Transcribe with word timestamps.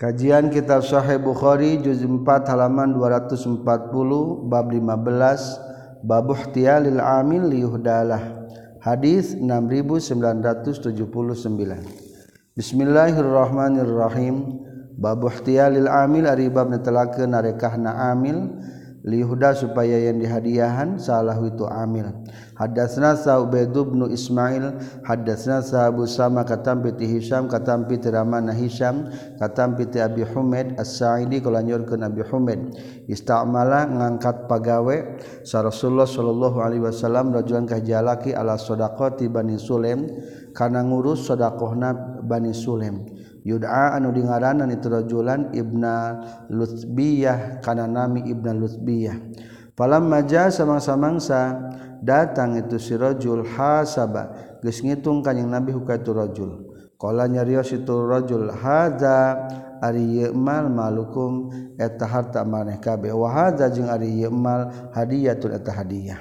Kajian 0.00 0.48
Kitab 0.48 0.80
Sahih 0.80 1.20
Bukhari 1.20 1.76
juz 1.84 2.00
4 2.00 2.24
halaman 2.48 2.96
240 2.96 3.60
bab 4.48 4.72
15 4.72 6.08
bab 6.08 6.26
ihtiyalil 6.32 7.04
amil 7.04 7.44
liyuhdalah. 7.44 8.48
Hadis 8.80 9.36
6979. 9.36 11.04
Bismillahirrahmanirrahim. 12.56 14.64
Bab 14.96 15.20
ihtiyalil 15.28 15.84
amil 15.84 16.32
ari 16.32 16.48
bab 16.48 16.72
netelakeun 16.72 17.36
narekahna 17.36 18.08
amil 18.08 18.56
lihuda 19.00 19.56
supaya 19.56 20.10
yang 20.10 20.20
dihadiahan 20.20 21.00
salah 21.00 21.36
itu 21.40 21.64
amil 21.64 22.12
hadasna 22.60 23.16
sa'ubaid 23.16 23.72
bin 23.72 24.04
ismail 24.12 24.76
hadasna 25.08 25.64
sahabu 25.64 26.04
sama 26.04 26.44
katampi 26.44 26.92
ti 26.92 27.08
hisam 27.08 27.48
katampi 27.48 27.96
ti 27.96 28.12
ramana 28.12 28.52
hisam 28.52 29.08
katampi 29.40 29.88
ti 29.88 30.04
abi 30.04 30.28
humaid 30.28 30.76
as-sa'idi 30.76 31.40
kalanyurkeun 31.40 32.04
abi 32.04 32.20
humaid. 32.28 32.76
Istamala 33.08 33.88
ngangkat 33.88 34.46
pagawe 34.46 34.96
sa 35.42 35.64
rasulullah 35.64 36.06
sallallahu 36.06 36.60
alaihi 36.60 36.84
wasallam 36.84 37.32
rajulan 37.32 37.64
ka 37.64 37.80
jalaki 37.80 38.36
ala 38.36 38.60
sadaqati 38.60 39.32
bani 39.32 39.56
sulaim 39.56 40.06
kana 40.52 40.84
ngurus 40.84 41.26
sedekahna 41.26 42.20
bani 42.20 42.52
sulaim. 42.52 43.02
Yuda 43.42 43.96
anu 43.96 44.12
di 44.12 44.20
ngaranan 44.20 44.68
itujulan 44.72 45.54
Ibna 45.56 46.20
Lutbiyah 46.52 47.64
kana 47.64 47.88
nami 47.88 48.28
Ibna 48.28 48.52
Lutbiyah 48.52 49.16
palam 49.72 50.12
maja 50.12 50.52
samang-samangsa 50.52 51.56
datang 52.04 52.56
itu 52.60 52.76
sirajul 52.76 53.44
hasaba 53.44 54.56
geus 54.60 54.84
ngitung 54.84 55.24
kanjing 55.24 55.48
Nabi 55.48 55.72
huka 55.72 56.00
itu 56.00 56.12
rajul. 56.12 56.50
Qala 57.00 57.24
nyarios 57.32 57.72
itu 57.72 57.96
rajul 58.04 58.52
hadza 58.52 59.48
ari 59.80 60.28
mal 60.36 60.68
malukum? 60.68 61.48
Eta 61.80 62.04
harta 62.04 62.44
maneh 62.44 62.76
kabeh. 62.76 63.08
Wa 63.08 63.32
hadza 63.32 63.72
jeung 63.72 63.88
ari 63.88 64.20
mal 64.28 64.92
hadiyatul 64.92 65.56
eta 65.56 65.72
hadiah 65.72 66.20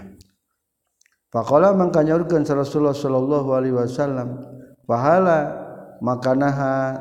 Faqala 1.30 1.78
mangka 1.78 2.02
nyaurkeun 2.02 2.42
Rasulullah 2.42 2.96
sallallahu 2.96 3.54
alaihi 3.54 3.78
wasallam 3.78 4.42
fahala 4.90 5.62
makanaha 6.02 6.98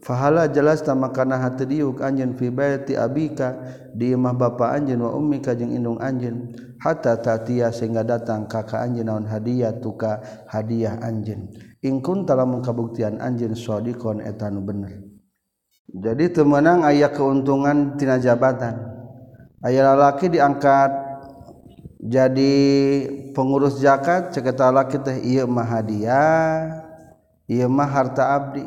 fahala 0.00 0.48
jelas 0.48 0.80
ta 0.80 0.96
makana 0.96 1.36
hati 1.40 1.68
diuk 1.68 2.00
anjeun 2.00 2.36
fi 2.36 2.48
baiti 2.48 2.96
abika 2.96 3.56
di 3.92 4.16
imah 4.16 4.32
bapa 4.32 4.72
anjeun 4.74 5.04
wa 5.04 5.12
ummika 5.16 5.52
jeung 5.56 5.72
indung 5.72 6.00
anjeun. 6.00 6.52
Hatta 6.80 7.20
tatia 7.20 7.68
sehingga 7.68 8.00
datang 8.00 8.48
kakak 8.48 8.80
anjeun 8.80 9.04
naon 9.04 9.24
hadiah 9.28 9.76
tuka 9.76 10.24
hadiah 10.48 10.96
anjeun. 11.04 11.52
In 11.84 12.00
kunta 12.00 12.32
lamun 12.32 12.64
kabuktian 12.64 13.20
anjeun 13.20 13.52
shadiqon 13.52 14.24
eta 14.24 14.48
nu 14.48 14.64
bener. 14.64 15.04
Jadi 15.90 16.32
temenang 16.32 16.86
aya 16.86 17.12
keuntungan 17.12 18.00
tina 18.00 18.16
jabatan. 18.16 18.80
Aya 19.60 19.92
lalaki 19.92 20.32
diangkat 20.32 20.88
jadi 22.00 22.54
pengurus 23.36 23.76
zakat 23.76 24.32
cek 24.32 24.56
eta 24.56 24.72
lalaki 24.72 24.96
teh 25.04 25.20
ieu 25.20 25.44
mah 25.44 25.68
hadiah 25.68 26.80
ieu 27.44 27.68
mah 27.68 27.84
harta 27.84 28.40
abdi 28.40 28.64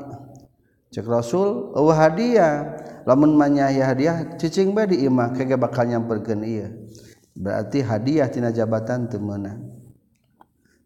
cek 0.93 1.09
Rasul 1.09 1.73
eueuh 1.73 1.97
hadiah. 1.97 2.77
Lamun 3.03 3.35
manyahi 3.35 3.83
hadiah 3.83 4.39
cicing 4.39 4.71
bae 4.71 4.87
di 4.87 5.03
imah 5.03 5.35
kege 5.35 5.59
bakal 5.59 5.89
nyamperkeun 5.89 6.39
ieu. 6.45 6.87
Berarti 7.35 7.83
hadiah 7.83 8.29
tina 8.31 8.53
jabatan 8.53 9.09
teu 9.09 9.19
meunang. 9.19 9.59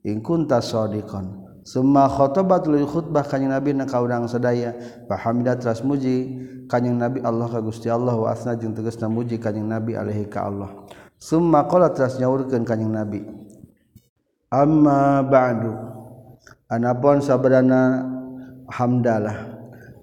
In 0.07 0.23
kunta 0.23 0.63
sadiqan. 0.63 1.45
Summa 1.67 2.07
khotobatul 2.07 2.79
khutbah 2.87 3.27
kanjing 3.27 3.51
nabi 3.51 3.75
na 3.75 3.83
kaurang 3.83 4.23
sadaya 4.25 4.71
fahamida 5.05 5.59
teras 5.59 5.83
muji. 5.83 6.47
Kanjing 6.71 6.95
nabi 6.95 7.19
Allah 7.21 7.51
ka 7.51 7.59
Gusti 7.59 7.91
Allah 7.91 8.15
wa 8.15 8.31
asna 8.31 8.55
jeung 8.55 8.71
tegasna 8.71 9.11
muji 9.11 9.35
kanjing 9.35 9.67
nabi 9.67 9.99
alaihi 9.99 10.25
ka 10.31 10.47
Allah. 10.47 10.71
Summa 11.19 11.67
qala 11.67 11.91
teras 11.91 12.15
nyaurkeun 12.17 12.63
kanjing 12.63 12.89
nabi. 12.89 13.27
Amma 14.47 15.21
ba'du. 15.27 15.75
Anapun 16.71 17.19
sabadana 17.19 18.07
hamdalah. 18.71 19.56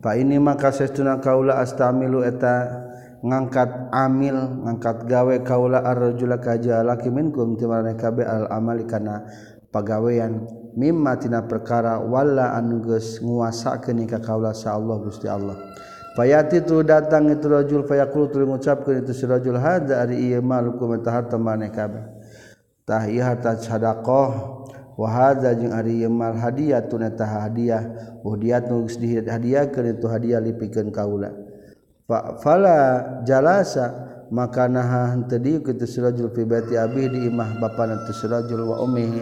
fa 0.05 0.21
ini 0.21 0.37
maka 0.37 0.69
sesuna 0.69 1.17
kaula 1.25 1.65
astamilu 1.65 2.21
eta 2.21 2.85
ngangkat 3.25 3.89
amil 3.89 4.37
ngangkat 4.69 5.09
gawe 5.09 5.35
kaula 5.41 5.81
arrajula 5.81 6.37
kaja 6.45 6.85
laki 6.85 7.09
minkum 7.09 7.57
timarane 7.57 7.97
kabe 7.97 8.21
al 8.21 8.45
amali 8.53 8.85
kana 8.85 9.25
pagawean. 9.73 10.45
Mimma 10.75 11.17
tina 11.23 11.47
perkara 11.47 12.03
wala 12.03 12.53
anu 12.59 12.83
geus 12.83 13.23
nguasakeun 13.23 14.05
ka 14.11 14.19
kaula 14.19 14.51
sa 14.51 14.75
Allah 14.75 14.99
Gusti 15.01 15.31
Allah. 15.31 15.55
Fayati 16.15 16.63
tu 16.63 16.83
datang 16.87 17.27
itu 17.27 17.47
rajul 17.51 17.87
fayaqulu 17.87 18.31
tu 18.31 18.39
ngucapkeun 18.43 19.03
itu 19.03 19.11
si 19.11 19.27
rajul 19.27 19.59
hadza 19.59 19.99
ari 19.99 20.31
ieu 20.31 20.39
malukum 20.39 20.95
eta 20.95 21.11
harta 21.11 21.35
maneh 21.35 21.75
kabeh 21.75 22.07
tah 22.87 23.11
ieu 23.11 23.19
harta 23.19 23.59
sadaqah 23.59 24.63
wahaza 24.95 25.55
jeung 25.55 25.75
ari 25.75 26.07
mal 26.07 26.35
hadiah 26.39 26.83
tuneta 26.87 27.27
hadiah. 27.27 27.83
Hadiah 28.25 28.65
nu 28.65 28.89
dihid 28.89 29.29
hadiah 29.29 29.69
ke 29.69 29.85
itu 29.85 30.07
hadiah 30.09 30.41
lipikeun 30.41 30.89
kaula. 30.89 31.31
Fa 32.05 32.37
fala 32.41 32.77
jalasa 33.25 34.13
maka 34.29 34.69
naha 34.69 35.13
henteu 35.17 35.41
dieu 35.41 35.61
kitu 35.65 35.85
sirajul 35.89 36.33
fi 36.33 36.45
baiti 36.45 36.77
abi 36.77 37.09
di 37.09 37.29
imah 37.29 37.61
bapana 37.61 38.05
tu 38.05 38.13
sirajul 38.13 38.61
wa 38.65 38.81
ummihi 38.85 39.21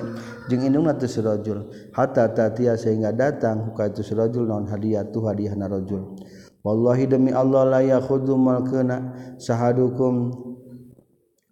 jeung 0.50 0.62
indungna 0.66 0.94
tu 0.94 1.06
sirajul 1.06 1.71
hatta 1.94 2.31
tatia 2.31 2.75
sehingga 2.75 3.15
datang 3.15 3.71
ka 3.75 3.91
tu 3.91 4.03
sirajul 4.03 4.47
naon 4.47 4.66
hadiah 4.66 5.06
tu 5.06 5.22
hadiahna 5.22 5.71
rajul. 5.71 6.19
Wallahi 6.62 7.11
demi 7.11 7.34
Allah 7.34 7.66
la 7.66 7.81
yakhudhu 7.82 8.38
malkana 8.38 9.15
sahadukum 9.38 10.31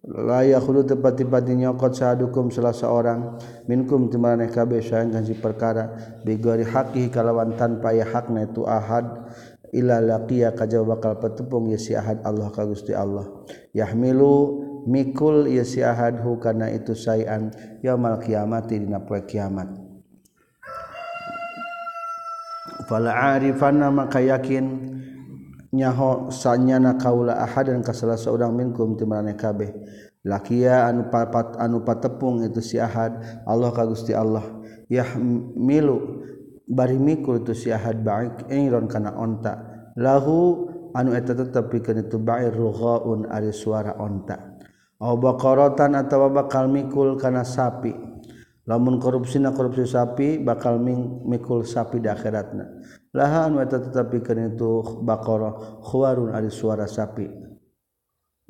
layakhulu 0.04 0.88
tepati-pati 0.88 1.56
nyokot 1.60 1.92
sahadukum 1.92 2.48
salah 2.48 2.72
seorang. 2.72 3.36
Minkum 3.68 4.08
timaraneh 4.08 4.48
kabeh 4.48 4.80
sayang 4.80 5.12
ganji 5.12 5.36
perkara. 5.36 5.92
Bigori 6.24 6.64
haqih 6.64 7.12
kalawan 7.12 7.56
tanpa 7.56 7.92
ya 7.92 8.08
hakna 8.08 8.48
itu 8.48 8.64
ahad. 8.64 9.28
Ila 9.70 10.02
laqiya 10.02 10.58
kajawa 10.58 10.98
bakal 10.98 11.22
petepung 11.22 11.70
ya 11.70 11.78
si 11.78 11.94
ahad 11.94 12.24
Allah 12.26 12.50
ka 12.50 12.66
Gusti 12.66 12.90
Allah. 12.90 13.28
Yahmilu 13.70 14.66
mikul 14.90 15.46
ya 15.46 15.62
si 15.62 15.84
ahad 15.84 16.18
hu 16.24 16.42
kana 16.42 16.72
itu 16.74 16.96
sayan. 16.96 17.54
Yaumal 17.84 18.18
kiamati 18.18 18.82
dina 18.82 18.98
poe 19.04 19.22
kiamat. 19.22 19.70
Fala 22.90 23.38
arifanna 23.38 23.86
maka 23.94 24.18
yakin 24.18 24.90
nyaho 25.70 26.31
sanyana 26.34 26.98
kaula 26.98 27.38
ahad 27.38 27.70
dan 27.70 27.82
kasalah 27.82 28.19
seorang 28.19 28.54
minkum 28.54 28.98
ti 28.98 29.06
kabeh. 29.38 29.70
Lakia 30.20 30.84
anu 30.84 31.08
papat 31.08 31.56
anu 31.56 31.81
patepung 31.81 32.44
itu 32.44 32.60
si 32.60 32.76
ahad 32.76 33.42
Allah 33.48 33.72
ka 33.72 33.88
Gusti 33.88 34.12
Allah. 34.12 34.44
Yahmilu 34.91 35.97
bari 36.69 37.00
mikul 37.00 37.41
itu 37.41 37.56
si 37.56 37.69
ahad 37.72 38.04
ba'ik 38.04 38.53
ingron 38.53 38.84
kana 38.84 39.16
onta. 39.16 39.56
Lahu 39.97 40.69
anu 40.92 41.16
eta 41.16 41.32
tetep 41.32 41.72
pikeun 41.72 42.04
itu 42.04 42.20
ba'ir 42.20 42.53
rughaun 42.53 43.32
ari 43.32 43.54
suara 43.54 43.97
onta. 43.97 44.60
Aw 45.00 45.16
baqaratan 45.16 45.97
atawa 45.97 46.28
bakal 46.28 46.69
mikul 46.69 47.16
kana 47.16 47.41
sapi. 47.41 47.97
Lamun 48.69 49.00
korupsina 49.00 49.56
korupsi 49.56 49.88
sapi 49.88 50.36
bakal 50.36 50.76
mikul 51.25 51.64
sapi 51.64 51.97
di 52.04 52.12
akhiratna. 52.12 52.64
lahan 53.15 53.59
tetapi 53.66 54.22
itu 54.22 54.72
baqara 55.03 55.82
khawarun 55.82 56.34
ari 56.34 56.50
suara 56.50 56.87
sapi. 56.87 57.26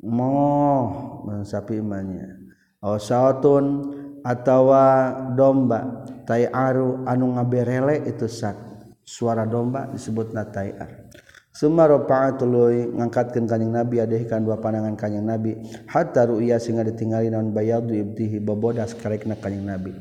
Moh 0.01 1.21
sapi 1.45 1.77
imannya 1.77 2.41
aw 2.81 2.97
sautun 2.97 3.93
atawa 4.25 5.13
domba 5.37 6.05
tai'aru 6.25 7.05
anu 7.05 7.37
ngaberele 7.37 8.09
itu 8.09 8.25
sak 8.25 8.57
suara 9.05 9.45
domba 9.45 9.85
disebutna 9.93 10.49
tai'ar 10.49 11.11
Suma 11.51 11.83
rafa'atul 11.83 12.95
ngangkatkeun 12.95 13.43
kanjing 13.43 13.75
Nabi 13.75 13.99
adehkan 13.99 14.39
dua 14.47 14.63
pandangan 14.63 14.95
kanjing 14.95 15.27
Nabi. 15.27 15.59
Hatta 15.83 16.23
ru'ya 16.23 16.55
singa 16.63 16.87
ditingali 16.87 17.27
naon 17.27 17.51
bayadu 17.51 17.91
ibtihi 17.91 18.39
bobodas 18.39 18.95
karekna 18.95 19.35
kanjing 19.35 19.67
Nabi. 19.67 19.91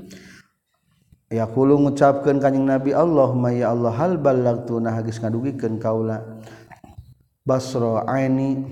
yakulu 1.31 1.79
ngucapkan 1.79 2.43
kanyang 2.43 2.77
nabi 2.77 2.91
Allah 2.91 3.31
may 3.33 3.63
ya 3.63 3.71
Allah 3.71 3.95
hal 3.95 4.19
ballagtu? 4.19 4.83
Nah 4.83 4.99
geus 5.01 5.23
ngadugikeun 5.23 5.79
kaula. 5.79 6.43
Basra 7.47 8.05
aini 8.11 8.67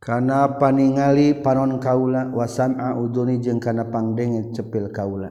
kana 0.00 0.56
paningali 0.56 1.44
panon 1.44 1.76
kaula 1.76 2.32
wasam'a 2.32 2.96
uduni 2.96 3.38
jeung 3.38 3.60
kana 3.60 3.84
pangdenge 3.86 4.56
cepil 4.56 4.88
kaula. 4.88 5.28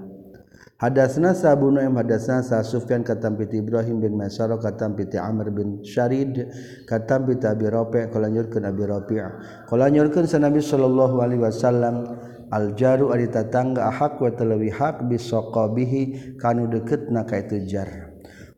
Hadasna 0.80 1.36
Sabu 1.36 1.76
Nu'aim 1.76 1.92
hadasna 1.92 2.40
Sa 2.40 2.64
Sufyan 2.64 3.04
katam 3.04 3.36
piti 3.36 3.60
Ibrahim 3.60 4.00
bin 4.00 4.16
Masyara 4.16 4.56
katam 4.56 4.96
piti 4.96 5.20
Amr 5.20 5.52
bin 5.52 5.84
Syarid 5.84 6.48
katam 6.88 7.28
piti 7.28 7.44
Abi 7.44 7.68
Rafi' 7.68 8.08
kala 8.08 8.32
nyurkeun 8.32 8.64
Abi 8.64 8.88
Rafi' 8.88 9.20
kala 9.68 9.92
nyurkeun 9.92 10.24
sa 10.24 10.40
Nabi 10.40 10.64
sallallahu 10.64 11.20
alaihi 11.20 11.44
wasallam 11.44 12.16
aljaru 12.50 13.14
ari 13.14 13.30
tangga 13.30 13.90
ahak 13.90 14.22
wa 14.22 14.30
talawi 14.34 14.70
hak 14.74 15.06
bisoqabihi 15.06 16.36
kanu 16.38 16.70
deketna 16.70 17.26
ka 17.26 17.40
itu 17.42 17.66
jar. 17.66 18.10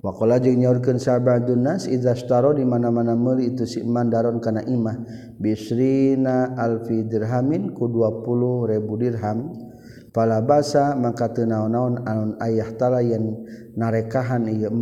Waqala 0.01 0.41
jeung 0.41 0.57
nyaurkeun 0.57 0.97
sabadun 0.97 1.61
nas 1.61 1.85
idzastaro 1.85 2.57
di 2.57 2.65
mana-mana 2.65 3.13
meuli 3.13 3.53
itu 3.53 3.69
si 3.69 3.85
mandaron 3.85 4.41
kana 4.41 4.65
imah. 4.65 4.97
Bisrina 5.37 6.57
alfi 6.57 7.05
dirhamin 7.05 7.77
ku 7.77 7.85
20.000 7.85 8.81
dirham. 8.97 9.53
Pala 10.09 10.41
basa 10.41 10.97
maka 10.97 11.29
teu 11.31 11.45
naon-naon 11.47 12.03
anun 12.03 12.35
ayah 12.41 12.73
tala 12.75 12.99
yen 12.99 13.45
narekahan 13.77 14.49
ieu 14.49 14.73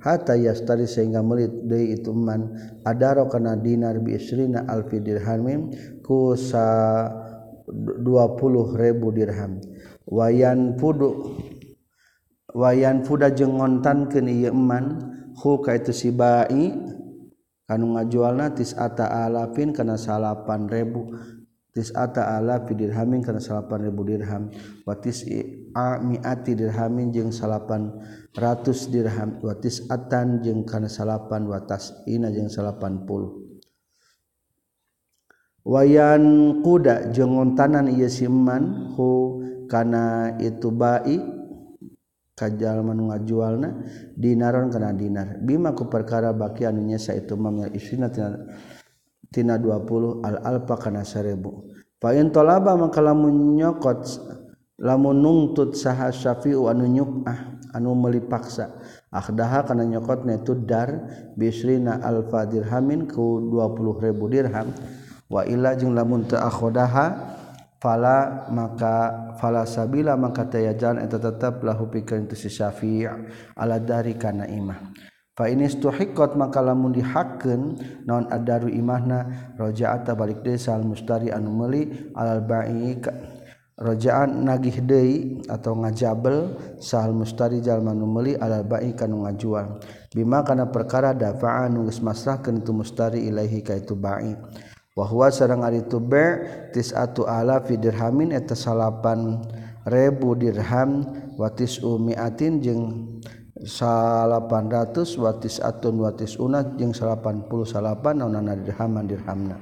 hatta 0.00 0.34
yastari 0.36 0.88
sehingga 0.88 1.20
melit 1.20 1.52
deui 1.68 1.96
itu 1.98 2.14
man 2.14 2.56
adaro 2.88 3.28
kana 3.28 3.56
dinar 3.56 4.00
bisrina 4.00 4.64
alfi 4.64 4.98
dirhamin 4.98 5.74
ku 6.00 6.32
sa 6.34 7.29
20.000 7.70 9.16
dirham. 9.16 9.62
Wayan 10.10 10.74
pudu 10.74 11.38
wayan 12.50 13.06
fuda 13.06 13.30
jengontan 13.30 14.10
ngontan 14.10 14.26
ke 14.26 14.26
Yeman 14.26 14.84
huka 15.38 15.78
itu 15.78 15.94
sibai 15.94 16.74
kan 17.70 17.78
ngajualna 17.78 18.50
tisata 18.50 19.06
alafin 19.06 19.70
kana 19.70 19.94
salapan 19.94 20.66
ribu 20.66 21.14
tisata 21.70 22.34
alafi 22.34 22.74
dirhamin 22.74 23.22
kana 23.22 23.38
salapan 23.38 23.86
ribu 23.86 24.02
dirham. 24.02 24.50
Watis 24.82 25.22
miati 26.02 26.58
dirhamin 26.58 27.14
jeung 27.14 27.30
salapan 27.30 27.94
ratus 28.34 28.90
dirham 28.90 29.38
watis 29.46 29.86
atan 29.86 30.42
jeung 30.42 30.66
kana 30.66 30.90
salapan 30.90 31.46
watas 31.46 31.94
ina 32.10 32.34
jeung 32.34 32.50
salapan 32.50 33.06
puluh. 33.06 33.49
wayan 35.64 36.58
kuda 36.64 37.12
jengontanan 37.12 37.92
ia 37.92 38.08
siman 38.08 38.92
hu 38.96 39.40
kana 39.68 40.36
itu 40.40 40.72
bai 40.72 41.20
kajal 42.40 42.80
manu 42.80 43.12
ngajualna 43.12 43.84
dinaron 44.16 44.72
kana 44.72 44.96
dinar. 44.96 45.36
Bima 45.44 45.76
ku 45.76 45.92
perkara 45.92 46.32
baki 46.32 46.64
anu 46.64 46.80
nyesa 46.80 47.12
itu 47.12 47.36
mamnya 47.36 47.68
isina 47.76 48.08
tina, 48.08 48.40
tina 49.28 49.60
20 49.60 50.24
al 50.24 50.36
alfa 50.40 50.80
kana 50.80 51.04
1000 51.04 52.00
fa 52.00 52.16
in 52.16 52.32
talaba 52.32 52.80
maka 52.80 53.04
lamun 53.04 53.60
nyokot 53.60 54.08
lamun 54.80 55.20
nungtut 55.20 55.76
saha 55.76 56.08
syafi'u 56.08 56.72
anu 56.72 56.88
nyukah 56.88 57.60
anu 57.76 57.92
meuli 57.92 58.24
paksa 58.24 58.72
akhdaha 59.12 59.68
kana 59.68 59.84
nyokotna 59.84 60.40
itu 60.40 60.56
dar 60.64 60.96
bisrina 61.36 62.00
alfa 62.00 62.48
dirhamin 62.48 63.04
ku 63.04 63.52
20.000 63.52 64.32
dirham. 64.32 64.68
Wa 65.30 65.46
illa 65.46 65.78
jeung 65.78 65.94
lamun 65.94 66.26
teu 66.26 66.42
akhodaha 66.42 67.38
fala 67.78 68.50
maka 68.50 68.94
fala 69.38 69.64
sabila 69.64 70.18
maka 70.18 70.44
taya 70.50 70.74
jalan 70.76 71.06
eta 71.06 71.16
tetap 71.16 71.62
lahu 71.62 71.88
pikeun 71.88 72.28
tu 72.28 72.36
si 72.36 72.50
syafi' 72.52 73.08
ala 73.56 73.78
dari 73.78 74.18
kana 74.18 74.44
imah 74.50 74.90
fa 75.38 75.48
in 75.48 75.64
istuhiqqat 75.64 76.36
maka 76.36 76.60
lamun 76.60 76.92
dihakkeun 76.92 77.78
naon 78.04 78.28
adaru 78.28 78.68
imahna 78.68 79.54
raja'ata 79.56 80.18
balik 80.18 80.42
deui 80.44 80.58
sal 80.58 80.84
mustari 80.84 81.32
anu 81.32 81.48
meuli 81.54 82.12
alal 82.12 82.44
ba'i 82.44 83.00
raja'an 83.80 84.44
nagih 84.44 84.84
deui 84.84 85.40
atau 85.48 85.72
ngajabel 85.72 86.52
sal 86.76 87.16
mustari 87.16 87.64
jalma 87.64 87.96
nu 87.96 88.04
meuli 88.04 88.36
alal 88.36 88.60
ba'i 88.68 88.92
kanu 88.92 89.24
ngajual. 89.24 89.80
Bima 90.12 90.44
kana 90.44 90.68
perkara 90.68 91.16
dafa'a 91.16 91.72
nu 91.72 91.88
geus 91.88 92.04
masrahkeun 92.04 92.60
tu 92.60 92.76
mustari 92.76 93.24
ilaihi 93.24 93.64
ka 93.64 93.72
itu 93.72 93.96
ba'i 93.96 94.36
bahwa 95.00 95.32
sarang 95.32 95.64
ari 95.64 95.80
itu 95.80 95.96
tis 96.76 96.92
atu 96.92 97.24
ala 97.24 97.64
fi 97.64 97.80
dirhamin 97.80 98.36
eta 98.36 98.52
salapan 98.52 99.40
ribu 99.88 100.36
dirham 100.36 101.08
watis 101.40 101.80
umiatin 101.80 102.60
jeung 102.60 102.84
salapan 103.64 104.68
ratus 104.68 105.16
watis 105.16 105.56
atun 105.56 106.04
watis 106.04 106.36
unat 106.36 106.76
jeung 106.76 106.92
salapan 106.92 107.48
puluh 107.48 107.64
salapan 107.64 108.20
naunana 108.20 108.60
dirhaman 108.60 109.08
dirhamna. 109.08 109.56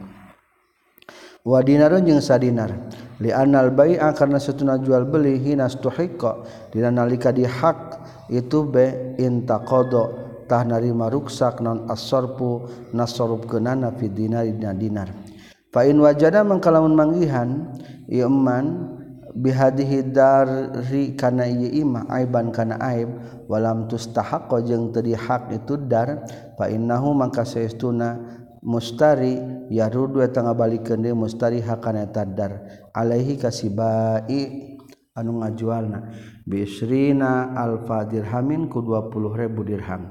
Wa 1.47 1.63
dinarun 1.63 2.03
jeung 2.03 2.19
sadinar. 2.19 2.75
Li 3.23 3.31
anal 3.31 3.71
bai'a 3.71 4.11
karena 4.15 4.43
satuna 4.43 4.75
jual 4.83 5.07
beli 5.07 5.39
hinas 5.39 5.79
tuhiqqa 5.79 6.43
dina 6.75 6.91
nalika 6.91 7.31
dihak 7.31 7.95
itu 8.31 8.67
be 8.67 9.15
intaqada 9.23 10.27
tah 10.47 10.63
narima 10.63 11.11
ruksak 11.11 11.59
non 11.59 11.91
as-sarfu 11.91 12.67
nasorub 12.95 13.45
kenana 13.51 13.91
fi 13.91 14.07
dinar 14.07 14.47
dinar 14.55 15.28
Fain 15.69 16.01
wajada 16.01 16.41
mengkalamun 16.45 16.97
manggihan 16.97 17.77
Iman 18.09 18.99
bihadihidari 19.37 21.15
kana 21.15 21.47
imah 21.47 22.09
aiban 22.11 22.51
kana 22.51 22.81
aib 22.81 23.13
walam 23.47 23.87
tustahaqqa 23.87 24.65
jeung 24.67 24.91
teu 24.91 25.05
dihak 25.05 25.53
itu 25.55 25.77
dar 25.77 26.27
fa 26.59 26.67
innahu 26.67 27.15
mangka 27.15 27.47
saestuna 27.47 28.19
mustari 28.65 29.39
yarudu 29.71 30.25
eta 30.25 30.43
ngabalikeun 30.43 31.05
deui 31.07 31.15
mustari 31.15 31.63
hakana 31.63 32.11
eta 32.11 32.27
dar 32.27 32.53
alaihi 32.97 33.39
kasibai 33.39 34.75
anu 35.15 35.45
ngajualna 35.45 36.11
bisrina 36.43 37.55
alfa 37.55 38.09
dirhamin 38.09 38.67
ku 38.67 38.83
20000 38.83 39.69
dirham. 39.69 40.11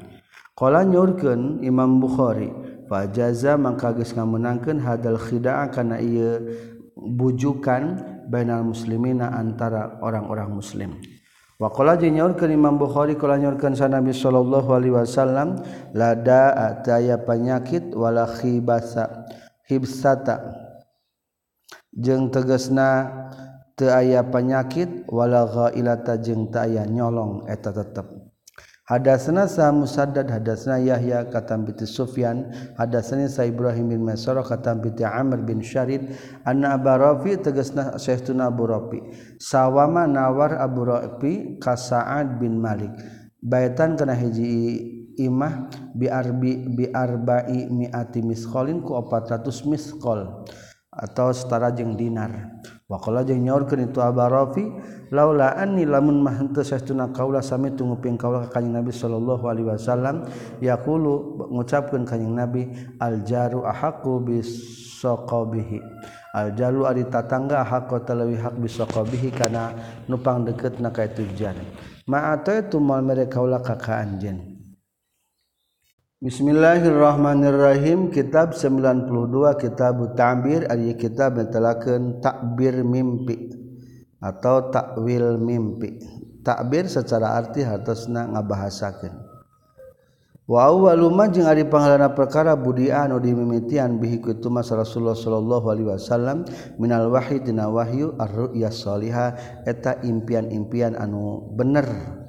Qala 0.57 0.81
nyurkeun 0.81 1.61
Imam 1.61 2.01
Bukhari 2.01 2.49
fajaza 2.87 3.59
mangka 3.59 3.93
geus 3.93 4.15
ngamenangkeun 4.15 4.79
hadal 4.81 5.19
khida'a 5.19 5.69
kana 5.69 5.99
ieu 6.01 6.41
bujukan 6.97 8.01
bainal 8.27 8.65
muslimina 8.65 9.31
antara 9.35 9.99
orang-orang 10.01 10.51
muslim. 10.51 10.97
Wa 11.57 11.73
qala 11.73 11.97
jeung 11.97 12.13
nyaurkeun 12.13 12.53
Imam 12.53 12.77
Bukhari 12.77 13.17
qala 13.17 13.41
nyaurkeun 13.41 13.73
sa 13.73 13.89
Nabi 13.89 14.13
sallallahu 14.13 14.69
alaihi 14.73 14.93
wasallam 14.93 15.57
la 15.97 16.13
da'a 16.13 16.85
taya 16.85 17.17
penyakit 17.17 17.97
wala 17.97 18.29
khibasa 18.29 19.25
hibsata 19.65 20.53
jeung 21.97 22.29
tegasna 22.29 23.09
teu 23.73 23.89
aya 23.89 24.21
penyakit 24.21 25.09
wala 25.09 25.49
ghailata 25.49 26.21
jeung 26.21 26.53
teu 26.53 26.61
aya 26.61 26.85
nyolong 26.85 27.49
eta 27.49 27.73
tetep. 27.73 28.16
Hadasna 28.87 29.51
sa 29.51 29.67
Musaddad 29.75 30.31
hadasna 30.31 30.79
Yahya 30.79 31.27
katam 31.27 31.67
piti 31.67 31.83
Sufyan 31.83 32.55
hadasna 32.79 33.27
sa 33.27 33.43
Ibrahim 33.43 33.91
bin 33.91 34.07
Masarah 34.07 34.47
katam 34.47 34.79
bi 34.79 34.95
Amr 35.03 35.43
bin 35.43 35.59
Syarid 35.59 36.15
anna 36.47 36.79
Abu 36.79 36.95
Rafi 36.95 37.35
tegasna 37.35 37.99
Syekhuna 37.99 38.47
Abu 38.47 38.63
Rafi. 38.63 39.03
Sawama 39.43 40.07
nawar 40.07 40.55
Abu 40.55 40.87
Rafi 40.87 41.59
ka 41.59 41.75
Sa'ad 41.75 42.39
bin 42.39 42.63
Malik. 42.63 42.95
Baitan 43.43 43.99
kana 43.99 44.15
hiji 44.15 44.79
imah 45.19 45.67
bi 45.91 46.07
arbi 46.07 46.71
bi 46.71 46.87
arba'i 46.87 47.67
mi'ati 47.67 48.23
misqalin 48.23 48.87
ku 48.87 48.95
400 48.95 49.67
misqal 49.67 50.47
atau 50.95 51.35
setara 51.35 51.75
jeung 51.75 51.99
dinar. 51.99 52.63
Wakola 52.87 53.19
jeung 53.27 53.43
nyaurkeun 53.43 53.91
itu 53.91 53.99
Aba 53.99 54.31
Rafi, 54.31 54.63
laula 55.11 55.59
anni 55.59 55.83
lamun 55.83 56.23
mah 56.23 56.39
henteu 56.39 56.63
saestuna 56.63 57.11
kaula 57.11 57.43
sami 57.43 57.75
tunguping 57.75 58.15
kaula 58.15 58.47
ka 58.47 58.63
Kanjeng 58.63 58.79
Nabi 58.79 58.95
sallallahu 58.95 59.43
alaihi 59.43 59.67
wasallam 59.67 60.23
yaqulu 60.63 61.35
ngucapkeun 61.51 62.07
kanjing 62.07 62.31
Nabi 62.31 62.71
al 63.03 63.27
jaru 63.27 63.67
ahaqu 63.67 64.23
bisaqabihi. 64.23 65.83
Al 66.31 66.55
jaru 66.55 66.87
ari 66.87 67.03
tatangga 67.11 67.59
ahaqu 67.67 68.07
talawi 68.07 68.39
hak 68.39 68.55
bisaqabihi 68.55 69.35
kana 69.35 69.75
nupang 70.07 70.47
deukeutna 70.47 70.87
ka 70.87 71.11
itu 71.11 71.27
jan. 71.35 71.59
Ma 72.07 72.31
ataitu 72.31 72.79
mal 72.79 73.03
mere 73.03 73.27
kaula 73.27 73.59
ka 73.59 73.75
ka 73.75 73.99
anjeun. 73.99 74.46
Bismillahirrahmanirrahim 76.17 78.09
kitab 78.09 78.57
92 78.57 79.05
kitab 79.61 80.01
ta'bir 80.17 80.65
ari 80.65 80.97
kitab 80.97 81.37
netelakeun 81.37 82.25
takbir 82.25 82.81
mimpi 82.81 83.53
atau 84.17 84.73
takwil 84.73 85.37
mimpi. 85.37 86.01
Takbir 86.41 86.89
secara 86.89 87.37
arti 87.37 87.61
hartosna 87.61 88.33
ngabahasakeun. 88.33 89.13
Wa 90.49 90.73
awwaluma 90.73 91.29
jeung 91.29 91.45
ari 91.45 91.69
pangalana 91.69 92.09
perkara 92.09 92.57
budian 92.57 93.13
anu 93.13 93.21
dimimitian 93.21 94.01
bihi 94.01 94.17
ku 94.17 94.33
mas 94.49 94.73
Rasulullah 94.73 95.13
sallallahu 95.13 95.69
alaihi 95.69 95.85
wasallam 96.01 96.49
minal 96.81 97.13
wahyi 97.13 97.45
dina 97.45 97.69
wahyu 97.69 98.17
ar-ru'ya 98.17 98.73
salihah 98.73 99.37
eta 99.69 100.01
impian-impian 100.01 100.97
anu 100.97 101.53
bener. 101.53 102.25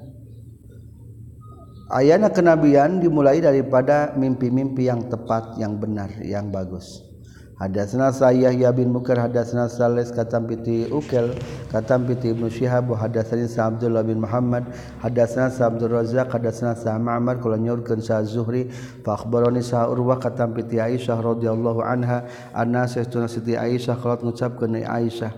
ayana 1.89 2.29
kenabian 2.29 3.01
dimulai 3.01 3.41
daripada 3.41 4.13
mimpi-mimpi 4.13 4.85
yang 4.85 5.09
tepat 5.09 5.57
yang 5.57 5.77
benar 5.77 6.13
yang 6.21 6.53
bagus. 6.53 7.09
Hadatsna 7.59 8.15
Sayyah 8.15 8.55
ya 8.55 8.71
bin 8.71 8.87
Mukar 8.95 9.19
hadatsna 9.19 9.67
Salis 9.67 10.15
katam 10.15 10.47
piti 10.47 10.87
Ukel 10.87 11.35
katam 11.67 12.07
piti 12.07 12.31
Ibnu 12.31 12.47
Syihab 12.47 12.87
hadatsani 12.95 13.51
Sa 13.51 13.67
Abdullah 13.67 13.99
bin 13.99 14.23
Muhammad 14.23 14.63
hadatsna 15.03 15.51
Sa 15.51 15.67
Abdul 15.67 15.91
Razzaq 15.91 16.31
hadatsna 16.31 16.79
Sa 16.79 16.95
Ma'mar 16.95 17.43
kula 17.43 17.59
nyurkeun 17.59 17.99
Sa 17.99 18.23
Zuhri 18.23 18.71
fa 19.03 19.19
akhbarani 19.19 19.59
Sa 19.59 19.91
Urwah 19.91 20.23
katam 20.23 20.55
piti 20.55 20.79
Aisyah 20.79 21.19
radhiyallahu 21.19 21.83
anha 21.83 22.31
anna 22.55 22.87
sayyiduna 22.87 23.27
Siti 23.27 23.59
Aisyah 23.59 23.99
qalat 23.99 24.23
ngucapkeun 24.23 24.79
Aisyah. 24.79 25.35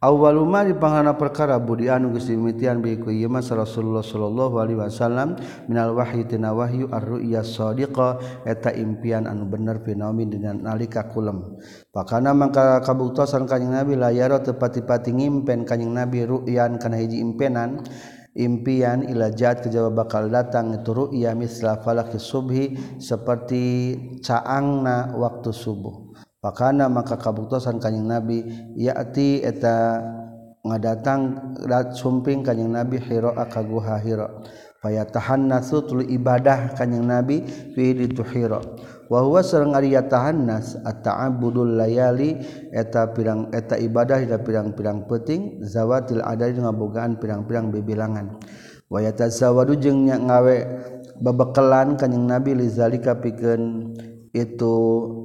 awaluma 0.00 0.64
di 0.64 0.72
panghana 0.72 1.12
perkara 1.12 1.60
budi 1.60 1.92
anu 1.92 2.16
geus 2.16 2.32
dimitian 2.32 2.80
bi 2.80 2.96
ku 2.96 3.12
ieu 3.12 3.28
Rasulullah 3.28 4.00
sallallahu 4.00 4.56
alaihi 4.56 4.80
wasallam 4.80 5.36
minal 5.68 5.92
wahyi 5.92 6.24
tina 6.24 6.56
wahyu 6.56 6.88
ar-ru'ya 6.88 7.44
shadiqah 7.44 8.44
eta 8.48 8.72
impian 8.72 9.28
anu 9.28 9.44
bener 9.44 9.84
fenomen 9.84 10.32
dengan 10.32 10.56
nalika 10.64 11.04
kulem. 11.12 11.60
Pakana 11.92 12.32
mangka 12.32 12.80
kabuktosan 12.80 13.44
kanjing 13.44 13.76
Nabi 13.76 14.00
layaro 14.00 14.40
tepati-pati 14.40 15.12
ngimpen 15.12 15.68
kanjing 15.68 15.92
Nabi 15.92 16.24
ru'yan 16.24 16.80
kana 16.80 16.96
hiji 16.96 17.20
impenan. 17.20 17.84
Impian 18.30 19.02
ilajat 19.10 19.66
kejawa 19.66 19.90
bakal 19.90 20.30
datang 20.30 20.70
itu 20.70 20.94
ru'ya 20.94 21.34
misla 21.34 21.82
falaki 21.82 22.14
subhi 22.14 22.78
seperti 23.02 23.98
caangna 24.22 25.18
waktu 25.18 25.50
subuh. 25.50 26.09
pakana 26.40 26.88
maka 26.88 27.20
kabuktosan 27.20 27.76
kanyang 27.76 28.20
nabi 28.20 28.44
yati 28.76 29.44
eta 29.44 30.00
ngadatang 30.64 31.56
rat 31.68 31.96
sumping 31.96 32.40
kanyang 32.40 32.80
nabi 32.80 32.96
hiro 33.00 33.32
akaguha 33.36 34.00
hiro 34.00 34.44
paya 34.80 35.04
tahan 35.04 35.48
nasu 35.48 35.84
tulu 35.84 36.00
ibadah 36.04 36.72
kanyang 36.76 37.04
nabi 37.04 37.44
fi 37.76 37.92
itu 37.92 38.24
hiro 38.24 38.60
wa 39.12 39.20
huwa 39.20 39.44
sareng 39.44 39.76
ari 39.76 39.92
tahan 39.92 40.48
nas 40.48 40.78
at-ta'abbudul 40.86 41.76
layali 41.76 42.40
eta 42.70 43.10
pirang 43.10 43.50
eta 43.50 43.74
ibadah 43.74 44.22
ida 44.22 44.38
pirang-pirang 44.38 45.04
penting 45.10 45.60
zawatil 45.66 46.22
adari 46.22 46.54
ngabogaan 46.54 47.18
pirang-pirang 47.18 47.74
bibilangan. 47.74 48.38
Wa 48.86 49.02
yatazawadu 49.02 49.78
jeung 49.78 50.06
ngawe 50.06 50.56
babekelan 51.18 51.98
kanyang 51.98 52.26
nabi 52.26 52.54
lizalika 52.54 53.18
pikeun 53.18 53.94
itu 54.30 54.74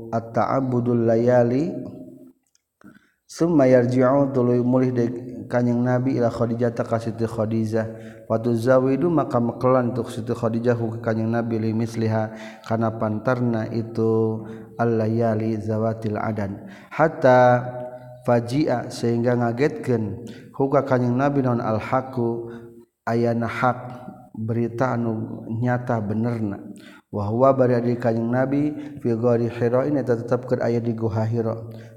at-ta'abbudul 0.10 1.06
layali. 1.06 1.72
Summa 3.26 3.66
yarji'u 3.66 4.30
tuluy 4.32 4.62
mulih 4.62 4.94
de 4.94 5.06
kanjing 5.50 5.82
nabi 5.82 6.22
ila 6.22 6.30
khadijah 6.30 6.72
ta 6.78 6.86
ka 6.86 7.02
siti 7.02 7.26
khadijah. 7.26 7.86
Wa 8.30 8.38
tuzawidu 8.38 9.10
maka 9.10 9.42
mekelan 9.42 9.98
tu 9.98 10.06
siti 10.06 10.30
khadijah 10.30 10.78
ku 10.78 11.02
kanjing 11.02 11.34
nabi 11.34 11.58
li 11.58 11.74
misliha. 11.74 12.38
Kana 12.70 12.94
pantarna 13.02 13.66
itu 13.74 14.46
al-layali 14.78 15.58
zawatil 15.58 16.22
adan. 16.22 16.70
Hatta 16.94 17.66
fajia 18.30 18.94
sehingga 18.94 19.34
ngagetkeun. 19.38 20.30
Huka 20.54 20.86
kanjing 20.86 21.18
nabi 21.18 21.42
non 21.42 21.60
al-haqu 21.60 22.54
ayana 23.10 23.50
hak 23.50 23.80
berita 24.38 24.94
anu 24.94 25.44
nyata 25.50 25.98
benerna. 25.98 26.62
wahwa 27.14 27.54
bari 27.56 27.98
kanjing 27.98 28.30
nabi 28.30 28.74
fi 29.02 29.10
ghari 29.14 29.50
hira 29.50 29.86
ini 29.86 30.02
tetap 30.02 30.50
ke 30.50 30.58
aya 30.62 30.82
di 30.82 30.94
guha 30.94 31.24
hira. 31.26 31.56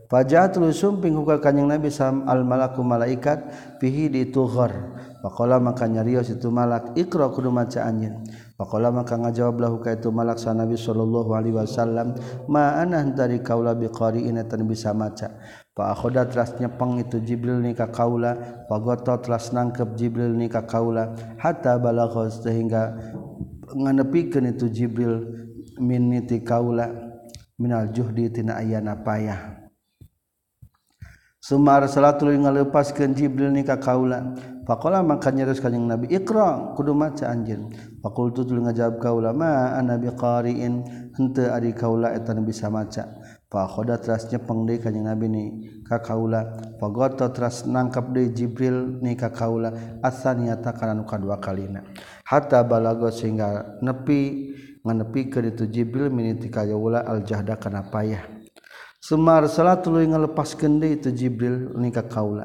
Fajat 0.08 0.56
sumping 0.72 1.20
ka 1.28 1.36
kanjing 1.36 1.68
nabi 1.68 1.92
sam 1.92 2.24
al 2.24 2.40
malaku 2.40 2.80
malaikat 2.80 3.44
fihi 3.76 4.08
di 4.08 4.32
tughar. 4.32 4.72
Faqala 5.18 5.58
maka 5.58 5.84
nyarios 5.90 6.30
itu 6.30 6.48
malak 6.48 6.94
ikra 6.96 7.28
kudu 7.28 7.50
maca 7.50 7.84
anjeun. 7.84 8.22
Faqala 8.56 8.88
maka 8.94 9.18
ngajawab 9.18 9.56
lahu 9.60 9.76
ka 9.82 9.98
itu 9.98 10.08
malak 10.14 10.40
sa 10.40 10.54
nabi 10.54 10.78
sallallahu 10.78 11.34
alaihi 11.34 11.58
wasallam 11.58 12.14
ma 12.46 12.78
ana 12.78 13.02
dari 13.04 13.42
kaula 13.42 13.74
bi 13.74 13.90
qari'in 13.90 14.40
tan 14.48 14.64
bisa 14.64 14.94
maca. 14.96 15.36
Fa 15.76 15.92
akhoda 15.92 16.24
teras 16.24 16.56
nyepeng 16.56 17.02
itu 17.04 17.20
jibril 17.20 17.60
ni 17.60 17.76
ka 17.76 17.92
kaula 17.92 18.64
fagoto 18.70 19.12
teras 19.20 19.52
nangkep 19.52 19.92
jibril 19.98 20.32
ni 20.32 20.48
ka 20.48 20.64
kaula 20.64 21.12
hatta 21.36 21.76
balagha 21.76 22.30
sehingga 22.32 22.96
nganepikan 23.74 24.48
itu 24.48 24.70
Jibril 24.72 25.24
miniti 25.80 26.40
kaula 26.44 26.88
minal 27.58 27.90
juhdi 27.92 28.30
tina 28.30 28.56
ayana 28.60 28.96
payah 29.00 29.58
Sumar 31.38 31.86
salatul 31.88 32.34
ngalepaskeun 32.34 33.16
Jibril 33.16 33.54
ni 33.54 33.64
ka 33.64 33.80
kaula. 33.80 34.36
Faqala 34.68 35.00
maka 35.00 35.32
nyeres 35.32 35.64
kanjing 35.64 35.88
Nabi 35.88 36.10
Iqra 36.12 36.76
kudu 36.76 36.92
maca 36.92 37.30
anjeun. 37.30 37.72
Faqultu 38.04 38.44
tuluy 38.44 38.68
ngajawab 38.68 39.00
kaula 39.00 39.30
ma 39.32 39.72
ana 39.72 39.96
biqari'in 39.96 40.84
henteu 41.16 41.48
ari 41.48 41.72
kaula 41.72 42.12
eta 42.12 42.36
bisa 42.42 42.68
maca. 42.68 43.17
Pakhoda 43.48 43.96
teras 43.96 44.28
nyepeng 44.28 44.68
deui 44.68 44.76
kanjing 44.76 45.08
Nabi 45.08 45.26
ni 45.32 45.44
ka 45.80 46.04
kaula. 46.04 46.52
Fagota 46.76 47.32
teras 47.32 47.64
nangkap 47.64 48.12
deui 48.12 48.28
Jibril 48.36 49.00
ni 49.00 49.16
ka 49.16 49.32
kaula 49.32 49.72
asaniyata 50.04 50.76
kana 50.76 50.92
nu 50.92 51.08
kadua 51.08 51.40
kalina. 51.40 51.80
Hatta 52.28 52.60
balago 52.60 53.08
sehingga 53.08 53.80
nepi 53.80 54.52
nganepikeun 54.84 55.48
itu 55.48 55.64
Jibril 55.64 56.12
miniti 56.12 56.52
ka 56.52 56.68
kaula 56.68 57.00
aljahda 57.08 57.56
kana 57.56 57.88
payah. 57.88 58.20
Sumar 59.00 59.48
salat 59.48 59.80
tuluy 59.80 60.04
ngalepaskeun 60.04 60.76
deui 60.76 61.00
itu 61.00 61.08
Jibril 61.16 61.72
ni 61.80 61.88
ka 61.88 62.04
kaula. 62.04 62.44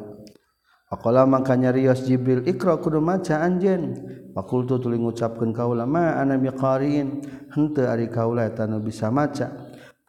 Faqala 0.88 1.28
maka 1.28 1.60
nyarios 1.60 2.08
Jibril 2.08 2.48
ikra 2.48 2.80
kudu 2.80 3.04
maca 3.04 3.44
anjeun. 3.44 4.08
Fakultu 4.32 4.80
tuluy 4.80 5.04
ngucapkeun 5.04 5.52
kaula 5.52 5.84
ma 5.84 6.16
ana 6.16 6.40
biqariin 6.40 7.28
henteu 7.52 7.92
ari 7.92 8.08
kaula 8.08 8.48
eta 8.48 8.72
nu 8.72 8.80
bisa 8.80 9.12
maca. 9.12 9.63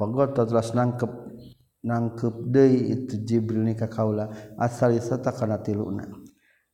Fagoto 0.04 0.44
telah 0.44 0.60
nangkep 0.60 1.12
nangkep 1.80 2.34
deui 2.52 2.92
itu 2.92 3.24
Jibril 3.24 3.64
ni 3.64 3.72
ka 3.72 3.88
kaula 3.88 4.28
asalisata 4.60 5.32
kana 5.32 5.64
tiluna. 5.64 6.04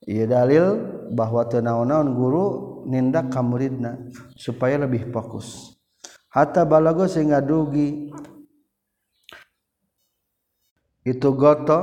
Ieu 0.03 0.27
dalil 0.27 0.83
bahwa 1.15 1.47
teu 1.47 1.63
naon-naon 1.63 2.11
guru 2.19 2.45
nindak 2.91 3.31
ka 3.31 3.39
muridna 3.39 4.11
supaya 4.35 4.83
lebih 4.83 5.15
fokus. 5.15 5.79
Hatta 6.35 6.67
balago 6.67 7.07
sehingga 7.07 7.39
dugi 7.39 8.11
itu 11.07 11.29
goto 11.31 11.81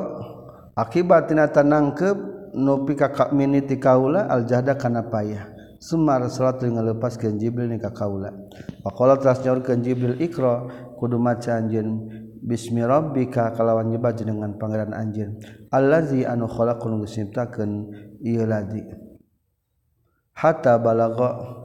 akibat 0.76 1.32
tinata 1.32 1.64
nangkep 1.64 2.18
nupi 2.60 3.00
kakak 3.00 3.32
mini 3.32 3.64
ti 3.64 3.80
kaula 3.80 4.28
aljahda 4.28 4.76
kana 4.76 5.08
payah 5.08 5.58
Sumar 5.78 6.26
salat 6.34 6.66
ngalepas 6.66 7.22
Jibril 7.22 7.70
ni 7.70 7.78
ka 7.78 7.94
kaula. 7.94 8.34
Pakola 8.82 9.14
telah 9.14 9.38
nyorkeun 9.38 9.86
Jibril 9.86 10.18
Iqra 10.18 10.66
kudu 10.98 11.22
maca 11.22 11.62
anjeun 11.62 12.10
bismi 12.42 12.82
rabbika 12.82 13.54
kalawan 13.54 13.94
nyebat 13.94 14.18
dengan 14.20 14.58
pangeran 14.58 14.92
anjeun. 14.98 15.38
Allazi 15.70 16.26
anu 16.26 16.50
khalaqun 16.50 17.00
geus 17.06 17.16
nyiptakeun 17.22 17.72
ieu 18.26 18.44
ladi. 18.50 18.82
Hatta 20.34 20.78
balagha 20.82 21.64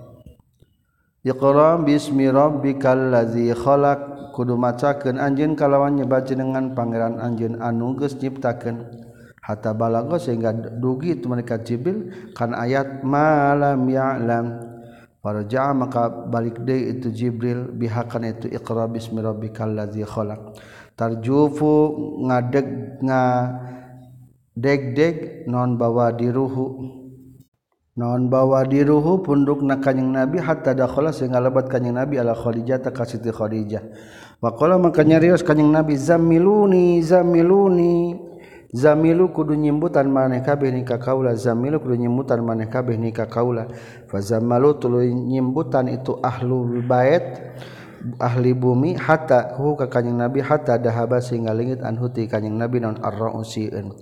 Iqra 1.23 1.79
bismi 1.79 2.27
rabbikal 2.27 3.15
ladzi 3.15 3.55
khalaq. 3.55 4.13
Kudu 4.33 4.57
macakeun 4.57 5.21
anjeun 5.21 5.53
kalawan 5.53 6.01
nyebat 6.01 6.33
dengan 6.33 6.73
pangeran 6.73 7.21
anjeun 7.21 7.61
anu 7.61 7.95
geus 7.95 8.17
nyiptakeun. 8.17 8.81
Hatta 9.43 9.77
balagha 9.77 10.23
sehingga 10.23 10.55
dugi 10.55 11.19
itu 11.19 11.27
mereka 11.29 11.61
Jibril 11.61 12.31
kan 12.33 12.57
ayat 12.57 13.05
malam 13.05 13.85
ya'lam. 13.87 14.72
Faraja'a 15.23 15.71
maka 15.71 16.11
balik 16.11 16.67
deui 16.67 16.99
itu 16.99 17.15
Jibril 17.15 17.71
bihakan 17.71 18.27
itu 18.27 18.51
Iqra 18.51 18.91
bismi 18.91 19.23
rabbikal 19.23 19.71
ladzi 19.71 20.03
khalaq. 20.03 20.59
Tarjufu 20.99 21.95
ngadeg 22.27 22.99
nga 23.07 23.23
deg-deg 24.59 25.47
non 25.47 25.79
bawa 25.79 26.11
diruhu. 26.11 26.99
Non 27.93 28.27
bawa 28.27 28.67
diruhu 28.67 29.23
punduk 29.23 29.63
na 29.63 29.79
kanjing 29.79 30.11
Nabi 30.11 30.43
hatta 30.43 30.75
dakhala 30.75 31.15
sehingga 31.15 31.39
lebat 31.39 31.71
kanjing 31.71 31.95
Nabi 31.95 32.19
ala 32.19 32.35
Khadijah 32.35 32.83
ta 32.83 32.91
ka 32.91 33.07
Siti 33.07 33.31
Khadijah. 33.31 33.85
Wa 34.43 34.59
qala 34.59 34.75
maka 34.75 35.07
nyarios 35.07 35.47
kanjing 35.47 35.71
Nabi 35.71 35.95
zamiluni 35.95 36.99
zamiluni 36.99 38.22
zamilu 38.73 39.29
kudu 39.31 39.55
nyimbutan 39.55 40.09
maneh 40.09 40.41
kabeh 40.41 40.73
nikah 40.73 40.99
kaula 40.99 41.37
zamilu 41.37 41.79
kudu 41.79 42.01
nyimbutan 42.01 42.41
maneh 42.41 42.67
kabeh 42.67 42.97
nikah 42.97 43.29
kaula. 43.29 43.69
Fa 44.09 44.19
zamalu 44.19 44.81
tuluy 44.81 45.13
nyimbutan 45.13 45.93
itu 45.93 46.17
ahlul 46.19 46.81
bait 46.83 47.53
ahli 48.19 48.51
bumi 48.51 48.99
hatta 48.99 49.55
hu 49.55 49.79
ka 49.79 49.87
kanjing 49.87 50.19
nabi 50.19 50.43
hatta 50.43 50.75
dahaba 50.79 51.23
sehingga 51.23 51.55
lingit 51.55 51.87
anhuti 51.87 52.27
kanjing 52.27 52.59
nabi 52.59 52.83
non 52.83 52.99
arrausiin 52.99 53.95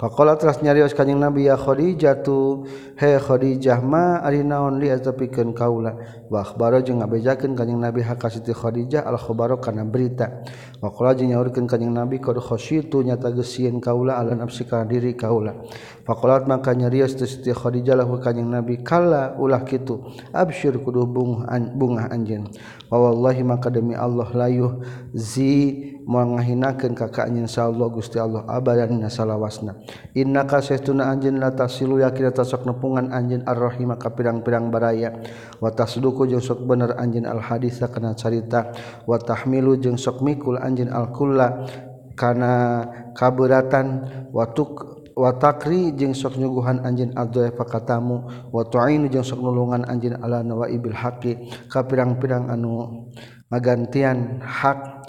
Pakola 0.00 0.32
teras 0.40 0.64
nyarios 0.64 0.96
kanjing 0.96 1.20
Nabi 1.20 1.44
ya 1.44 1.60
Khadijah 1.60 2.24
tu 2.24 2.64
he 2.96 3.20
Khadijah 3.20 3.84
ma 3.84 4.16
ari 4.24 4.40
naon 4.40 4.80
li 4.80 4.88
atapikeun 4.88 5.52
kaula. 5.52 5.92
Wa 6.32 6.40
akhbaro 6.40 6.80
jeung 6.80 7.04
ngabejakeun 7.04 7.52
kanjing 7.52 7.76
Nabi 7.76 8.00
hak 8.00 8.24
Siti 8.32 8.56
Khadijah 8.56 9.04
al 9.04 9.20
khabaro 9.20 9.60
kana 9.60 9.84
berita. 9.84 10.40
Wa 10.80 10.88
qala 10.88 11.12
jeung 11.12 11.36
nyaurkeun 11.36 11.68
kanjing 11.68 11.92
Nabi 11.92 12.16
qad 12.16 12.40
khasyitu 12.40 13.04
nyata 13.04 13.28
geusieun 13.28 13.76
kaula 13.76 14.16
ala 14.16 14.32
nafsi 14.32 14.64
kana 14.64 14.88
diri 14.88 15.12
kaula. 15.12 15.68
Pakolat 16.08 16.48
maka 16.48 16.72
nyarios 16.72 17.12
tu 17.20 17.28
Siti 17.28 17.52
Khadijah 17.52 18.00
lahu 18.00 18.16
kanjing 18.24 18.48
Nabi 18.48 18.80
kala 18.80 19.36
ulah 19.36 19.68
kitu. 19.68 20.00
Absyir 20.32 20.80
kudu 20.80 21.04
bunga 21.04 22.08
anjeun. 22.08 22.48
Wa 22.88 22.96
wallahi 22.96 23.44
maka 23.44 23.68
demi 23.68 23.92
Allah 23.92 24.32
layuh 24.32 24.80
zi 25.12 25.92
menghinakan 26.10 26.98
kakak 26.98 27.30
anjeun 27.30 27.46
Allah 27.46 27.88
Gusti 27.94 28.18
Allah 28.18 28.42
abadan 28.50 28.98
nasalawasna 28.98 29.78
inna 30.18 30.42
kasestuna 30.42 31.06
anjeun 31.06 31.38
la 31.38 31.54
tasilu 31.54 32.02
yakin 32.02 32.34
tasok 32.34 32.66
nepungan 32.66 33.14
anjeun 33.14 33.46
arrahima 33.46 33.94
ka 33.94 34.10
pirang-pirang 34.10 34.72
baraya. 34.72 35.12
Wa 35.60 35.70
tasduku 35.70 36.24
jeung 36.26 36.40
sok 36.40 36.64
bener 36.64 36.96
anjeun 36.96 37.28
al 37.28 37.38
haditsa 37.38 37.92
kana 37.92 38.16
carita. 38.16 38.72
Wa 39.04 39.20
tahmilu 39.20 39.76
jeung 39.76 40.00
sok 40.00 40.24
mikul 40.24 40.56
anjeun 40.56 40.88
al 40.88 41.12
kulla 41.12 41.68
kana 42.16 42.86
kaberatan. 43.12 43.86
Wa 44.32 44.48
wa 44.50 45.28
watakri 45.28 45.92
jeung 45.92 46.16
sok 46.16 46.40
nyuguhan 46.40 46.80
anjin 46.80 47.12
adzafa 47.12 47.68
katamu. 47.68 48.50
Watuainu 48.54 49.12
jeung 49.12 49.26
sok 49.26 49.44
nulungan 49.44 49.84
anjin 49.84 50.16
ala 50.16 50.40
nawa 50.40 50.72
ibil 50.72 50.96
haqi. 50.96 51.50
Ka 51.68 51.84
pirang-pirang 51.84 52.48
anu 52.48 53.04
ngagantian 53.50 54.40
hak 54.40 54.99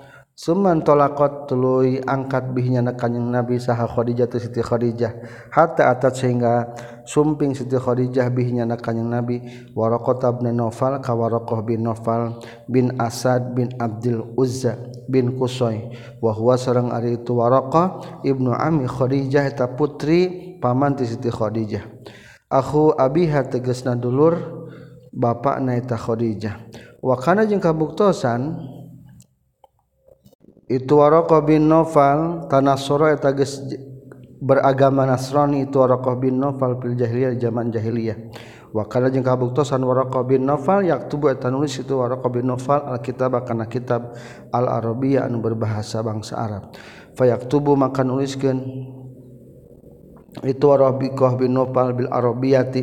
Suman 0.41 0.81
tolakot 0.81 1.45
tuluy 1.45 2.01
angkat 2.01 2.57
bihnya 2.57 2.81
na 2.81 2.97
kanyang 2.97 3.29
Nabi 3.29 3.61
saha 3.61 3.85
Khadijah 3.85 4.25
tu 4.25 4.41
Siti 4.41 4.57
Khadijah. 4.57 5.13
Hatta 5.53 5.93
atat 5.93 6.17
sehingga 6.17 6.65
sumping 7.05 7.53
Siti 7.53 7.77
Khadijah 7.77 8.25
bihnya 8.33 8.65
na 8.65 8.73
kanyang 8.73 9.21
Nabi 9.21 9.37
Waraqah 9.77 10.41
bin 10.41 10.57
Nofal 10.57 10.97
ka 10.97 11.13
waraqah 11.13 11.61
bin 11.61 11.85
Nofal 11.85 12.41
bin 12.65 12.89
Asad 12.97 13.53
bin 13.53 13.69
Abdul 13.77 14.33
Uzza 14.33 14.81
bin 15.05 15.37
Kusoi 15.37 15.93
wa 16.25 16.33
huwa 16.33 16.57
sareng 16.57 16.89
ari 16.89 17.21
itu 17.21 17.37
waraqah 17.37 18.25
ibnu 18.25 18.49
Ami 18.57 18.89
Khadijah 18.89 19.45
eta 19.45 19.69
putri 19.69 20.57
paman 20.57 20.97
ti 20.97 21.05
Siti 21.05 21.29
Khadijah. 21.29 21.85
Aku 22.49 22.97
abiha 22.97 23.45
tegasna 23.45 23.93
dulur 23.93 24.65
bapak 25.13 25.61
na 25.61 25.77
eta 25.77 26.01
Khadijah. 26.01 26.65
Wa 26.97 27.13
kana 27.21 27.45
jeung 27.45 27.61
kabuktosan 27.61 28.80
itu 30.71 30.93
warqah 30.95 31.43
bin 31.43 31.67
Noval 31.67 32.47
tanah 32.47 32.79
soro 32.79 33.11
eta 33.11 33.35
geus 33.35 33.59
beragama 34.39 35.03
Nasrani 35.03 35.67
itu 35.67 35.75
warqah 35.75 36.15
bin 36.15 36.39
Noval 36.39 36.79
fil 36.79 36.95
jahiliyah 36.95 37.35
zaman 37.35 37.75
jahiliyah. 37.75 38.17
Wa 38.71 38.87
kana 38.87 39.11
jeung 39.11 39.27
kabuktosan 39.27 39.83
warqah 39.83 40.23
bin 40.23 40.47
Noval 40.47 40.87
yaktubu 40.87 41.27
eta 41.27 41.51
nulis 41.51 41.75
itu 41.75 41.91
warqah 41.91 42.31
bin 42.31 42.47
Noval 42.47 42.87
alkitab 42.87 43.35
kana 43.43 43.67
kitab 43.67 44.15
al 44.55 44.71
arabiyah 44.71 45.27
anu 45.27 45.43
berbahasa 45.43 45.99
bangsa 45.99 46.39
Arab. 46.39 46.71
Fayaktubu 47.19 47.75
maka 47.75 48.07
nuliskeun 48.07 48.63
itu 50.47 50.63
warqah 50.63 51.35
bin 51.35 51.51
Noval 51.51 51.91
bil 51.91 52.07
arabiyati 52.07 52.81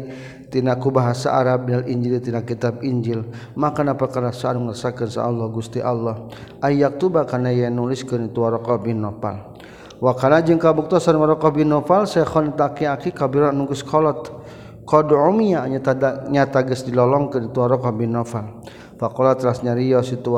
tinaku 0.49 0.88
bahasa 0.93 1.33
Arab 1.33 1.69
Bil 1.69 1.85
Injil 1.88 2.21
tina 2.21 2.40
kitab 2.43 2.81
Injil. 2.85 3.25
Maka 3.57 3.85
napa 3.85 4.09
sareng 4.33 4.69
ngesakeun 4.69 5.09
sa 5.12 5.28
Allah 5.28 5.47
Gusti 5.52 5.81
Allah? 5.81 6.28
Ayak 6.64 6.99
tuba 7.00 7.25
kana 7.28 7.52
yen 7.52 7.76
nuliskeun 7.76 8.33
tu 8.33 8.43
Waraqah 8.45 8.81
bin 8.81 9.00
Nawfal 9.05 9.57
wa 9.99 10.14
kana 10.14 10.38
jeung 10.43 10.62
kabuktosan 10.62 11.19
Waraqah 11.19 11.50
bin 11.50 11.75
Nawfal 11.75 12.07
syekhon 12.07 12.55
taqi-aki 12.55 13.11
kabira 13.11 13.50
nu 13.50 13.67
geus 13.67 13.83
kolot. 13.83 14.31
Qad 14.88 15.12
umiya 15.12 15.69
nyata 15.69 16.25
nyata 16.33 16.64
geus 16.64 16.81
dilolongkeun 16.88 17.52
tu 17.52 17.61
Waraqah 17.61 17.93
bin 17.93 18.17
Nawfal 18.17 18.64
faqala 18.97 19.37
teras 19.37 19.61
nyariyo 19.61 20.00
situ 20.00 20.33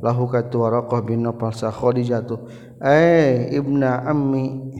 lahu 0.00 0.24
ka 0.32 0.48
tu 0.48 0.64
Waraqah 0.64 1.04
bin 1.04 1.20
Nawfal 1.20 1.52
sa 1.52 1.68
Khadijah 1.68 2.24
tu 2.24 2.40
eh 2.80 3.52
ibna 3.52 4.00
ammi 4.08 4.72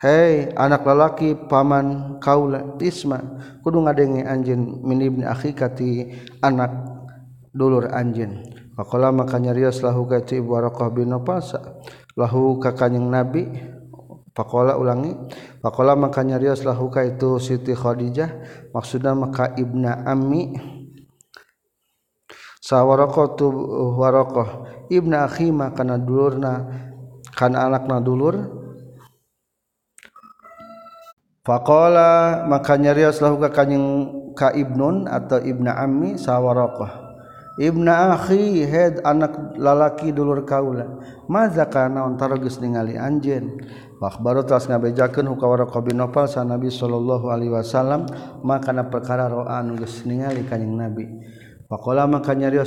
He 0.00 0.48
anak 0.56 0.88
lalaki 0.88 1.36
paman 1.36 2.16
kaula 2.24 2.80
Isma 2.80 3.20
kudu 3.60 3.84
ngadenge 3.84 4.24
anjin 4.24 4.80
min 4.80 5.04
ibni 5.04 5.28
akhikati 5.28 6.08
anak 6.40 6.72
dulur 7.52 7.84
anjin 7.92 8.40
Faqala 8.80 9.12
maka 9.12 9.36
nyarios 9.36 9.84
lahu 9.84 10.08
ka 10.08 10.24
ibu 10.24 10.56
Waraqah 10.56 10.88
bin 10.88 11.12
Nafasa 11.12 11.60
lahu 12.16 12.56
ka 12.56 12.72
kanjing 12.72 13.12
Nabi. 13.12 13.44
Faqala 14.32 14.80
ulangi. 14.80 15.12
Faqala 15.60 15.92
maka 16.00 16.24
nyarios 16.24 16.64
lahu 16.64 16.88
ka 16.88 17.04
itu 17.04 17.36
Siti 17.36 17.76
Khadijah. 17.76 18.40
Maksudna 18.72 19.12
maka 19.12 19.52
ibna 19.60 20.00
ammi. 20.08 20.56
Sawaraqah 22.64 23.36
tu 23.36 23.52
Waraqah 24.00 24.48
ibna 24.88 25.28
akhima 25.28 25.76
kana 25.76 26.00
dulurna 26.00 26.72
kana 27.36 27.68
anakna 27.68 28.00
dulur 28.00 28.36
Faqala 31.50 32.46
maka 32.46 32.78
nyarios 32.78 33.18
lahu 33.18 33.42
ka 33.42 33.50
kanjing 33.50 34.06
ka 34.38 34.54
Ibnun 34.54 35.10
atau 35.10 35.42
Ibna 35.42 35.82
Ammi 35.82 36.14
sawaraqah. 36.14 37.10
Ibna 37.58 38.14
akhi 38.14 38.62
head 38.62 39.02
anak 39.02 39.58
lalaki 39.58 40.14
dulur 40.14 40.46
kaula. 40.46 40.86
Maza 41.26 41.66
kana 41.66 42.06
antara 42.06 42.38
geus 42.38 42.62
ningali 42.62 42.94
anjeun. 42.94 43.58
Akhbaro 43.98 44.46
tas 44.46 44.70
ngabejakeun 44.70 45.26
hukawaraqah 45.26 45.82
bin 45.82 45.98
Nawfal 45.98 46.30
sa 46.30 46.46
Nabi 46.46 46.70
sallallahu 46.70 47.34
alaihi 47.34 47.50
wasallam 47.50 48.06
maka 48.46 48.70
na 48.70 48.86
perkara 48.86 49.26
roa 49.26 49.58
anu 49.58 49.74
geus 49.74 50.06
ningali 50.06 50.46
kanjing 50.46 50.78
Nabi. 50.78 51.04
Pakola 51.70 52.02
maka 52.10 52.34
nyariyo 52.34 52.66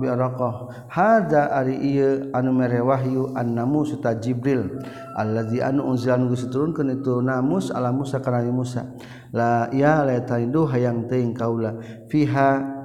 bi 0.00 0.08
biroh 0.08 0.72
Hada 0.88 1.52
ari 1.52 2.00
anu 2.32 2.56
mere 2.56 2.80
Wahyu 2.80 3.36
annamu 3.36 3.84
suta 3.84 4.16
Jibril. 4.16 4.80
Allazi 5.12 5.60
anu 5.60 5.84
unzilangus 5.84 6.48
turun 6.48 6.72
ke 6.72 6.80
itu 6.88 7.20
namus 7.20 7.68
ala 7.68 7.92
Musa 7.92 8.24
karena 8.24 8.48
Musa. 8.48 8.96
La 9.36 9.68
ya 9.76 10.00
laitaidu 10.08 10.64
hayang 10.72 11.04
teuing 11.04 11.36
kaula. 11.36 11.84
Fiha 12.08 12.80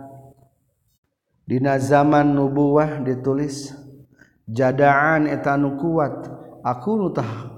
Dina 1.46 1.78
zaman 1.80 2.36
nubuah 2.36 3.06
ditulis 3.06 3.72
jadaan 4.52 5.24
etanu 5.32 5.80
kuat. 5.80 6.26
Aku 6.68 7.00
nutah 7.00 7.56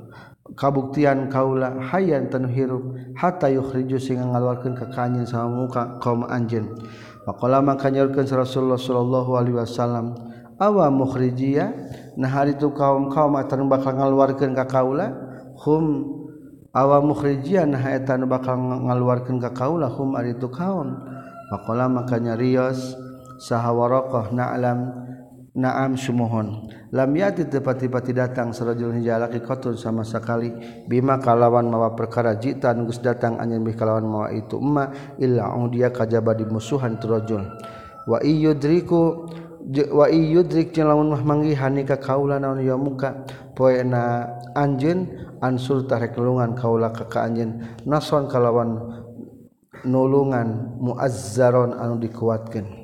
kabuktian 0.54 1.34
kaula 1.34 1.82
hayan 1.90 2.30
tanu 2.30 2.52
hirup 2.52 2.84
hatta 3.18 3.50
yukhriju 3.50 3.98
sing 3.98 4.22
ngaluarkeun 4.22 4.78
ka 4.78 4.86
kanyen 4.94 5.26
sama 5.26 5.66
muka 5.66 5.98
kaum 5.98 6.28
anjeun. 6.28 6.78
Pakola 7.28 7.60
maka 7.60 7.92
nyorkeun 7.92 8.24
Rasulullah 8.24 8.80
sallallahu 8.80 9.36
alaihi 9.36 9.60
wasallam, 9.60 10.16
"Awa 10.56 10.88
mukhrijia, 10.88 11.76
nah 12.16 12.32
hari 12.32 12.56
itu 12.56 12.72
kaum-kaum 12.72 13.36
eta 13.36 13.60
bakal 13.68 14.00
ngaluarkeun 14.00 14.56
ka 14.56 14.64
kaula, 14.64 15.12
hum 15.60 16.08
awa 16.72 17.04
mukhrijia 17.04 17.68
nah 17.68 17.84
eta 17.84 18.16
nu 18.16 18.32
bakal 18.32 18.56
ngaluarkeun 18.56 19.44
ka 19.44 19.52
kaula 19.52 19.92
hum 19.92 20.16
ari 20.16 20.40
itu 20.40 20.48
kaum." 20.48 20.96
Pakola 21.52 21.92
maka 21.92 22.16
nyarios 22.16 22.96
saha 23.44 23.76
waraqah 23.76 24.32
na'lam 24.32 24.80
naam 25.58 25.98
sumohon. 25.98 26.70
Lam 26.94 27.12
yati 27.18 27.50
tepati-pati 27.50 28.14
datang 28.14 28.54
sarajul 28.54 28.94
hijalaki 28.94 29.42
qatun 29.42 29.74
sama 29.74 30.06
sekali. 30.06 30.54
Bima 30.86 31.18
kalawan 31.18 31.66
mawa 31.66 31.98
perkara 31.98 32.38
jita 32.38 32.72
geus 32.78 33.02
datang 33.02 33.42
anjeun 33.42 33.66
bih 33.66 33.74
kalawan 33.74 34.06
mawa 34.06 34.30
itu. 34.30 34.62
Emma 34.62 34.94
illa 35.18 35.50
dia 35.74 35.90
kajaba 35.90 36.38
di 36.38 36.46
musuhan 36.46 37.02
turajul 37.02 37.42
wa 38.08 38.24
iyudriku 38.24 39.28
wa 39.92 40.08
iyudrik 40.08 40.72
lamun 40.80 41.12
mah 41.12 41.22
manggihan 41.28 41.76
ka 41.84 41.98
kaula 41.98 42.38
naon 42.38 42.62
ya 42.62 42.78
muka. 42.78 43.26
Poena 43.58 44.30
anjeun 44.54 45.10
ansur 45.42 45.90
tarek 45.90 46.14
lulungan 46.14 46.54
kaula 46.54 46.94
ka 46.94 47.10
ka 47.10 47.26
anjeun. 47.26 47.66
Nason 47.84 48.30
kalawan 48.30 49.02
nulungan 49.84 50.78
muazzaron 50.78 51.74
anu 51.74 51.98
dikuatkeun. 51.98 52.77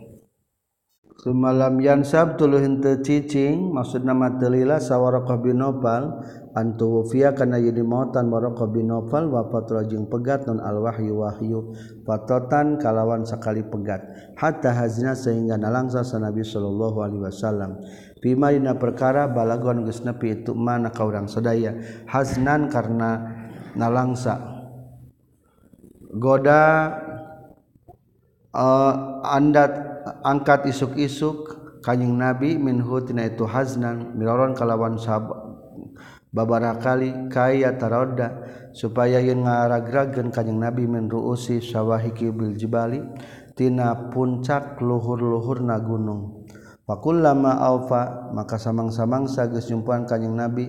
Sumalam 1.24 1.80
yan 1.80 2.04
sab 2.04 2.36
tuluh 2.36 2.60
henteu 2.60 3.00
cicing 3.00 3.72
maksudna 3.72 4.12
matelila 4.12 4.76
sawaraqah 4.76 5.40
bin 5.40 5.64
Nofal 5.64 6.20
antuwfiya 6.52 7.32
kana 7.32 7.64
yeuni 7.64 7.80
mautan 7.80 8.28
waraqah 8.28 8.68
bin 8.68 8.92
Nofal 8.92 9.32
wafat 9.32 9.72
rajing 9.72 10.12
pegat 10.12 10.44
non 10.44 10.60
al 10.60 10.84
wahyu 10.84 11.24
wahyu 11.24 11.72
fatotan 12.04 12.76
kalawan 12.76 13.24
sekali 13.24 13.64
pegat 13.64 14.04
hatta 14.36 14.76
hazina 14.76 15.16
sehingga 15.16 15.56
nalangsa 15.56 16.04
sa 16.04 16.20
Nabi 16.20 16.44
sallallahu 16.44 16.98
alaihi 17.00 17.24
wasallam. 17.24 17.80
Bima 18.20 18.52
dina 18.52 18.76
perkara 18.76 19.32
balagon 19.32 19.88
geus 19.88 20.04
nepi 20.04 20.44
itu 20.44 20.52
mana 20.52 20.92
ka 20.92 21.08
urang 21.08 21.32
sadaya 21.32 22.04
haznan 22.04 22.68
karena 22.68 23.32
nalangsa. 23.80 24.44
Goda 26.20 26.92
uh, 28.52 29.24
andat 29.24 29.93
angkat 30.24 30.70
isuk-isuk 30.70 31.60
kanyeng 31.84 32.16
nabi 32.16 32.56
minhutina 32.56 33.28
itu 33.28 33.44
haznan 33.44 34.16
miroron 34.16 34.56
kalawan 34.56 34.96
sab 35.00 35.28
babara 36.34 36.80
kali 36.80 37.30
kaya 37.30 37.76
taroda 37.76 38.44
supaya 38.74 39.20
yen 39.20 39.44
ngaragragen 39.44 40.32
kanyeng 40.32 40.60
nabi 40.64 40.88
min 40.88 41.12
ruusi 41.12 41.60
sawahiki 41.60 42.32
bil 42.32 42.56
jibali 42.56 43.04
tina 43.54 44.10
puncak 44.10 44.82
luhur-luhur 44.82 45.62
na 45.62 45.78
gunung. 45.78 46.44
Pakul 46.84 47.24
lama 47.24 47.64
alfa 47.64 48.34
maka 48.36 48.60
samang-samangsa 48.60 49.48
geus 49.48 49.72
nyumpuan 49.72 50.04
kanjing 50.04 50.36
Nabi 50.36 50.68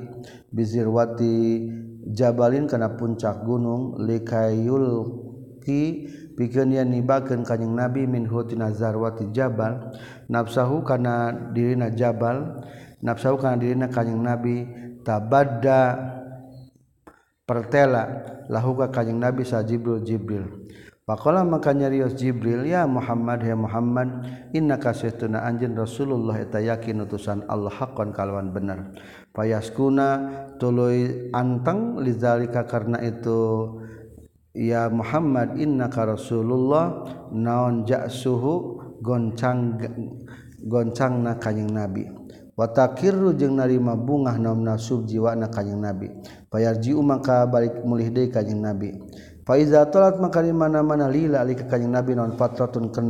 bizirwati 0.55 1.67
jabalin 2.15 2.71
kana 2.71 2.95
puncak 2.95 3.43
gunung 3.43 3.99
likayul 3.99 5.11
ki 5.59 6.07
nibaken 6.35 7.47
kanyeng 7.47 7.75
nabi 7.79 8.07
minhuti 8.11 8.59
Nazarwati 8.59 9.31
jabal 9.31 9.95
nafsahu 10.27 10.83
karena 10.83 11.31
dirina 11.55 11.91
jabal 11.95 12.63
nafsahu 13.03 13.39
karena 13.39 13.57
dirina 13.59 13.87
kanyeng 13.87 14.23
nabi 14.23 14.67
tabada 15.07 15.95
pertela 17.47 18.27
lahuka 18.51 18.91
kanyeng 18.91 19.23
nabi 19.23 19.47
sa 19.47 19.63
jibril 19.63 20.03
jibril 20.03 20.65
Pakola 21.05 21.45
makanya 21.45 21.93
Rios 21.93 22.17
Jibril 22.17 22.65
ya 22.65 22.89
Muhammad 22.89 23.45
ya 23.45 23.53
Muhammad 23.53 24.25
inna 24.57 24.81
kasih 24.81 25.13
tuna 25.13 25.45
anjen 25.45 25.77
Rasulullah 25.77 26.41
eta 26.41 26.65
yakin 26.65 27.05
utusan 27.05 27.45
Allah 27.45 27.69
hakon 27.69 28.09
kalawan 28.09 28.57
benar. 28.57 28.97
Payaskuna 29.37 30.09
tuluy 30.57 31.29
anteng 31.37 32.01
lizalika 32.01 32.65
karena 32.65 33.05
itu 33.05 33.69
ya 34.55 34.87
Muhammad 34.89 35.59
innaka 35.59 36.15
Rasulullah 36.15 37.03
naon 37.35 37.83
ja'suhu 37.83 38.81
goncang 39.03 39.77
goncangna 40.65 41.37
kanyang 41.43 41.75
Nabi. 41.75 42.07
Wa 42.55 42.71
takirru 42.71 43.35
jeung 43.35 43.59
narima 43.59 43.99
bungah 43.99 44.39
naon 44.39 44.63
nasub 44.63 45.05
jiwa 45.11 45.35
na 45.35 45.51
kanyang 45.51 45.83
Nabi. 45.83 46.09
Payarji 46.49 46.95
maka 47.03 47.51
balik 47.51 47.83
mulih 47.83 48.15
deui 48.15 48.31
kanyang 48.31 48.63
Nabi. 48.63 48.95
Fa 49.45 49.61
iza 49.61 49.85
talat 49.93 50.17
maka 50.23 50.41
di 50.41 50.57
mana-mana 50.57 51.11
lila 51.13 51.45
ali 51.45 51.53
ka 51.53 51.69
kanjing 51.69 51.93
Nabi 51.93 52.17
naon 52.17 52.33
fatratun 52.39 52.89
ken 52.89 53.07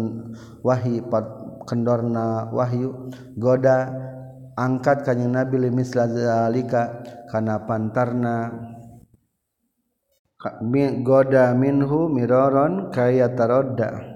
wahi 0.66 0.98
pat 1.06 1.22
kendorna 1.68 2.50
wahyu. 2.50 3.12
Goda 3.38 3.86
angkat 4.58 5.06
kanjing 5.06 5.30
Nabi 5.30 5.62
limis 5.62 5.94
lazalika 5.94 7.06
kana 7.30 7.62
pantarna 7.62 8.50
goda 11.00 11.56
minhu 11.56 12.12
miroron 12.12 12.92
kaya 12.92 13.32
tarodda 13.32 14.14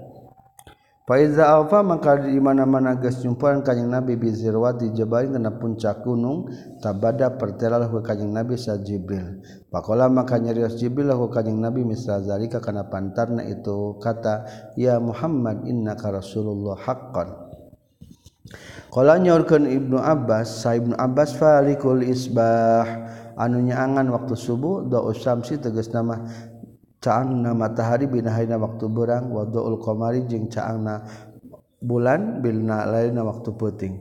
Faiza 1.08 1.48
alfa 1.48 1.80
maka 1.80 2.20
di 2.20 2.36
mana-mana 2.36 2.92
geus 3.00 3.24
nyumpuan 3.24 3.64
kanjing 3.64 3.88
Nabi 3.88 4.20
bi 4.20 4.28
zirwati 4.28 4.92
jabal 4.92 5.24
puncak 5.56 6.04
gunung 6.04 6.52
tabada 6.84 7.32
pertelalah 7.32 7.88
ku 7.88 8.04
kanjing 8.04 8.28
Nabi 8.28 8.60
sa 8.60 8.76
Jibril. 8.76 9.40
Pakola 9.72 10.12
maka 10.12 10.36
nyarios 10.36 10.76
Jibril 10.76 11.08
ku 11.16 11.32
kanjing 11.32 11.64
Nabi 11.64 11.80
misal 11.88 12.28
zalika 12.28 12.60
kana 12.60 12.92
pantarna 12.92 13.40
itu 13.48 13.96
kata 13.96 14.44
ya 14.76 15.00
Muhammad 15.00 15.64
innaka 15.64 16.12
rasulullah 16.12 16.76
haqqan. 16.76 17.48
Qala 18.92 19.16
nyorkeun 19.16 19.64
Ibnu 19.64 19.96
Abbas, 19.96 20.60
sa 20.60 20.76
Ibnu 20.76 20.92
Abbas 20.92 21.40
falikul 21.40 22.04
isbah 22.04 22.84
anunyaangan 23.38 24.10
waktu 24.10 24.34
subuh 24.34 24.84
do 24.90 25.06
usamsi 25.06 25.62
teges 25.62 25.94
nama 25.94 26.26
caangna 26.98 27.54
matahari 27.54 28.10
binahaina 28.10 28.58
waktu 28.58 28.90
berang 28.90 29.30
wadoul 29.30 29.78
qamari 29.78 30.26
jeung 30.26 30.50
caangna 30.50 31.06
bulan 31.78 32.42
Bilna 32.42 32.90
lainna 32.90 33.22
waktu 33.22 33.54
puting 33.54 33.94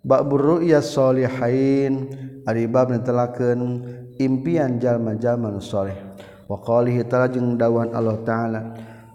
bakburu 0.00 0.64
ya 0.64 0.80
Solihain 0.80 2.08
Aribab 2.48 2.88
netelaken 2.88 3.84
impian 4.16 4.80
jalma 4.80 5.12
jalma 5.20 5.52
nusoleh. 5.52 6.16
Wa 6.48 6.56
waqalihi 6.56 7.04
ta'ala 7.04 7.28
jeung 7.28 7.60
dawan 7.60 7.92
Allah 7.92 8.16
ta'ala. 8.24 8.60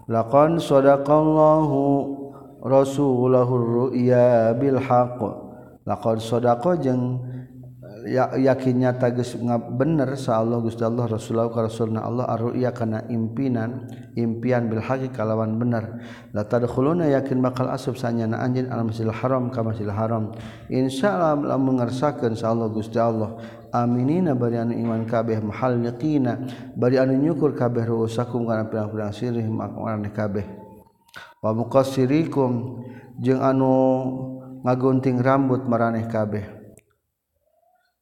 Laqan 0.06 0.62
sadaqallahu 0.62 1.82
rasulahu 2.62 3.52
ru'ya 3.90 4.54
bil 4.54 4.78
haqq. 4.78 5.18
Laqad 5.82 6.22
sadaqa 6.22 6.78
jeung 6.78 7.26
ya 8.04 8.36
yakinnya 8.36 9.00
tages 9.00 9.34
bener 9.74 10.12
sa 10.20 10.44
Allah 10.44 10.60
Gusti 10.60 10.84
Allah 10.84 11.08
Rasulullah 11.08 11.48
ka 11.48 11.64
Rasulna 11.64 12.04
Allah 12.04 12.28
arruya 12.28 12.70
kana 12.70 13.08
impinan 13.08 13.88
impian 14.12 14.68
bil 14.68 14.84
haqi 14.84 15.08
kalawan 15.08 15.56
bener. 15.56 16.04
La 16.36 16.44
tadkhuluna 16.44 17.08
yakin 17.08 17.40
bakal 17.40 17.72
asub 17.72 17.96
sanyana 17.96 18.44
anjeun 18.44 18.68
al 18.68 18.84
masjidil 18.84 19.12
haram 19.12 19.48
ka 19.48 19.64
masjidil 19.64 19.96
haram. 19.96 20.36
Insyaallah 20.68 21.56
lamun 21.56 21.80
ngarsakeun 21.80 22.36
sa 22.36 22.52
Allah 22.52 22.68
Gusti 22.68 23.00
Allah. 23.00 23.40
Aminina 23.74 24.38
bari 24.38 24.60
anu 24.60 24.76
iman 24.76 25.02
kabeh 25.02 25.42
muhalliqina 25.42 26.46
bari 26.78 27.00
anu 27.00 27.18
nyukur 27.18 27.58
kabeh 27.58 27.82
rusakum 27.88 28.46
kana 28.46 28.70
pirang-pirang 28.70 29.10
sirih 29.10 29.48
makarane 29.50 30.14
kabeh. 30.14 30.46
Wa 31.42 31.50
muqassirikum 31.50 32.84
jeung 33.18 33.42
anu 33.42 33.72
ngagunting 34.62 35.18
rambut 35.18 35.66
maraneh 35.66 36.06
kabeh. 36.06 36.63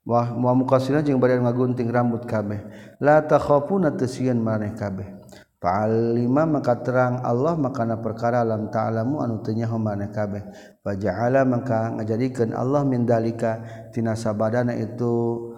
wah 0.02 0.34
wa 0.34 0.52
mukasina 0.54 1.00
jeung 1.00 1.22
badan 1.22 1.46
ngagunting 1.46 1.90
rambut 1.90 2.26
kabeh 2.26 2.62
la 2.98 3.22
takhafuna 3.22 3.94
tasyan 3.94 4.38
maneh 4.42 4.74
kabeh 4.74 5.22
Fa'alima 5.62 6.42
maka 6.42 6.74
terang 6.82 7.22
Allah 7.22 7.54
makana 7.54 8.02
perkara 8.02 8.42
lam 8.42 8.66
ta'lamu 8.66 9.22
anu 9.22 9.46
teu 9.46 9.54
nyaho 9.54 9.78
maneh 9.78 10.10
kabeh. 10.10 10.42
Fa 10.82 10.98
ja'ala 10.98 11.46
maka 11.46 11.94
ngajadikeun 11.94 12.50
Allah 12.50 12.82
min 12.82 13.06
dalika 13.06 13.62
tina 13.94 14.18
sabadana 14.18 14.74
itu 14.74 15.54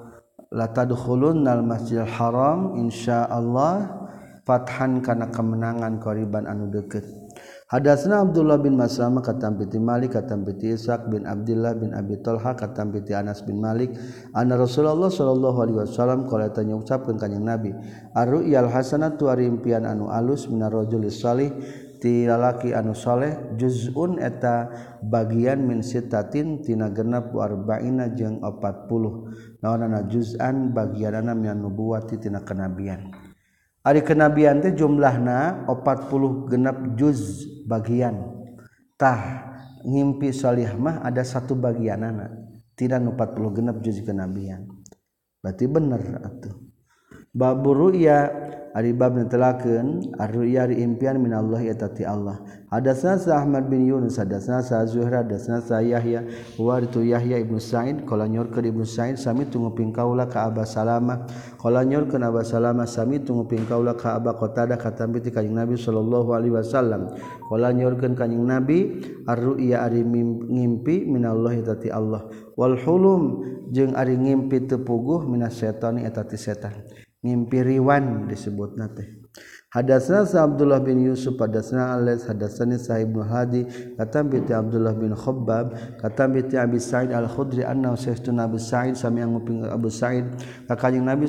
la 0.52 0.68
tadkhulunnal 0.68 1.64
masjidil 1.64 2.04
haram 2.04 2.76
insyaallah 2.76 4.04
fathan 4.44 5.00
kana 5.00 5.32
kemenangan 5.32 5.96
qariban 5.96 6.44
anu 6.44 6.68
deukeut. 6.68 7.23
Hadatsna 7.64 8.20
Abdullah 8.20 8.60
bin 8.60 8.76
Maslamah 8.76 9.24
katampiti 9.24 9.80
Malik 9.80 10.12
katampiti 10.12 10.76
Ishaq 10.76 11.08
bin 11.08 11.24
Abdullah 11.24 11.72
bin 11.72 11.96
Abi 11.96 12.20
Talha 12.20 12.52
katampiti 12.52 13.16
Anas 13.16 13.40
bin 13.40 13.56
Malik 13.56 13.96
anna 14.36 14.60
Rasulullah 14.60 15.08
sallallahu 15.08 15.58
alaihi 15.64 15.78
wasallam 15.80 16.28
qala 16.28 16.52
tanya 16.52 16.76
ucapkeun 16.76 17.16
ka 17.16 17.24
Nabi 17.24 17.72
ar-ru'yal 18.12 18.68
hasanatu 18.68 19.32
ari 19.32 19.48
impian 19.48 19.88
anu 19.88 20.12
alus 20.12 20.44
minar 20.52 20.76
rajul 20.76 21.08
salih 21.08 21.56
ti 22.04 22.28
lalaki 22.28 22.76
anu 22.76 22.92
saleh 22.92 23.56
juzun 23.56 24.20
eta 24.20 24.68
bagian 25.00 25.64
min 25.64 25.80
sitatin 25.80 26.60
tina 26.60 26.92
genep 26.92 27.32
arba'ina 27.32 28.12
jeung 28.12 28.44
40 28.44 29.64
naonana 29.64 30.04
juz'an 30.04 30.76
bagianana 30.76 31.32
min 31.32 31.64
nubuwati 31.64 32.20
tina 32.20 32.44
kenabian. 32.44 33.08
Ari 33.84 34.04
kenabian 34.04 34.60
teh 34.60 34.76
jumlahna 34.76 35.64
40 35.64 36.52
genep 36.52 36.76
juz' 36.96 37.53
bagiantah 37.64 39.20
ngimpi 39.84 40.32
Shalihmah 40.32 41.04
ada 41.04 41.24
satu 41.24 41.56
bagian 41.56 42.04
anak 42.04 42.30
tidak 42.74 43.00
40 43.04 43.56
genap 43.56 43.76
juz 43.80 43.98
kenabian. 44.02 44.66
Berarti 45.40 45.64
bener 45.68 46.02
atuh. 46.24 46.56
Baburu 47.34 47.90
ya 47.94 48.30
Aribab 48.74 49.14
netelakeun 49.14 50.18
ar-ru'ya 50.18 50.66
impian 50.66 51.22
min 51.22 51.30
Allah 51.30 51.62
ya 51.62 51.78
tati 51.78 52.02
Allah. 52.02 52.42
Hadatsna 52.74 53.22
Ahmad 53.30 53.70
bin 53.70 53.86
Yunus, 53.86 54.18
hadasna 54.18 54.58
sa 54.58 54.82
Zuhra, 54.82 55.22
hadatsna 55.22 55.62
sa 55.62 55.78
Yahya, 55.78 56.26
wa 56.58 56.82
tu 56.82 57.06
Yahya 57.06 57.38
ibnu 57.38 57.62
Sa'id 57.62 58.02
qala 58.02 58.26
nyorkeun 58.26 58.66
ibnu 58.66 58.82
Sa'id 58.82 59.14
sami 59.14 59.46
tunguping 59.46 59.94
kaula 59.94 60.26
ka 60.26 60.50
Aba 60.50 60.66
Salama. 60.66 61.22
Qala 61.54 61.86
nyorkeun 61.86 62.26
Aba 62.26 62.42
Salama 62.42 62.82
sami 62.82 63.22
tunguping 63.22 63.62
kaula 63.70 63.94
ka 63.94 64.18
Aba 64.18 64.34
Qatadah 64.34 64.74
katambi 64.74 65.22
ti 65.22 65.30
kanjing 65.30 65.54
Nabi 65.54 65.78
sallallahu 65.78 66.34
alaihi 66.34 66.58
wasallam. 66.58 67.14
Qala 67.46 67.70
nyorkeun 67.70 68.18
kanjing 68.18 68.42
Nabi 68.42 68.98
ar-ru'ya 69.30 69.86
ari 69.86 70.02
ngimpi 70.02 71.06
min 71.06 71.22
Allah 71.30 71.54
ya 71.54 71.78
tati 71.78 71.94
Allah. 71.94 72.26
Wal 72.58 72.74
hulum 72.82 73.38
jeung 73.70 73.94
ari 73.94 74.18
ngimpi 74.18 74.66
teu 74.66 74.82
puguh 74.82 75.22
minas 75.30 75.62
setan 75.62 76.02
eta 76.02 76.26
ti 76.26 76.34
setan. 76.34 77.03
Ngimpi-riwan 77.24 78.28
disebut 78.28 78.76
nate 78.76 79.24
Hadasna 79.74 80.22
Abdullah 80.22 80.78
bin 80.86 81.02
Yusuf 81.02 81.34
hadasna 81.34 81.98
Alas 81.98 82.30
hadasani 82.30 82.78
Sa'ib 82.78 83.10
bin 83.10 83.26
Hadi 83.26 83.66
katam 83.98 84.30
bi 84.30 84.38
Abdullah 84.46 84.94
bin 84.94 85.10
Khabbab 85.18 85.98
katam 85.98 86.30
bi 86.30 86.46
Abi 86.54 86.78
Sa'id 86.78 87.10
Al-Khudri 87.10 87.66
anna 87.66 87.98
sayyidina 87.98 88.46
Nabi 88.46 88.62
Sa'id 88.62 88.94
sami 88.94 89.26
nguping 89.26 89.66
Abu 89.66 89.90
Sa'id 89.90 90.30
ka 90.70 90.78
kanjing 90.78 91.02
Nabi 91.02 91.26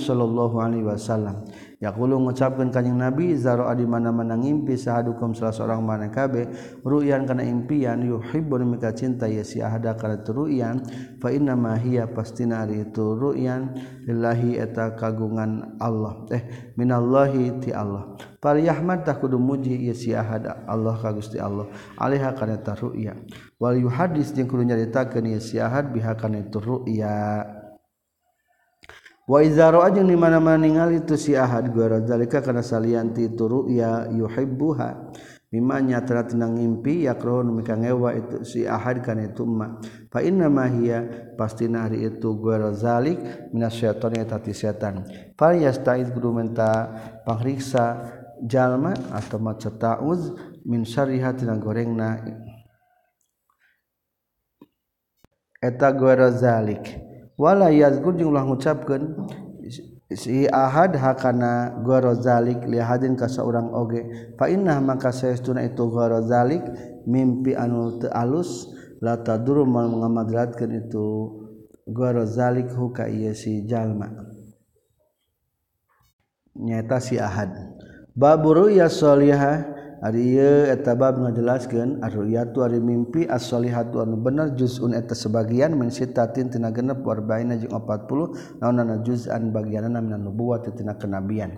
wasallam 0.85 1.41
yakulu 1.79 2.19
mengucapkan 2.19 2.71
kanyang 2.71 3.09
nabi 3.09 3.35
zaro 3.35 3.67
adi 3.67 3.87
mana-mana 3.87 4.35
ngimpi 4.35 4.75
sahadukum 4.75 5.35
salah 5.35 5.55
seorang 5.55 5.81
mana 5.83 6.11
kabe? 6.11 6.47
Ru'yan 6.83 7.23
kana 7.23 7.43
impian 7.43 8.03
yuhibbun 8.03 8.67
mika 8.67 8.91
cinta 8.91 9.25
ya 9.25 9.41
si 9.41 9.63
ahada 9.63 9.95
kana 9.95 10.19
ru'yan. 10.21 10.83
Fa 11.23 11.31
inna 11.31 11.55
ma 11.55 11.79
hiya 11.79 12.11
pastina 12.11 12.67
ari 12.67 12.85
itu 12.87 13.15
ru'yan. 13.15 13.75
Lillahi 14.05 14.59
eta 14.59 14.93
kagungan 14.99 15.79
Allah. 15.81 16.27
Eh 16.31 16.73
minallahi 16.75 17.63
ti 17.63 17.71
Allah. 17.71 18.15
Fal 18.43 18.61
yahmad 18.61 19.01
tah 19.07 19.17
kudu 19.17 19.41
muji 19.41 19.89
ya 19.89 19.95
si 19.97 20.13
ahada 20.13 20.61
Allah 20.69 20.93
ka 21.01 21.09
Gusti 21.15 21.41
Allah. 21.41 21.65
Alaiha 21.97 22.35
kana 22.37 22.61
ru'ya. 22.61 23.17
Wal 23.57 23.79
yuhadis 23.79 24.35
jeung 24.35 24.45
kudu 24.51 24.67
nyaritakeun 24.67 25.33
ya 25.33 25.39
si 25.41 25.57
ahad 25.57 25.89
biha 25.95 26.13
kana 26.13 26.43
itu 26.43 26.59
ru'ya. 26.61 27.54
waizarojeng 29.25 30.05
dimana-mana 30.05 30.61
ningali 30.61 31.01
itu 31.01 31.17
si 31.17 31.33
Ahad 31.33 31.73
guazalika 31.73 32.41
karena 32.45 32.61
salanti 32.61 33.29
turu 33.33 33.69
ya 33.69 34.05
yuhibbuha. 34.09 35.13
Mimanya 35.53 36.03
teratina 36.03 36.51
ngimpi 36.51 37.07
yakrohun 37.07 37.53
mika 37.55 37.79
ngewa 37.79 38.11
itu 38.17 38.43
si 38.43 38.67
Ahad 38.67 38.99
kan 38.99 39.21
itu 39.23 39.47
ma. 39.47 39.79
Fa 40.11 40.19
inna 40.19 40.51
mahiya 40.51 41.31
pasti 41.39 41.69
hari 41.71 42.03
itu 42.03 42.35
guazalik 42.35 43.49
minas 43.55 43.71
syaitan 43.77 44.11
ya 44.19 44.25
tati 44.27 44.51
setan 44.51 45.07
fal 45.39 45.55
yastaiz 45.55 46.11
kudu 46.11 46.35
menta 46.35 46.91
pangriksa 47.23 48.03
jalma 48.43 48.91
atau 49.15 49.39
maca 49.39 49.71
ta'uz 49.71 50.35
min 50.67 50.83
syariha 50.83 51.31
tina 51.31 51.55
gorengna. 51.55 52.19
Eta 55.63 55.87
guazalik 55.95 57.14
wala 57.35 57.71
yazkur 57.71 58.15
jeung 58.15 58.31
ulah 58.31 58.47
ngucapkeun 58.47 59.27
si 60.11 60.47
ahad 60.47 60.95
hakana 60.95 61.81
gorozalik 61.83 62.63
lihadin 62.63 63.17
ka 63.19 63.27
saurang 63.27 63.73
oge. 63.75 64.33
Fa 64.39 64.47
inna 64.47 64.79
maka 64.79 65.11
saestuna 65.11 65.65
itu 65.65 65.87
gorozalik 65.91 66.63
mimpi 67.09 67.57
anu 67.57 67.99
teu 67.99 68.11
alus 68.13 68.71
la 69.03 69.19
taduru 69.19 69.67
mal 69.67 69.91
ngamadratkeun 69.91 70.71
itu 70.85 71.07
gorozalik 71.89 72.71
huka 72.71 73.09
ieu 73.09 73.35
si 73.35 73.65
jalma. 73.67 74.09
Nyata 76.55 77.03
si 77.03 77.19
ahad. 77.19 77.51
Baburu 78.15 78.71
ya 78.71 78.87
solihah 78.87 79.75
etabab 80.13 81.17
menjelaskan 81.17 81.97
arruatu 82.05 82.61
ari 82.61 82.77
mimpi 82.77 83.25
asholihatuan 83.25 84.13
bener 84.21 84.53
juzun 84.53 84.93
eta 84.93 85.17
sebagian 85.17 85.73
mensitatin 85.73 86.53
tina 86.53 86.69
genep 86.69 87.01
warbaina 87.01 87.57
jeung 87.57 87.73
40 87.73 88.61
naonana 88.61 89.01
juz'an 89.01 89.49
bagianna 89.49 89.97
minan 89.97 90.21
nubuwati 90.21 90.77
tina 90.77 90.93
kenabian. 90.93 91.57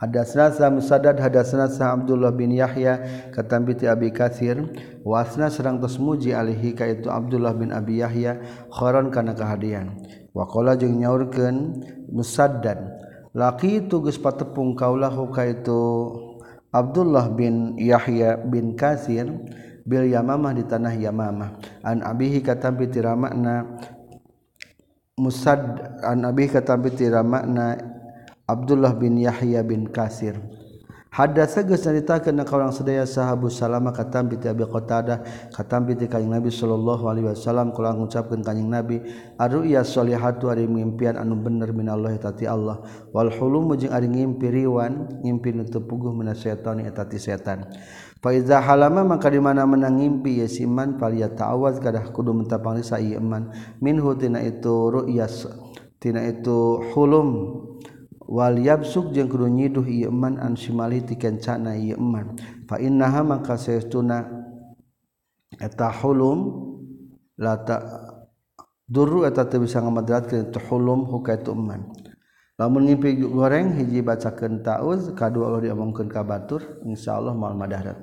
Hadasna 0.00 0.48
sa 0.56 0.72
Musaddad 0.72 1.20
hadasna 1.20 1.68
sa 1.68 1.92
Abdullah 1.92 2.32
bin 2.32 2.56
Yahya 2.56 3.28
katambi 3.28 3.76
ti 3.76 3.84
Abi 3.84 4.08
Katsir 4.08 4.72
wasna 5.04 5.52
sareng 5.52 5.76
tos 5.76 6.00
muji 6.00 6.32
alihi 6.32 6.72
ka 6.72 6.88
itu 6.88 7.12
Abdullah 7.12 7.52
bin 7.52 7.76
Abi 7.76 8.00
Yahya 8.00 8.40
kharon 8.72 9.12
kana 9.12 9.36
kahadian. 9.36 10.00
Waqala 10.32 10.80
jeung 10.80 10.96
nyaurkeun 10.96 11.84
Musaddad 12.08 12.80
laki 13.36 13.84
tugas 13.84 14.16
patepung 14.16 14.72
kaulah 14.80 15.12
hukaitu 15.12 15.60
itu 15.60 16.31
Abdullah 16.72 17.28
bin 17.36 17.76
Yahya 17.76 18.40
bin 18.40 18.72
Katsir 18.72 19.28
bil 19.84 20.08
Yamamah 20.08 20.56
di 20.56 20.64
tanah 20.64 20.96
Yamamah. 20.96 21.60
An 21.84 22.00
abihi 22.00 22.40
katampi 22.40 22.88
tira 22.88 23.12
makna 23.12 23.76
musad 25.20 25.60
an 26.00 26.24
abihi 26.24 26.48
katampi 26.48 26.96
tira 26.96 27.20
makna 27.20 27.76
Abdullah 28.48 28.96
bin 28.96 29.20
Yahya 29.20 29.62
bin 29.62 29.86
Kasir 29.92 30.36
Hadasa 31.12 31.60
tegas 31.60 31.84
nyaritakeun 31.84 32.40
ka 32.40 32.56
urang 32.56 32.72
sadaya 32.72 33.04
sahabu 33.04 33.52
Salama 33.52 33.92
katam 33.92 34.32
bi 34.32 34.40
Abi 34.48 34.64
Qatadah 34.64 35.52
katam 35.52 35.84
bi 35.84 35.92
kanjing 35.92 36.32
Nabi 36.32 36.48
sallallahu 36.48 37.04
alaihi 37.04 37.28
wasallam. 37.28 37.76
Kula 37.76 37.92
ngucapkeun 37.92 38.40
kanjing 38.40 38.72
Nabi 38.72 39.04
arruya 39.36 39.84
sholihatu 39.84 40.48
ari 40.48 40.64
mimpian 40.64 41.20
anu 41.20 41.36
bener 41.36 41.68
minallahi 41.76 42.16
tati 42.16 42.48
Allah. 42.48 42.80
Wal 43.12 43.28
hulum 43.28 43.76
jeung 43.76 43.92
ari 43.92 44.08
ngimpi 44.08 44.48
riwan 44.48 45.20
ngimpi 45.20 45.52
nu 45.52 45.68
teu 45.68 45.84
puguh 45.84 46.16
mina 46.16 46.32
setan 46.32 46.80
eta 46.80 47.04
ti 47.04 47.20
setan. 47.20 47.68
Fa 48.24 48.32
iza 48.32 48.64
halama 48.64 49.04
maka 49.04 49.28
di 49.28 49.36
mana 49.36 49.68
menang 49.68 50.00
ngimpi 50.00 50.40
ya 50.40 50.48
siman 50.48 50.96
falia 50.96 51.28
ta'awaz 51.28 51.76
kadah 51.76 52.08
kudu 52.08 52.32
mentapang 52.32 52.80
sa 52.80 52.96
ieu 52.96 53.20
iman. 53.20 53.52
Minhu 53.84 54.16
tina 54.16 54.40
itu 54.40 54.88
ru'yas 54.88 55.44
tina 56.00 56.24
itu 56.24 56.80
hulum. 56.96 57.28
wal 58.32 58.56
yabsuk 58.56 59.12
jeung 59.12 59.28
kudu 59.28 59.44
nyiduh 59.44 59.84
iman 59.84 60.40
an 60.40 60.56
simali 60.56 61.04
ti 61.04 61.20
kencana 61.20 61.76
iman 61.76 62.32
fa 62.64 62.80
innaha 62.80 63.20
maka 63.20 63.60
saestuna 63.60 64.24
eta 65.60 65.92
hulum 66.00 66.40
la 67.36 67.60
ta 67.60 67.76
duru 68.88 69.28
eta 69.28 69.44
teu 69.44 69.60
bisa 69.60 69.84
ngamadratkeun 69.84 70.48
tu 70.48 70.60
hulum 70.64 71.04
hukaitu 71.12 71.52
iman 71.52 71.92
lamun 72.56 72.88
ngimpi 72.88 73.20
goreng 73.20 73.76
hiji 73.76 74.00
bacakeun 74.00 74.64
tauz 74.64 75.12
kadua 75.12 75.52
Allah 75.52 75.68
diomongkeun 75.68 76.08
ka 76.08 76.24
batur 76.24 76.64
insyaallah 76.88 77.36
moal 77.36 77.52
madarat 77.52 78.00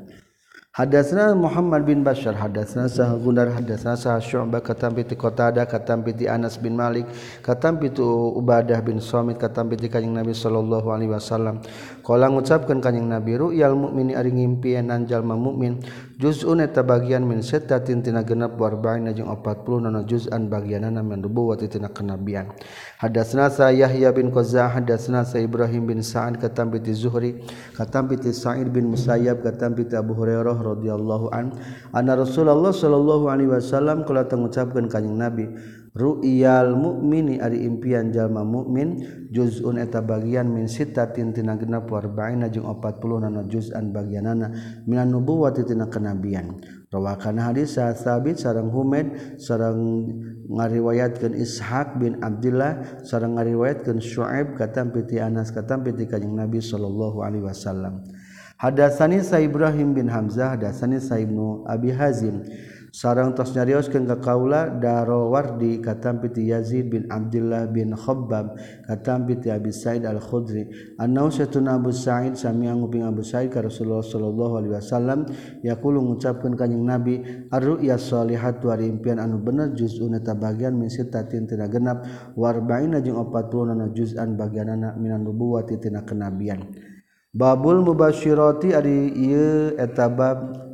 Hadatsna 0.80 1.36
Muhammad 1.36 1.84
bin 1.84 2.08
Bashar 2.08 2.40
hadatsna 2.40 2.88
sah 2.88 3.12
Gundar 3.20 3.52
hadatsna 3.52 4.00
sah 4.00 4.16
Syu'bah 4.16 4.64
katampi 4.64 5.04
ti 5.04 5.12
Qatadah 5.12 5.68
katampi 5.68 6.16
ti 6.16 6.24
Anas 6.24 6.56
bin 6.56 6.80
Malik 6.80 7.04
katampi 7.44 7.92
tu 7.92 8.08
Ubadah 8.08 8.80
bin 8.80 9.04
Samit 9.04 9.36
katampi 9.36 9.76
ti 9.76 9.92
Kanjeng 9.92 10.16
Nabi 10.16 10.32
sallallahu 10.32 10.88
alaihi 10.88 11.12
wasallam. 11.12 11.60
Kala 12.10 12.26
ngucapkeun 12.26 12.82
kanjing 12.82 13.06
Nabi 13.06 13.38
ru'yal 13.38 13.78
mukmini 13.78 14.18
ari 14.18 14.34
ngimpianan 14.34 15.06
jalma 15.06 15.38
mukmin 15.38 15.78
juz'un 16.18 16.58
eta 16.58 16.82
bagian 16.82 17.22
min 17.22 17.46
sittatin 17.46 18.02
tina 18.02 18.26
genep 18.26 18.58
warbain 18.58 19.06
jeung 19.14 19.30
40 19.30 19.86
nana 19.86 20.02
juz'an 20.02 20.50
bagianana 20.50 21.06
min 21.06 21.22
nubuwwati 21.22 21.70
tina 21.70 21.94
kenabian. 21.94 22.50
Hadatsna 22.98 23.54
sa 23.54 23.70
Yahya 23.70 24.10
bin 24.10 24.34
Qazah 24.34 24.74
hadatsna 24.74 25.22
sa 25.22 25.38
Ibrahim 25.38 25.86
bin 25.86 26.02
Sa'ad 26.02 26.42
katam 26.42 26.74
bi 26.74 26.82
Zuhri 26.90 27.46
katam 27.78 28.10
bi 28.10 28.18
Sa'id 28.18 28.74
bin 28.74 28.90
Musayyab 28.90 29.46
katam 29.46 29.78
bi 29.78 29.86
Abu 29.94 30.18
Hurairah 30.18 30.58
radhiyallahu 30.66 31.30
an 31.30 31.54
anna 31.94 32.18
Rasulullah 32.18 32.74
sallallahu 32.74 33.30
alaihi 33.30 33.54
wasallam 33.54 34.02
kala 34.02 34.26
ngucapkeun 34.26 34.90
kanjing 34.90 35.14
Nabi 35.14 35.46
Ru'yal 35.90 36.78
mukmini 36.78 37.42
ari 37.42 37.66
impian 37.66 38.14
jalma 38.14 38.46
mukmin 38.46 39.02
juzun 39.34 39.82
eta 39.82 40.06
bagian 40.06 40.46
min 40.54 40.70
sittatin 40.70 41.34
tina 41.34 41.58
genep 41.58 41.90
warbaina 41.90 42.46
jeung 42.46 42.70
40 42.70 43.26
nana 43.26 43.42
juz'an 43.50 43.90
bagianana 43.90 44.54
minan 44.86 45.10
nubuwati 45.10 45.66
tina 45.66 45.90
kenabian. 45.90 46.62
Rawakan 46.90 47.38
hadis 47.42 47.78
sabit 47.78 48.42
sareng 48.42 48.70
Humaid 48.74 49.38
sareng 49.42 50.10
ngariwayatkeun 50.50 51.38
Ishaq 51.38 52.02
bin 52.02 52.18
Abdullah 52.22 53.02
sareng 53.06 53.38
ngariwayatkeun 53.38 54.02
Syuaib 54.02 54.58
katam 54.58 54.90
piti 54.90 55.22
Anas 55.22 55.54
katam 55.54 55.86
piti 55.86 56.10
kanjing 56.10 56.34
Nabi 56.34 56.62
sallallahu 56.62 57.22
alaihi 57.22 57.46
wasallam. 57.46 58.06
Hadatsani 58.60 59.24
Sa 59.24 59.40
Ibrahim 59.40 59.96
bin 59.96 60.12
Hamzah 60.12 60.60
hadatsani 60.60 61.00
Sa 61.00 61.16
Ibnu 61.16 61.64
Abi 61.64 61.96
Hazim 61.96 62.44
sarang 62.96 63.36
tos 63.36 63.52
nyarios 63.52 63.92
ka 63.92 64.00
kaula 64.24 64.72
Darawardi 64.72 65.84
katam 65.84 66.24
piti 66.24 66.48
Yazid 66.48 66.88
bin 66.88 67.04
Abdullah 67.12 67.68
bin 67.68 67.92
Khabbab 67.92 68.56
katam 68.88 69.28
piti 69.28 69.52
Abi 69.52 69.76
Sa'id 69.76 70.08
Al-Khudri. 70.08 70.96
Anau 70.96 71.28
satuna 71.28 71.76
Abu 71.76 71.92
Sa'id 71.92 72.40
sami 72.40 72.72
nguping 72.72 73.04
Abu 73.04 73.22
Sa'id 73.22 73.52
ka 73.52 73.60
Rasulullah 73.60 74.06
sallallahu 74.06 74.54
alaihi 74.64 74.74
wasallam 74.80 75.20
yaqulu 75.66 76.00
ngucapkeun 76.00 76.56
ka 76.56 76.70
kanjing 76.70 76.86
Nabi 76.86 77.16
ar-ru'ya 77.50 77.98
shalihat 77.98 78.62
wa 78.62 78.78
impian 78.78 79.18
anu 79.18 79.42
bener 79.42 79.74
juz'un 79.74 80.14
eta 80.14 80.38
bagian 80.38 80.78
min 80.78 80.88
sitatin 80.88 81.50
tina 81.50 81.66
genap 81.66 82.06
warba'ina 82.38 83.02
jeung 83.02 83.18
40 83.18 83.74
na 83.74 83.90
juz'an 83.90 84.38
bagianana 84.38 84.94
minan 84.96 85.26
nubuwati 85.26 85.82
tina 85.82 86.06
kenabian. 86.06 86.62
Babul 87.30 87.86
mubashiroti 87.86 88.74
ari 88.74 89.14
ieu 89.14 89.78
etabab 89.78 90.69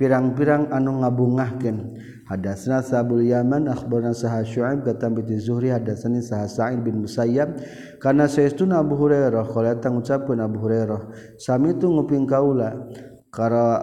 pirang-pirang 0.00 0.72
anu 0.72 1.04
ngabungahkeun. 1.04 1.76
Hadasna 2.24 2.80
Sabul 2.80 3.26
Yaman 3.26 3.68
akhbarna 3.68 4.16
saha 4.16 4.40
Syu'aib 4.40 4.86
katam 4.86 5.18
bi 5.18 5.26
Zuhri 5.36 5.68
hadasani 5.68 6.24
saha 6.24 6.48
Sa'id 6.48 6.80
bin 6.80 7.04
Musayyab 7.04 7.58
kana 8.00 8.30
saestuna 8.30 8.80
Abu 8.80 8.96
Hurairah 8.96 9.44
qala 9.50 9.76
tang 9.82 10.00
ucapkeun 10.00 10.40
Abu 10.40 10.62
Hurairah 10.62 11.36
sami 11.36 11.76
tu 11.76 11.92
nguping 11.92 12.24
kaula. 12.24 12.88
Kara 13.34 13.82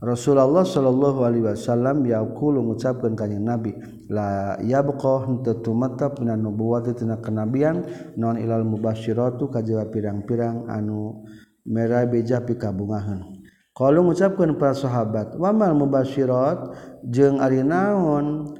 Rasulullah 0.00 0.64
sallallahu 0.64 1.20
alaihi 1.24 1.44
wasallam 1.48 2.04
yaqulu 2.04 2.64
ngucapkeun 2.64 3.12
kanjing 3.16 3.44
Nabi 3.44 3.72
la 4.08 4.56
yabqa 4.60 5.28
henteu 5.28 5.60
tumatap 5.60 6.20
mina 6.20 6.36
nubuwati 6.36 6.96
tina 6.96 7.20
kenabian 7.20 7.84
non 8.16 8.36
ilal 8.40 8.64
mubasyiratu 8.64 9.48
kajaba 9.48 9.88
pirang-pirang 9.88 10.68
anu 10.68 11.24
merah 11.64 12.04
beja 12.04 12.44
pikabungahan 12.44 13.35
kalau 13.76 14.08
mengucapkan 14.08 14.56
para 14.56 14.72
sahabat 14.72 15.36
wamal 15.36 15.76
mubasyirat? 15.76 16.72
Jeung 17.04 17.44
ari 17.44 17.60
naon? 17.60 18.56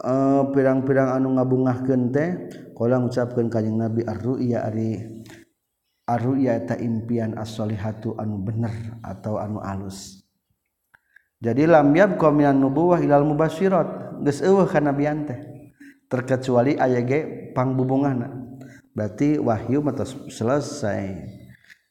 Uh, 0.00 0.48
pirang-pirang 0.52 1.12
anu 1.12 1.36
ngabungahkeun 1.36 2.12
teh 2.12 2.28
kalau 2.72 3.04
ngucapkeun 3.04 3.52
kanjing 3.52 3.76
Nabi 3.76 4.00
ar-ru'ya 4.04 4.64
ari 4.64 4.96
ar-ru'ya 6.08 6.64
ta 6.64 6.76
impian 6.76 7.36
as-solihatu 7.36 8.16
anu 8.16 8.40
bener 8.40 9.00
atau 9.00 9.40
anu 9.40 9.60
alus. 9.60 10.24
Jadi 11.40 11.64
lam 11.64 11.88
yab 11.96 12.20
qaminan 12.20 12.60
nubuwah 12.60 13.00
ilal 13.00 13.24
mubasyirat. 13.24 14.20
Geus 14.20 14.44
eueuh 14.44 14.68
ka 14.68 14.84
nabian 14.84 15.24
teh 15.24 15.40
terkecuali 16.12 16.76
aya 16.76 17.00
ge 17.00 17.52
berarti 18.92 19.40
wahyu 19.40 19.80
mah 19.80 19.96
selesai. 20.28 21.39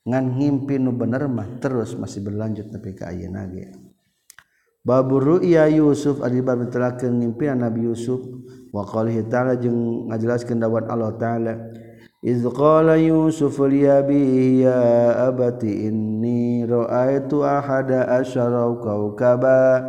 Ngimpi 0.10 0.82
nu 0.82 0.98
bener 0.98 1.30
mah 1.30 1.62
terus 1.62 1.94
masih 1.94 2.26
berlanjut 2.26 2.74
tapi 2.74 2.98
ke 2.98 3.06
nage 3.30 3.90
Baburu 4.80 5.44
iya 5.44 5.68
Yusuf 5.68 6.24
adibab 6.24 6.66
ngimpi 6.66 7.52
Nabi 7.52 7.84
Yusuf. 7.84 8.24
Wa 8.70 8.86
ta'ala 8.86 9.58
jeung 9.58 10.08
ngajelaskeun 10.14 10.62
dawuh 10.62 10.86
Allah 10.86 11.18
taala 11.18 11.54
Iz 12.22 12.46
qala 12.54 13.02
Yusuf 13.02 13.58
li 13.66 13.90
abihi 13.90 14.62
ya 14.62 14.78
abati 15.26 15.90
inni 15.90 16.70
ra'aitu 16.70 17.42
ahada 17.42 18.06
asyara 18.22 18.70
kawkaba 18.78 19.82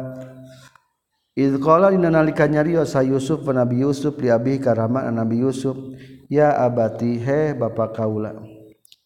Iz 1.36 1.60
qala 1.60 1.92
inna 1.92 2.08
nalika 2.08 2.48
nyarios 2.48 2.96
Yusuf 3.04 3.44
Nabi 3.52 3.84
Yusuf 3.84 4.16
li 4.16 4.32
abihi 4.32 4.64
karama 4.64 5.04
Nabi 5.12 5.44
Yusuf. 5.44 5.76
Ya 6.32 6.56
abati 6.56 7.20
he 7.20 7.52
bapak 7.52 8.00
kaula 8.00 8.49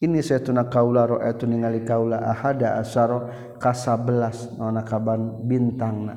ini 0.04 0.20
saya 0.20 0.44
tuna 0.44 0.68
kaula 0.68 1.08
ro'atu 1.08 1.48
eh, 1.48 1.50
ningali 1.56 1.82
kaula 1.88 2.20
ahada 2.20 2.76
asaro 2.76 3.32
kasabelas 3.56 4.52
nona 4.60 4.84
kaban 4.84 5.48
bintang 5.48 5.96
na 6.04 6.14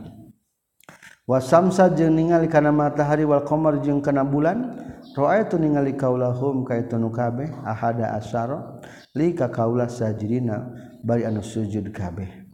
wasamsa 1.24 1.88
jeung 1.96 2.16
ningali 2.16 2.52
kana 2.52 2.76
matahari 2.76 3.24
wal 3.24 3.48
qamar 3.48 3.80
jeung 3.80 4.04
kana 4.04 4.28
bulan 4.28 4.76
ro'atu 5.16 5.56
eh, 5.56 5.62
ningali 5.64 5.96
kaula 5.96 6.36
hum 6.36 6.68
ka 6.68 6.76
itu 6.76 7.00
nu 7.00 7.08
kabeh 7.08 7.48
ahada 7.64 8.12
asaro 8.20 8.84
li 9.16 9.32
ka 9.32 9.48
kaula 9.48 9.88
sajidina 9.88 10.68
bari 11.02 11.24
anu 11.24 11.40
sujud 11.40 11.90
kabeh. 11.96 12.48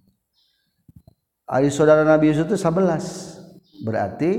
Ari 1.44 1.68
saudara 1.68 2.08
Nabi 2.08 2.32
Yusuf 2.32 2.48
itu 2.48 2.56
11 2.56 3.84
berarti 3.84 4.32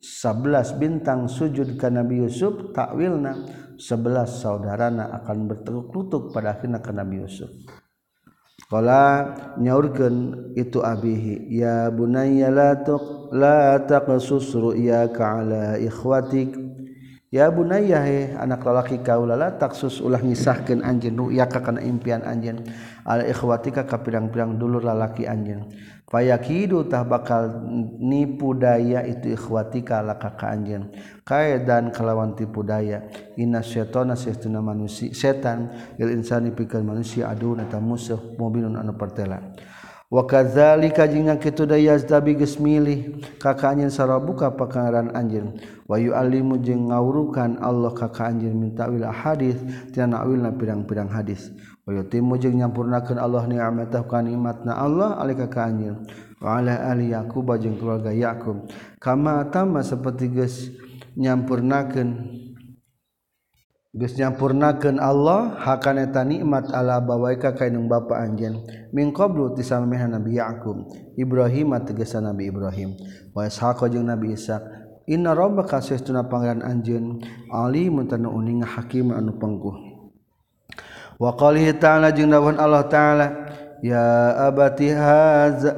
11 0.00 0.80
bintang 0.80 1.28
sujud 1.28 1.76
ka 1.76 1.92
Nabi 1.92 2.24
Yusuf 2.24 2.72
takwilna. 2.72 3.68
sebelas 3.80 4.44
saudarana 4.44 5.08
akan 5.24 5.48
berteguk 5.48 5.88
lutut 5.96 6.22
pada 6.30 6.52
akhirnya 6.52 6.84
ke 6.84 6.92
Nabi 6.92 7.24
Yusuf. 7.24 7.48
Kala 8.70 9.34
nyaurkeun 9.58 10.52
itu 10.54 10.78
abihi 10.78 11.50
ya 11.50 11.90
bunayya 11.90 12.54
la 12.54 12.78
tuq 12.78 13.34
la 13.34 13.82
taqsus 13.82 14.54
ru'yaka 14.54 15.42
ala 15.42 15.64
ikhwatik 15.74 16.54
ya 17.34 17.50
bunayya 17.50 17.98
he 18.06 18.30
anak 18.38 18.62
lalaki 18.62 19.02
kaula 19.02 19.34
la 19.34 19.58
taqsus 19.58 19.98
ulah 19.98 20.22
ngisahkeun 20.22 20.86
anjeun 20.86 21.18
ru'yaka 21.18 21.58
kana 21.66 21.82
impian 21.82 22.22
anjeun 22.22 22.62
ala 23.04 23.24
ikhwatika 23.24 23.88
ka 23.88 24.00
pirang-pirang 24.00 24.56
dulur 24.60 24.84
lalaki 24.84 25.24
anjeun. 25.24 25.70
Fayakidutah 26.10 27.06
bakal 27.06 27.70
nipu 28.02 28.50
daya 28.58 29.06
itu 29.06 29.30
ikhwatika 29.30 30.02
laka 30.02 30.34
ka 30.34 30.50
anjeun. 30.50 30.90
Kaedan 31.22 31.94
kalawan 31.94 32.34
tipu 32.34 32.66
daya. 32.66 33.06
Inna 33.38 33.62
syaitana 33.62 34.18
sayyiduna 34.18 34.58
manusia 34.58 35.14
setan 35.14 35.70
il 36.02 36.10
insani 36.10 36.50
pikeun 36.50 36.82
manusia 36.82 37.30
aduna 37.30 37.70
ta 37.70 37.78
musuh 37.78 38.18
mubinun 38.34 38.74
anu 38.74 38.98
pertela. 38.98 39.38
Wa 40.10 40.26
kadzalika 40.26 41.06
jeung 41.06 41.30
kitu 41.38 41.70
daya 41.70 41.94
yazdabi 41.94 42.34
geus 42.34 42.58
milih 42.58 43.22
ka 43.38 43.54
ka 43.54 43.70
anjeun 43.70 43.94
sarabuka 43.94 44.50
pakangaran 44.50 45.14
anjeun. 45.14 45.62
Wa 45.86 45.94
yu'allimu 45.94 46.58
jeung 46.58 46.90
ngawurukan 46.90 47.62
Allah 47.62 47.94
ka 47.94 48.10
ka 48.10 48.34
anjeun 48.34 48.58
minta 48.58 48.90
wil 48.90 49.06
hadis 49.06 49.54
tina 49.94 50.18
nawilna 50.18 50.50
pirang-pirang 50.58 51.14
hadis 51.14 51.54
timu 51.88 52.38
nyampurnakan 52.38 53.18
Allah 53.18 53.44
niamatah 53.50 54.04
nikmat 54.22 54.62
Allah 54.68 55.18
alika 55.18 55.50
kaanyil 55.50 56.06
waala 56.38 56.86
Ali 56.86 57.10
Yakub 57.10 57.50
jeung 57.58 57.76
keluarga 57.76 58.14
Yakub 58.14 58.70
kama 59.02 59.48
tama 59.50 59.82
seperti 59.82 60.30
geus 60.30 60.70
nyampurnakeun 61.18 62.14
geus 63.90 64.14
nyampurnakeun 64.14 65.02
Allah 65.02 65.58
hakana 65.58 66.06
eta 66.06 66.22
nikmat 66.22 66.70
ala 66.70 67.02
bawaika 67.02 67.58
ka 67.58 67.66
indung 67.66 67.90
bapa 67.90 68.22
anjeun. 68.22 68.62
Min 68.94 69.10
qablu 69.10 69.50
tisameh 69.58 69.98
Nabi 70.06 70.38
Yakub 70.38 70.86
Ibrahim 71.18 71.74
tegesa 71.82 72.22
Nabi 72.22 72.54
Ibrahim. 72.54 72.94
Wa 73.34 73.50
Ishaq 73.50 73.82
jeung 73.90 74.06
Nabi 74.06 74.38
Isa 74.38 74.62
Inna 75.10 75.34
rabbaka 75.34 75.82
sesuna 75.82 76.30
pangeran 76.30 76.62
anjeun. 76.62 77.18
Ali 77.50 77.90
tanu 78.06 78.30
uning 78.30 78.62
hakim 78.62 79.10
anu 79.10 79.34
pengkuh 79.42 79.89
waqalihi 81.20 81.76
ta'ala 81.76 82.16
jeung 82.16 82.32
dawuhan 82.32 82.56
Allah 82.56 82.88
ta'ala 82.88 83.26
ya 83.84 84.48
abati 84.48 84.88
hadza 84.88 85.76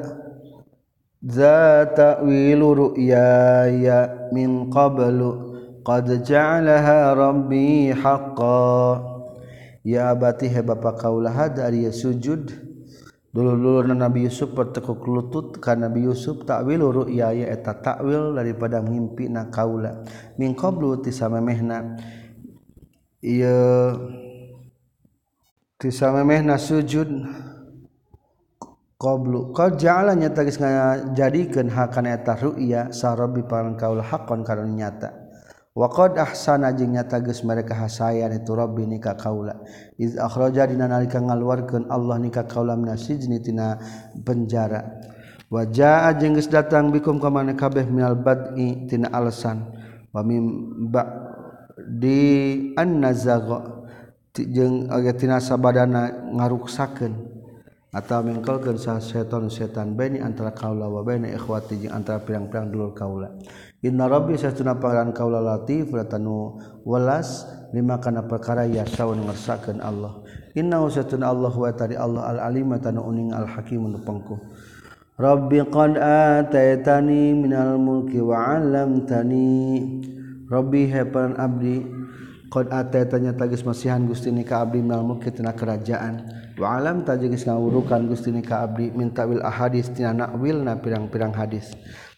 za 1.18 1.82
ta'wilu 1.90 2.94
ru'yaya 2.94 4.30
min 4.30 4.70
qablu 4.70 5.58
qad 5.82 6.06
ja'alaha 6.22 7.18
rabbi 7.18 7.90
haqqan 7.90 9.02
ya 9.82 10.14
abati 10.14 10.46
he 10.46 10.62
bapa 10.62 10.94
kaulah 10.94 11.34
hadza 11.34 11.66
ari 11.66 11.90
sujud. 11.90 12.70
Dulu-dulu 13.32 13.96
Nabi 13.96 14.28
Yusuf 14.28 14.52
bertekuk 14.52 15.08
lutut 15.08 15.56
karena 15.56 15.88
Nabi 15.88 16.04
Yusuf 16.04 16.44
takwilu 16.44 16.92
ru'yaya 16.92 17.48
eta 17.48 17.80
takwil 17.80 18.36
daripada 18.36 18.84
mimpi 18.84 19.24
na 19.32 19.48
kaula 19.48 20.04
min 20.36 20.52
qablu 20.52 21.00
tisamemehna 21.00 21.96
ieu 23.24 23.88
tisamemehna 25.82 26.54
sujud 26.62 27.10
qablu 29.02 29.50
qad 29.50 29.82
jalannya 29.82 30.30
tagis 30.30 30.62
jadikan 31.18 31.66
hakana 31.66 32.14
eta 32.14 32.38
ru'ya 32.38 32.94
sarabi 32.94 33.42
parang 33.42 33.74
kaul 33.74 33.98
haqqan 33.98 34.46
kana 34.46 34.62
nyata. 34.62 35.10
Wa 35.72 35.88
qad 35.88 36.20
ahsana 36.20 36.70
jeung 36.76 36.92
nyata 36.92 37.18
geus 37.24 37.42
mereka 37.48 37.72
hasayan 37.72 38.30
itu 38.36 38.52
rabbi 38.52 38.86
nika 38.86 39.16
kaula. 39.16 39.56
Iz 39.96 40.20
akhraja 40.20 40.68
dina 40.68 40.84
nalika 40.84 41.16
ngaluarkeun 41.18 41.88
Allah 41.88 42.20
nika 42.20 42.44
kaula 42.44 42.76
minasijni 42.76 43.40
tina 43.40 43.80
penjara. 44.22 44.84
Wa 45.48 45.64
jaa 45.64 46.12
jeung 46.14 46.36
geus 46.36 46.52
datang 46.52 46.92
bikum 46.92 47.18
ka 47.18 47.32
mana 47.32 47.56
kabeh 47.56 47.88
minal 47.88 48.20
bad'i 48.20 48.84
tina 48.84 49.08
alasan. 49.16 49.64
Wa 50.12 50.20
mim 50.20 50.44
ba 50.92 51.08
di 51.88 52.70
annazagha. 52.76 53.81
jeung 54.32 54.88
tinasa 55.20 55.60
sabadana 55.60 56.08
ngaruksakeun 56.32 57.12
atawa 57.92 58.32
mengkelkeun 58.32 58.80
sa 58.80 58.96
setan 58.96 59.52
setan 59.52 59.92
bani 59.92 60.16
antara 60.24 60.56
kaula 60.56 60.88
wa 60.88 61.04
bani 61.04 61.36
ikhwati 61.36 61.84
jeung 61.84 61.92
antara 61.92 62.24
pirang-pirang 62.24 62.72
dulur 62.72 62.96
kaula. 62.96 63.36
Inna 63.84 64.08
rabbi 64.08 64.40
satuna 64.40 64.80
pangeran 64.80 65.12
kaula 65.12 65.44
latif 65.44 65.92
latanu 65.92 66.56
welas 66.88 67.44
lima 67.76 68.00
kana 68.00 68.24
perkara 68.24 68.64
yasaun 68.64 69.20
ngersakeun 69.28 69.84
Allah. 69.84 70.24
Inna 70.56 70.80
satuna 70.88 71.28
Allah 71.28 71.52
wa 71.52 71.68
tadi 71.76 71.92
Allah 72.00 72.32
al 72.32 72.38
alim 72.40 72.72
tanu 72.80 73.04
uning 73.04 73.36
al 73.36 73.44
hakim 73.44 73.84
nu 73.84 74.00
Rabbi 75.20 75.60
qad 75.68 76.00
ataitani 76.00 77.36
minal 77.36 77.76
mulki 77.76 78.16
wa 78.16 78.56
'allamtani. 78.56 79.52
Rabbi 80.48 80.88
hepan 80.88 81.36
abdi 81.36 82.01
tanya 83.08 83.32
tagis 83.32 83.64
masihan 83.64 84.04
Gustini 84.04 84.44
ka 84.44 84.60
Abdi 84.60 84.84
malmukitina 84.84 85.56
kerajaan. 85.56 86.28
Wa 86.60 86.76
alam 86.76 87.00
tajis 87.00 87.48
ngawurukan 87.48 88.04
Gustini 88.12 88.44
ka 88.44 88.68
Abdi 88.68 88.92
minta 88.92 89.24
wil 89.24 89.40
ahadis 89.40 89.88
tina 89.88 90.12
nakwil 90.12 90.60
na 90.60 90.76
pirang-pirang 90.76 91.32
hadis. 91.32 91.72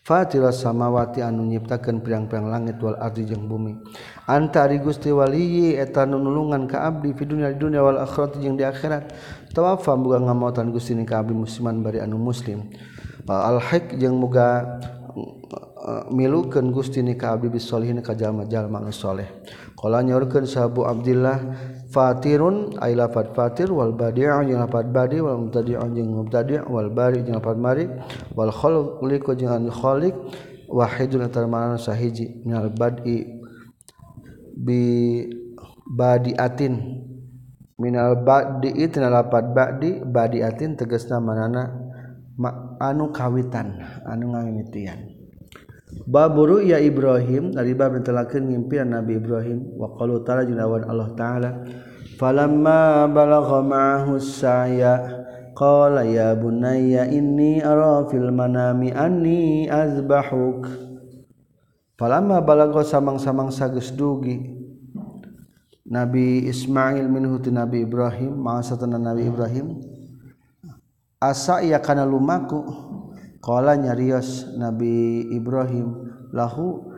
Fatira 0.04 0.52
samawati 0.52 1.24
anu 1.24 1.48
nyiptakan 1.48 2.04
pirang-pirang 2.04 2.52
langit 2.52 2.76
wal 2.82 2.92
ardi 3.00 3.24
jeung 3.24 3.48
bumi. 3.48 3.80
Antari 4.28 4.76
Gusti 4.76 5.08
waliyi 5.08 5.80
eta 5.80 6.04
nunulungan 6.04 6.68
ka 6.68 6.84
abdi 6.84 7.16
fi 7.16 7.24
dunya 7.24 7.48
di 7.48 7.56
dunya 7.56 7.80
wal 7.80 7.96
akhirat 7.96 8.36
jeung 8.36 8.60
di 8.60 8.68
akhirat. 8.68 9.16
Tawafa 9.56 9.96
muga 9.96 10.20
ngamotan 10.20 10.76
Gusti 10.76 10.92
ni 10.92 11.08
ka 11.08 11.24
abdi 11.24 11.32
musliman 11.32 11.80
bari 11.80 12.04
anu 12.04 12.20
muslim. 12.20 12.68
Al 13.24 13.56
haq 13.56 13.96
jeung 13.96 14.20
muga 14.20 14.76
eh, 15.88 16.04
milukeun 16.12 16.68
Gusti 16.68 17.00
ni 17.00 17.16
ka 17.16 17.40
abdi 17.40 17.48
bisolihin 17.48 18.04
ka 18.04 18.12
jalma-jalma 18.12 18.84
anu 18.84 18.92
saleh 18.92 19.32
Kala 19.84 20.00
nyorkeun 20.00 20.48
sahabu 20.48 20.88
Abdullah 20.88 21.44
fatirun 21.92 22.72
ai 22.80 22.96
lafad 22.96 23.36
fatir 23.36 23.68
wal 23.68 23.92
badi'u 23.92 24.40
jeung 24.48 24.64
lafad 24.64 24.88
badi 24.88 25.20
wal 25.20 25.36
mubtadi'u 25.44 25.92
jeung 25.92 26.08
mubtadi' 26.24 26.64
wal 26.72 26.88
bari 26.88 27.20
jeung 27.20 27.36
lafad 27.36 27.60
bari 27.60 27.84
wal 28.32 28.48
khaliqu 28.48 29.36
jeung 29.36 29.52
an 29.52 29.68
khaliq 29.68 30.16
wahidun 30.72 31.28
antara 31.28 31.44
mana 31.44 31.76
sahiji 31.76 32.42
minal 32.48 32.72
bad'i 32.72 33.28
bi 34.56 34.82
badiatin 35.84 37.04
minal 37.76 38.24
badi 38.24 38.72
tina 38.88 39.12
lafad 39.12 39.52
badi 39.52 40.00
badiatin 40.00 40.80
tegasna 40.80 41.20
manana 41.20 41.76
anu 42.80 43.12
kawitan 43.12 43.78
anu 44.08 44.32
ngamimitian 44.32 45.13
Baburu 46.02 46.58
ya 46.58 46.82
Ibrahim 46.82 47.54
dari 47.54 47.70
bab 47.72 47.94
telakeun 48.02 48.50
ngimpian 48.50 48.90
Nabi 48.90 49.22
Ibrahim 49.22 49.78
wa 49.78 49.94
qalu 49.94 50.26
ta'ala 50.26 50.42
jinawan 50.42 50.82
Allah 50.90 51.08
taala 51.14 51.50
falamma 52.18 53.06
balagha 53.06 53.62
ma'ahu 53.62 54.18
saya 54.18 55.00
qala 55.54 56.02
ya 56.02 56.34
bunayya 56.34 57.06
inni 57.14 57.62
ara 57.62 58.04
fil 58.10 58.34
manami 58.34 58.90
anni 58.90 59.70
azbahuk. 59.70 60.66
Falamma 61.94 62.42
balagha 62.42 62.82
samang-samang 62.82 63.54
sageus 63.54 63.94
dugi 63.94 64.50
Nabi 65.86 66.50
Ismail 66.50 67.06
minhu 67.06 67.38
Nabi 67.54 67.86
Ibrahim 67.86 68.34
ma'asatana 68.34 68.98
Nabi 68.98 69.30
Ibrahim 69.30 69.78
asa 71.22 71.62
ia 71.62 71.78
kana 71.78 72.02
lumaku 72.02 72.60
Kala 73.44 73.76
nyarios 73.76 74.56
Nabi 74.56 75.28
Ibrahim 75.36 76.08
lahu 76.32 76.94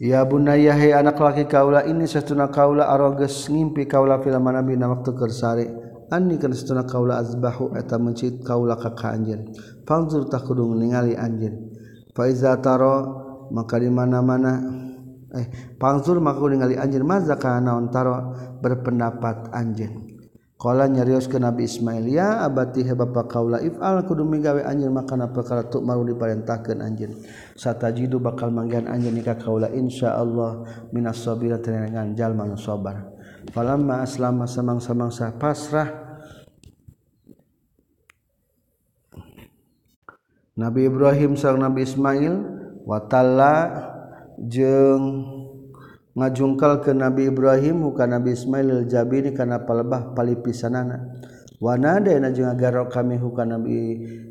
Ya 0.00 0.24
bunayya 0.24 0.80
hai 0.80 0.96
anak 0.96 1.20
laki 1.20 1.44
kaula 1.44 1.84
ini 1.84 2.08
satuna 2.08 2.48
kaula 2.48 2.88
aroges 2.88 3.52
ngimpi 3.52 3.84
kaula 3.84 4.16
fil 4.24 4.32
manami 4.40 4.72
na 4.72 4.88
waktu 4.88 5.12
kersari. 5.12 5.68
Anni 6.08 6.40
kana 6.40 6.56
satuna 6.56 6.88
kaula 6.88 7.20
azbahu 7.20 7.76
eta 7.76 8.00
mencit 8.00 8.40
kaula 8.40 8.80
ka 8.80 8.96
ka 8.96 9.12
anjeun. 9.12 9.52
Fanzur 9.84 10.24
takudung 10.32 10.80
ningali 10.80 11.12
anjeun. 11.20 11.76
Fa 12.16 12.32
iza 12.32 12.56
taro 12.64 12.96
maka 13.52 13.76
di 13.76 13.92
mana-mana 13.92 14.56
eh 15.36 15.76
panzur 15.76 16.16
maka 16.24 16.48
ningali 16.48 16.80
anjeun. 16.80 17.04
Mazaka 17.04 17.60
naon 17.60 17.92
taro 17.92 18.32
berpendapat 18.64 19.52
anjeun. 19.52 20.09
Kala 20.60 20.84
nyarios 20.92 21.24
ke 21.24 21.40
Nabi 21.40 21.64
Ismail 21.64 22.04
ya 22.04 22.44
abati 22.44 22.84
he 22.84 22.92
bapa 22.92 23.24
kaula 23.24 23.64
ifal 23.64 24.04
kudu 24.04 24.28
migawe 24.28 24.60
anjeun 24.60 24.92
makana 24.92 25.32
perkara 25.32 25.64
tu 25.64 25.80
mau 25.80 26.04
diparentahkeun 26.04 26.84
anjeun. 26.84 27.16
Satajidu 27.56 28.20
bakal 28.20 28.52
manggihan 28.52 28.84
anjeun 28.84 29.16
nikah 29.16 29.40
kaula 29.40 29.72
insyaallah 29.72 30.84
minas 30.92 31.24
sabira 31.24 31.56
tenangan 31.56 32.12
jalma 32.12 32.44
nu 32.44 32.60
sabar. 32.60 33.08
Falamma 33.56 34.04
aslama 34.04 34.44
samang-samangsa 34.44 35.32
pasrah 35.40 35.88
Nabi 40.60 40.92
Ibrahim 40.92 41.40
sang 41.40 41.56
Nabi 41.56 41.88
Ismail 41.88 42.36
watalla 42.84 43.56
jeung 44.36 45.39
ngajungkal 46.20 46.84
ke 46.84 46.92
Nabi 46.92 47.32
Ibrahim 47.32 47.88
muka 47.88 48.04
Nabi 48.04 48.36
Ismail 48.36 48.84
Jabiri 48.84 49.32
karena 49.32 49.64
palebah 49.64 50.12
pali 50.12 50.36
pisanana 50.36 51.08
wanada 51.60 52.12
jeung 52.32 52.56
kami 52.88 53.20
bukan 53.20 53.56
Nabi 53.56 53.78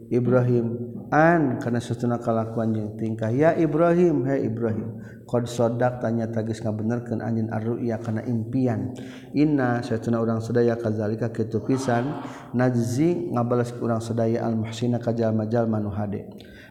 Ibrahim. 0.09 0.97
An 1.13 1.61
karena 1.61 1.81
setuna 1.81 2.17
kelakuan 2.17 2.73
yang 2.73 2.93
tingkah. 2.97 3.29
Ya 3.29 3.53
Ibrahim 3.53 4.25
he 4.25 4.49
Ibrahim 4.49 5.01
qad 5.29 5.45
sodak 5.45 6.01
tanya 6.01 6.25
tagis 6.29 6.61
ngabenerkeun 6.65 7.21
anjin 7.21 7.49
arruya 7.53 8.01
kana 8.01 8.25
impian. 8.25 8.93
Inna 9.37 9.85
setuna 9.85 10.21
urang 10.21 10.41
sedaya 10.41 10.73
kazalika 10.77 11.29
kitu 11.29 11.61
pisan 11.61 12.25
najzi 12.53 13.29
ngabalas 13.33 13.73
urang 13.77 14.01
sedaya 14.01 14.45
al 14.45 14.57
muhsina 14.57 14.97
ka 14.97 15.13
jalma-jalma 15.13 15.77
nu 15.77 15.93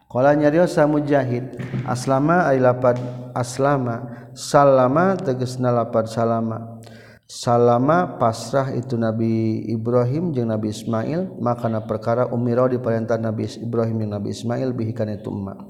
qala 0.09 0.33
nyariosa 0.33 0.89
mujahid 0.89 1.53
aslama 1.85 2.49
ai 2.49 2.57
lapad 2.57 2.97
aslama 3.37 4.18
Salama 4.39 5.19
tegesna 5.19 5.67
lapar 5.67 6.07
Salama. 6.07 6.79
Salama 7.27 8.17
pasrah 8.17 8.73
itu 8.73 8.95
Nabi 8.95 9.61
Ibrahim 9.67 10.31
jeung 10.33 10.49
Nabi 10.49 10.73
Ismail 10.73 11.37
makana 11.37 11.83
perkara 11.83 12.25
umiro 12.31 12.65
di 12.65 12.81
perintah 12.81 13.19
Nabi 13.21 13.45
Ibrahim 13.59 14.01
jeung 14.01 14.15
Nabi 14.17 14.33
Ismail 14.33 14.73
bihikan 14.73 15.13
itu 15.13 15.29
emak 15.29 15.69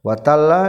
watalla 0.00 0.62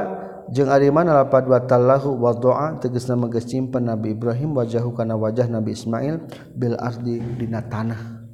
jeung 0.52 0.68
ari 0.68 0.92
mana 0.92 1.16
lapad 1.16 1.48
watallahu 1.48 2.20
wadoa 2.20 2.84
tegasna 2.84 3.16
manggeus 3.16 3.48
nyimpen 3.48 3.88
Nabi 3.88 4.12
Ibrahim 4.12 4.52
wajahu 4.60 4.92
kana 4.92 5.16
wajah 5.16 5.48
Nabi 5.48 5.72
Ismail 5.72 6.28
bil 6.52 6.76
ardi 6.84 7.22
dina 7.40 7.64
tanah. 7.64 8.26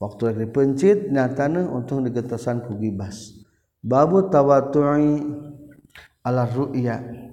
Waktu 0.00 0.48
dipencit 0.48 1.12
na 1.12 1.28
tanah 1.28 1.68
untung 1.68 2.08
digetasan 2.08 2.64
ku 2.64 2.76
gibas. 2.80 3.36
Babu 3.84 4.32
tawatu'i 4.32 5.28
ala 6.24 6.48
ru'ya. 6.48 7.23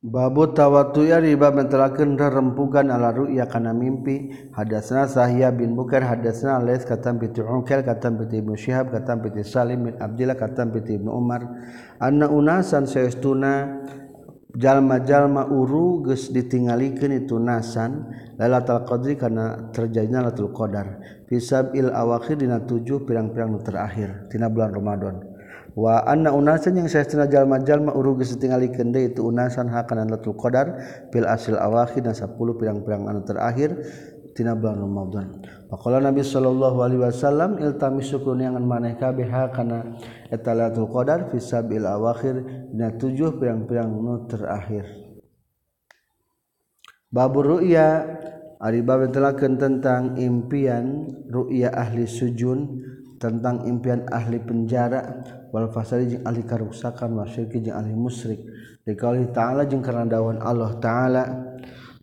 Babu 0.00 0.48
tawatuya 0.56 1.20
riba 1.20 1.52
mentelakeun 1.52 2.16
rerempugan 2.16 2.88
ala 2.88 3.12
ru'ya 3.12 3.44
kana 3.44 3.76
mimpi. 3.76 4.32
Hadasna 4.56 5.04
Sahya 5.04 5.52
bin 5.52 5.76
Bukair 5.76 6.00
hadasna 6.00 6.56
Lais 6.56 6.88
katam 6.88 7.20
piti 7.20 7.44
Uqail 7.44 7.84
katam 7.84 8.16
piti 8.16 8.40
Ibnu 8.40 8.56
Syihab 8.56 8.96
katam 8.96 9.20
piti 9.20 9.44
Salim 9.44 9.84
bin 9.84 10.00
Abdillah 10.00 10.40
katam 10.40 10.72
piti 10.72 10.96
Ibnu 10.96 11.12
Umar. 11.12 11.44
Anna 12.00 12.32
unasan 12.32 12.88
saestuna 12.88 13.84
jalma-jalma 14.56 15.52
uru 15.52 16.00
geus 16.08 16.32
ditingalikeun 16.32 17.20
itu 17.20 17.36
nasan 17.36 18.08
lailatul 18.40 18.88
qadri 18.88 19.20
kana 19.20 19.68
terjadinya 19.68 20.24
lailatul 20.24 20.56
qadar. 20.56 20.96
Fisab 21.28 21.76
il 21.76 21.92
awakhir 21.92 22.40
dina 22.40 22.56
7 22.64 23.04
pirang-pirang 23.04 23.52
terakhir 23.60 24.32
tina 24.32 24.48
bulan 24.48 24.72
Ramadan. 24.72 25.29
Wa 25.76 26.02
anna 26.06 26.34
unasan 26.34 26.80
yang 26.80 26.88
saestuna 26.90 27.30
jalma-jalma 27.30 27.94
uru 27.94 28.18
geus 28.18 28.34
ditingalikeun 28.34 28.90
deui 28.90 29.14
itu 29.14 29.22
unasan 29.22 29.70
hakanan 29.70 30.10
lailatul 30.10 30.34
qadar 30.34 30.78
fil 31.14 31.26
asil 31.26 31.58
awakhir 31.58 32.02
dan 32.06 32.14
10 32.14 32.34
pirang-pirang 32.34 33.06
anu 33.06 33.22
terakhir 33.22 33.78
tina 34.34 34.54
bulan 34.54 34.78
Ramadan 34.82 35.28
Faqala 35.70 36.02
Nabi 36.02 36.26
sallallahu 36.26 36.82
alaihi 36.82 36.98
wasallam 37.06 37.62
iltamisu 37.62 38.26
kunyangan 38.26 38.66
maneh 38.66 38.98
kabeh 38.98 39.30
kana 39.54 39.94
eta 40.26 40.50
Lailatul 40.50 40.90
Qadar 40.90 41.30
fi 41.30 41.38
sabil 41.38 41.86
awakhir 41.86 42.42
dina 42.74 42.90
tujuh 42.98 43.38
pirang-pirang 43.38 43.86
nu 43.86 44.26
terakhir. 44.26 44.82
Babur 47.06 47.58
ru'ya 47.58 48.02
ari 48.58 48.82
bab 48.82 49.06
telakeun 49.14 49.62
tentang 49.62 50.18
impian 50.18 51.06
ru'ya 51.30 51.70
ahli 51.70 52.02
sujun 52.10 52.82
tentang 53.22 53.62
impian 53.70 54.10
ahli 54.10 54.42
penjara 54.42 55.22
wal 55.50 55.68
fasadi 55.70 56.16
jeung 56.16 56.24
ahli 56.26 56.42
karuksakan 56.46 57.14
wa 57.14 57.26
syirki 57.26 57.62
jeung 57.62 57.76
ahli 57.76 57.94
musyrik. 57.94 58.40
Dikauli 58.86 59.28
ta'ala 59.30 59.68
jeung 59.68 59.84
karena 59.84 60.08
dawan 60.08 60.40
Allah 60.40 60.74
ta'ala 60.80 61.24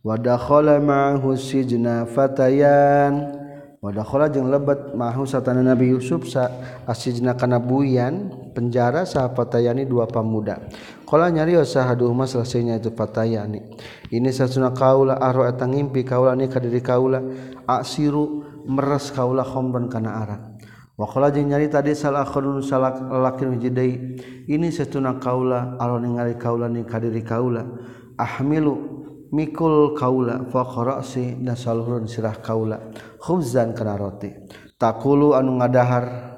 wa 0.04 0.14
dakhala 0.14 0.78
ma'ahu 0.78 1.34
sijna 1.34 2.06
fatayan 2.06 3.38
Wadakhala 3.78 4.26
jeung 4.26 4.50
lebat 4.50 4.90
mahu 4.98 5.22
satana 5.22 5.62
Nabi 5.62 5.94
Yusuf 5.94 6.26
sa 6.26 6.50
asijna 6.82 7.38
kana 7.38 7.62
buyan 7.62 8.26
penjara 8.50 9.06
saha 9.06 9.30
patayani 9.30 9.86
dua 9.86 10.10
pemuda. 10.10 10.58
Qala 11.06 11.30
nyarios 11.30 11.78
sahaduh 11.78 12.10
mas 12.10 12.34
selesainya 12.34 12.82
itu 12.82 12.90
patayani. 12.90 13.62
Ini 14.10 14.34
satuna 14.34 14.74
kaula 14.74 15.22
aro 15.22 15.46
eta 15.46 15.62
ngimpi 15.62 16.02
kaula 16.02 16.34
ni 16.34 16.50
ka 16.50 16.58
kaula 16.82 17.22
asiru 17.70 18.42
meres 18.66 19.14
kaula 19.14 19.46
khomban 19.46 19.86
kana 19.86 20.26
arak. 20.26 20.42
Wakola 20.98 21.30
jeung 21.30 21.46
nyari 21.46 21.70
tadi 21.70 21.94
salah 21.94 22.26
akhirun 22.26 22.58
salah 22.58 22.98
laki 22.98 23.46
wijidai 23.46 24.18
ini 24.50 24.66
setuna 24.74 25.22
kaula 25.22 25.78
alon 25.78 26.02
ningali 26.02 26.34
kaula 26.34 26.66
ni 26.66 26.82
kadiri 26.82 27.22
kaula. 27.22 27.62
Ahmilu 28.18 28.74
mikul 29.30 29.94
kaula 29.94 30.50
faqra'si 30.50 31.38
nasalurun 31.38 32.10
sirah 32.10 32.42
kaula. 32.42 32.90
Khubzan 33.22 33.78
kana 33.78 33.94
roti. 33.94 34.34
Takulu 34.74 35.38
anu 35.38 35.62
ngadahar. 35.62 36.34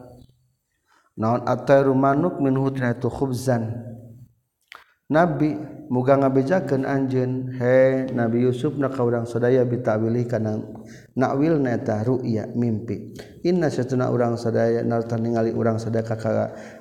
Naon 1.16 1.40
atairu 1.48 1.96
manuk 1.96 2.36
min 2.44 2.52
tina 2.76 2.92
itu 2.92 3.08
khubzan. 3.08 3.89
nabi 5.11 5.58
muga 5.90 6.14
ngabejakeun 6.14 6.86
anjeun 6.86 7.58
he 7.58 8.06
nabi 8.14 8.46
Yusuf 8.46 8.78
na 8.78 8.86
ka 8.86 9.02
urang 9.02 9.26
sadaya 9.26 9.66
bitawilih 9.66 10.22
kana 10.30 10.62
nakwil 11.18 11.58
na 11.58 11.74
eta 11.74 11.98
ru'ya 12.06 12.46
mimpi. 12.54 13.11
Inna 13.42 13.66
satuna 13.66 14.06
urang 14.14 14.38
sadaya 14.38 14.86
narta 14.86 15.18
ningali 15.18 15.50
urang 15.50 15.82
sadaya 15.82 16.06
ka 16.06 16.16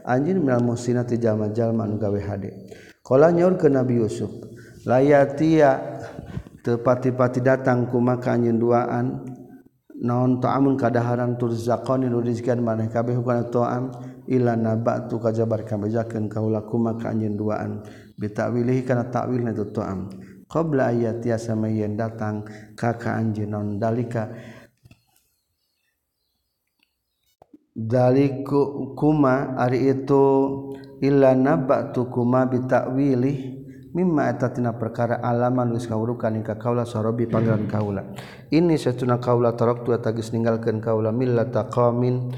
anjeun 0.06 0.46
minal 0.46 0.62
musina 0.62 1.02
ti 1.04 1.18
jalma-jalma 1.18 1.90
nu 1.90 1.98
gawe 1.98 2.22
hade. 2.22 2.70
Qala 3.02 3.34
nyaurkeun 3.34 3.74
nabi 3.74 3.98
Yusuf 3.98 4.30
layatia 4.86 6.00
tepati-pati 6.62 7.42
datang 7.42 7.90
ku 7.90 7.98
maka 7.98 8.38
anjeun 8.38 8.62
duaan? 8.62 9.08
Naon 10.00 10.40
ta'amun 10.40 10.80
kadaharan 10.80 11.36
turzaqani 11.36 12.08
nu 12.08 12.24
rizqan 12.24 12.64
maneh 12.64 12.88
kabeh 12.88 13.20
kana 13.20 13.44
ta'am 13.52 13.92
ila 14.32 14.56
nabatu 14.56 15.20
kajabar 15.20 15.68
kabejakeun 15.68 16.32
kaula 16.32 16.64
ku 16.64 16.78
maka 16.78 17.10
anjeun 17.12 17.36
duaan. 17.36 17.84
Bitawilihi 18.20 18.84
kana 18.84 19.08
ta'wilna 19.08 19.56
itu 19.56 19.72
ta'am 19.72 20.12
qabla 20.50 20.92
ayati 20.92 21.32
sama 21.40 21.72
yen 21.72 21.96
datang 21.96 22.44
ka 22.76 23.00
ka 23.00 23.16
anjeun 23.16 23.54
naon 23.54 23.68
dalika. 23.80 24.28
Daliku 27.80 28.92
kuma 28.92 29.56
ari 29.56 29.88
itu 29.88 30.26
illa 31.00 31.32
nabatu 31.32 32.12
kuma 32.12 32.44
bitawilih 32.44 33.62
tina 34.54 34.76
perkara 34.76 35.24
alaman 35.24 35.72
wis 35.72 35.88
kawurukan 35.88 36.44
ka 36.44 36.60
kaula 36.60 36.84
sorobi 36.84 37.24
panggilan 37.24 37.72
kaula. 37.72 38.04
Ini 38.52 38.76
satuna 38.76 39.24
kaula 39.24 39.56
taraktu 39.56 39.96
tagis 40.04 40.36
ninggalkeun 40.36 40.84
kaula 40.84 41.16
millata 41.16 41.72
qaumin 41.72 42.36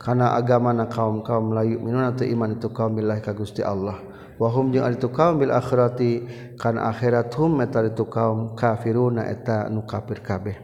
kana 0.00 0.34
agama 0.34 0.74
na 0.74 0.90
kaum 0.90 1.22
kaum 1.22 1.54
layu 1.54 1.78
minuna 1.78 2.10
tu 2.16 2.26
iman 2.26 2.58
itu 2.58 2.72
kaum 2.74 2.96
billahi 2.96 3.22
ka 3.22 3.36
Gusti 3.36 3.62
Allah 3.62 4.09
wahum 4.40 4.72
jeung 4.72 4.88
ari 4.88 4.96
tu 4.96 5.12
kaum 5.12 5.36
bil 5.36 5.52
akhirati 5.52 6.24
kana 6.56 6.88
akhirat 6.88 7.28
hum 7.36 7.60
eta 7.60 7.84
ari 7.84 7.92
tu 7.92 8.08
kaum 8.08 8.56
kafiruna 8.56 9.28
eta 9.28 9.68
nu 9.68 9.84
kafir 9.84 10.24
kabeh. 10.24 10.56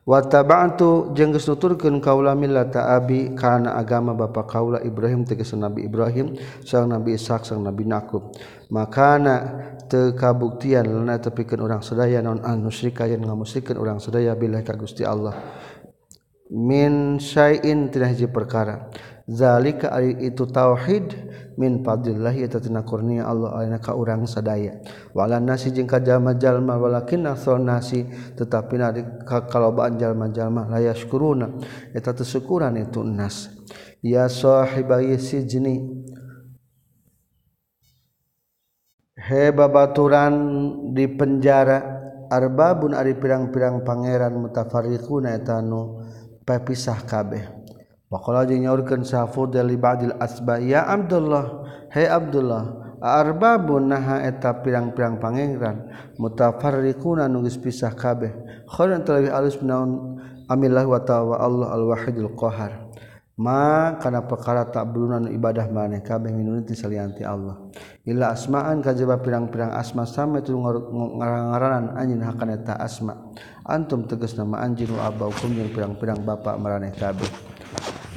Wa 0.00 0.24
taba'tu 0.24 1.12
jeung 1.12 1.30
geus 1.30 1.44
nuturkeun 1.44 2.00
kaula 2.00 2.32
millata 2.32 2.96
abi 2.96 3.36
kana 3.36 3.76
agama 3.76 4.16
bapa 4.16 4.48
kaula 4.48 4.80
Ibrahim 4.80 5.28
tegas 5.28 5.52
Nabi 5.52 5.84
Ibrahim 5.84 6.34
sang 6.64 6.88
Nabi 6.88 7.14
Ishak 7.20 7.44
sang 7.44 7.60
Nabi 7.60 7.84
Yakub 7.84 8.32
makana 8.72 9.68
teu 9.92 10.16
kabuktian 10.16 10.88
lana 10.88 11.20
tepikeun 11.20 11.60
urang 11.60 11.84
sadaya 11.84 12.24
naon 12.24 12.40
an 12.40 12.64
musyrika 12.64 13.04
yen 13.04 13.22
ngamusyrikeun 13.22 13.76
urang 13.76 14.00
sadaya 14.00 14.32
billahi 14.32 14.64
ka 14.64 14.72
Gusti 14.74 15.04
Allah. 15.04 15.36
Min 16.50 17.22
syai'in 17.22 17.92
tina 17.94 18.10
hiji 18.10 18.26
perkara. 18.26 18.90
Zalika 19.30 19.94
ari 19.94 20.18
itu 20.26 20.42
tauhid 20.50 21.14
min 21.54 21.86
fadlillah 21.86 22.34
eta 22.34 22.58
tina 22.58 22.82
kurnia 22.82 23.30
Allah 23.30 23.54
alina 23.54 23.78
ka 23.78 23.94
urang 23.94 24.26
sadaya. 24.26 24.82
Wala 25.14 25.38
nasi 25.38 25.70
jeung 25.70 25.86
ka 25.86 26.02
jalma-jalma 26.02 26.74
walakin 26.74 27.30
nasol 27.30 27.62
nasi 27.62 28.10
tetapi 28.34 28.74
na 28.74 28.90
ka 29.22 29.46
kalobaan 29.46 29.94
jalma-jalma 29.94 30.66
la 30.66 30.82
yashkuruna 30.82 31.62
eta 31.94 32.10
teu 32.10 32.26
itu 32.74 33.00
nas. 33.06 33.54
Ya 34.02 34.26
sahibai 34.26 35.14
sijni 35.20 35.84
he 39.20 39.52
babaturan 39.52 40.34
di 40.96 41.04
penjara 41.06 42.00
arbabun 42.32 42.96
ari 42.96 43.12
pirang-pirang 43.20 43.84
pangeran 43.84 44.40
mutafarriquna 44.40 45.36
etanu 45.36 46.00
pepisah 46.48 47.04
kabeh 47.04 47.59
nyaurkanfudil 48.10 49.78
asba. 50.18 50.58
Ya 50.58 50.82
Abdullah 50.82 51.62
He 51.94 52.06
Abdullah 52.06 52.98
arbabun 53.00 53.88
naha 53.88 54.22
eta 54.26 54.60
pirang-pirang 54.60 55.18
pangeran 55.22 55.90
mutafarriquna 56.18 57.30
nugis 57.30 57.58
pisah 57.58 57.94
kabeh. 57.94 58.34
Khairan 58.66 59.02
talawi 59.06 59.30
alus 59.30 59.58
naun 59.62 60.20
amillah 60.50 60.86
wa 60.86 61.00
ta'ala 61.02 61.38
Allah 61.38 61.68
al-wahidul 61.74 62.34
qahar 62.34 62.90
ma 63.40 63.96
kana 63.96 64.28
perkara 64.28 64.68
tak 64.68 64.92
belunan 64.92 65.32
ibadah 65.32 65.64
maneh 65.72 66.04
kabeh 66.04 66.28
minunti 66.28 66.76
salianti 66.76 67.24
Allah. 67.24 67.56
Illa 68.04 68.36
asma'an 68.36 68.84
kajaba 68.84 69.16
pirang-pirang 69.22 69.72
asma 69.72 70.04
sama 70.04 70.44
itu 70.44 70.52
ngarang-ngaranan 70.54 71.96
anjin 71.96 72.20
hakana 72.20 72.60
ta 72.60 72.76
asma. 72.76 73.16
Antum 73.64 74.04
tegas 74.04 74.36
nama 74.36 74.60
anjin 74.60 74.92
wa 74.92 75.08
abaukum 75.08 75.56
jeung 75.56 75.72
pirang-pirang 75.72 76.20
bapak 76.20 76.60
maraneh 76.60 76.92
kabeh. 76.92 77.26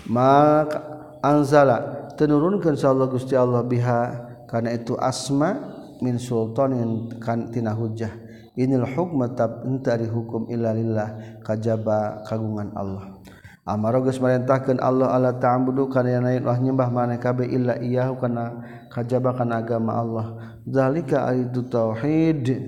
maka 0.10 0.80
anzala 1.24 2.10
tenurunkan 2.20 2.76
Allah 2.84 3.08
Gusti 3.08 3.34
Allah 3.38 3.64
biha 3.64 4.02
karena 4.48 4.76
itu 4.76 4.98
asma 5.00 5.58
min 6.04 6.20
sultanin 6.20 7.20
kan 7.24 7.50
tina 7.50 7.72
hujjah 7.72 8.24
inil 8.54 8.86
hukma 8.86 9.34
tab 9.34 9.66
entari 9.66 10.06
hukum 10.06 10.46
illa 10.50 10.74
lillah 10.74 11.42
kajaba 11.42 12.22
kagungan 12.26 12.74
Allah. 12.78 13.18
Amara 13.64 14.04
geus 14.04 14.20
marintahkeun 14.20 14.84
Allah 14.84 15.08
ala 15.08 15.32
ta'budu 15.40 15.88
kana 15.88 16.20
yana 16.20 16.36
ilah 16.36 16.60
nyembah 16.60 16.92
mana 16.92 17.16
kabe 17.16 17.48
illa 17.48 17.80
iyyahu 17.80 18.20
kana 18.20 18.44
kajaba 18.92 19.40
kana 19.40 19.64
agama 19.64 19.92
Allah. 19.96 20.26
Zalika 20.68 21.32
aitu 21.32 21.64
tauhid. 21.72 22.60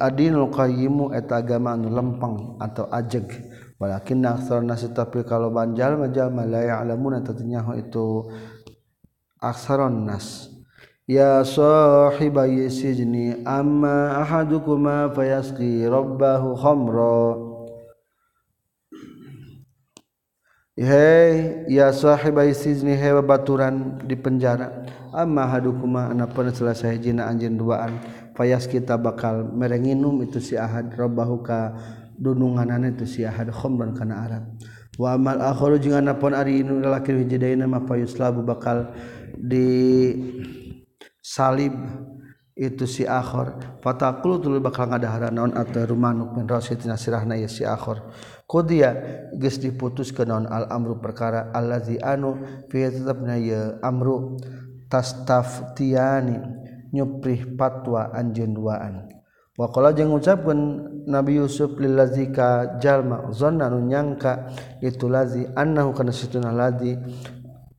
Adinul 0.00 0.48
qayyimu 0.48 1.12
eta 1.12 1.44
agama 1.44 1.76
anu 1.76 1.92
lempeng 1.92 2.56
atau 2.64 2.88
ajeg. 2.88 3.28
Walakin 3.76 4.24
aksar 4.24 4.60
nasi 4.64 4.92
tapi 4.92 5.24
kalau 5.24 5.52
banjal 5.52 6.00
jalma 6.12 6.44
la 6.44 6.62
ya'lamuna 6.64 7.24
tatinyahu 7.24 7.76
itu 7.80 8.28
aksaron 9.40 10.08
nas. 10.08 10.52
Ya 11.06 11.38
sahibai 11.46 12.66
sijni 12.66 13.46
amma 13.46 14.26
ahadukuma 14.26 15.14
fayasqi 15.14 15.86
rabbahu 15.86 16.58
khamra 16.58 17.46
He 20.76 21.64
ya 21.72 21.88
sahibbai 21.88 22.52
sini 22.52 23.00
hewa 23.00 23.24
baturan 23.24 23.96
di 24.04 24.12
penjara. 24.12 24.84
Ama 25.08 25.48
hadukuma 25.48 26.12
anak 26.12 26.36
pernah 26.36 26.52
selesai 26.52 27.00
jina 27.00 27.24
anjin 27.32 27.56
duaan. 27.56 27.96
Payas 28.36 28.68
kita 28.68 29.00
bakal 29.00 29.48
merenginum 29.56 30.20
itu 30.20 30.36
si 30.36 30.52
ahad. 30.52 30.92
Robbahuka 30.92 31.72
dunungan 32.16 32.84
itu 32.88 33.04
sihat 33.04 33.48
khomran 33.52 33.92
kana 33.92 34.24
Arab. 34.24 34.44
Wa 34.96 35.14
amal 35.14 35.36
akharu 35.44 35.76
jeung 35.76 36.00
anapun 36.00 36.32
ari 36.32 36.64
inu 36.64 36.80
lalaki 36.80 37.12
hiji 37.12 37.36
dayana 37.36 37.68
mah 37.68 37.84
payuslabu 37.84 38.40
bakal 38.40 38.96
di 39.36 40.16
salib 41.20 41.76
itu 42.56 42.88
si 42.88 43.04
akhor 43.04 43.76
fatakul 43.84 44.40
tuluy 44.40 44.64
bakal 44.64 44.88
ngadahara 44.88 45.28
naon 45.28 45.52
atau 45.52 45.84
rumanuk 45.84 46.32
min 46.32 46.48
rasitina 46.48 46.96
sirahna 46.96 47.36
ya 47.36 47.52
si 47.52 47.68
akhor 47.68 48.08
qudiya 48.48 48.96
geus 49.36 49.60
diputuskeun 49.60 50.32
naon 50.32 50.46
al 50.48 50.64
amru 50.72 50.96
perkara 50.96 51.52
allazi 51.52 52.00
anu 52.00 52.40
fi 52.72 52.88
tetepna 52.88 53.36
ya 53.36 53.76
amru 53.84 54.40
tastaftiani 54.88 56.40
nyuprih 56.96 57.52
patwa 57.60 58.08
anjeun 58.16 58.56
duaan. 58.56 59.15
Wakola 59.56 59.96
jeung 59.96 60.12
ngucapkan 60.12 60.60
Nabi 61.08 61.40
Yusuf 61.40 61.80
lillazi 61.80 62.28
ka 62.28 62.76
jalma 62.76 63.32
zanna 63.32 63.72
nu 63.72 63.80
nyangka 63.80 64.52
itu 64.84 65.08
lazi 65.08 65.48
annahu 65.56 65.96
kana 65.96 66.12
situna 66.12 66.52
lazi 66.52 66.92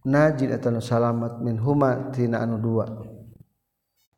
najid 0.02 0.58
atau 0.58 0.82
salamat 0.82 1.38
min 1.46 1.62
huma 1.62 2.10
tina 2.10 2.42
anu 2.42 2.58
dua. 2.58 2.86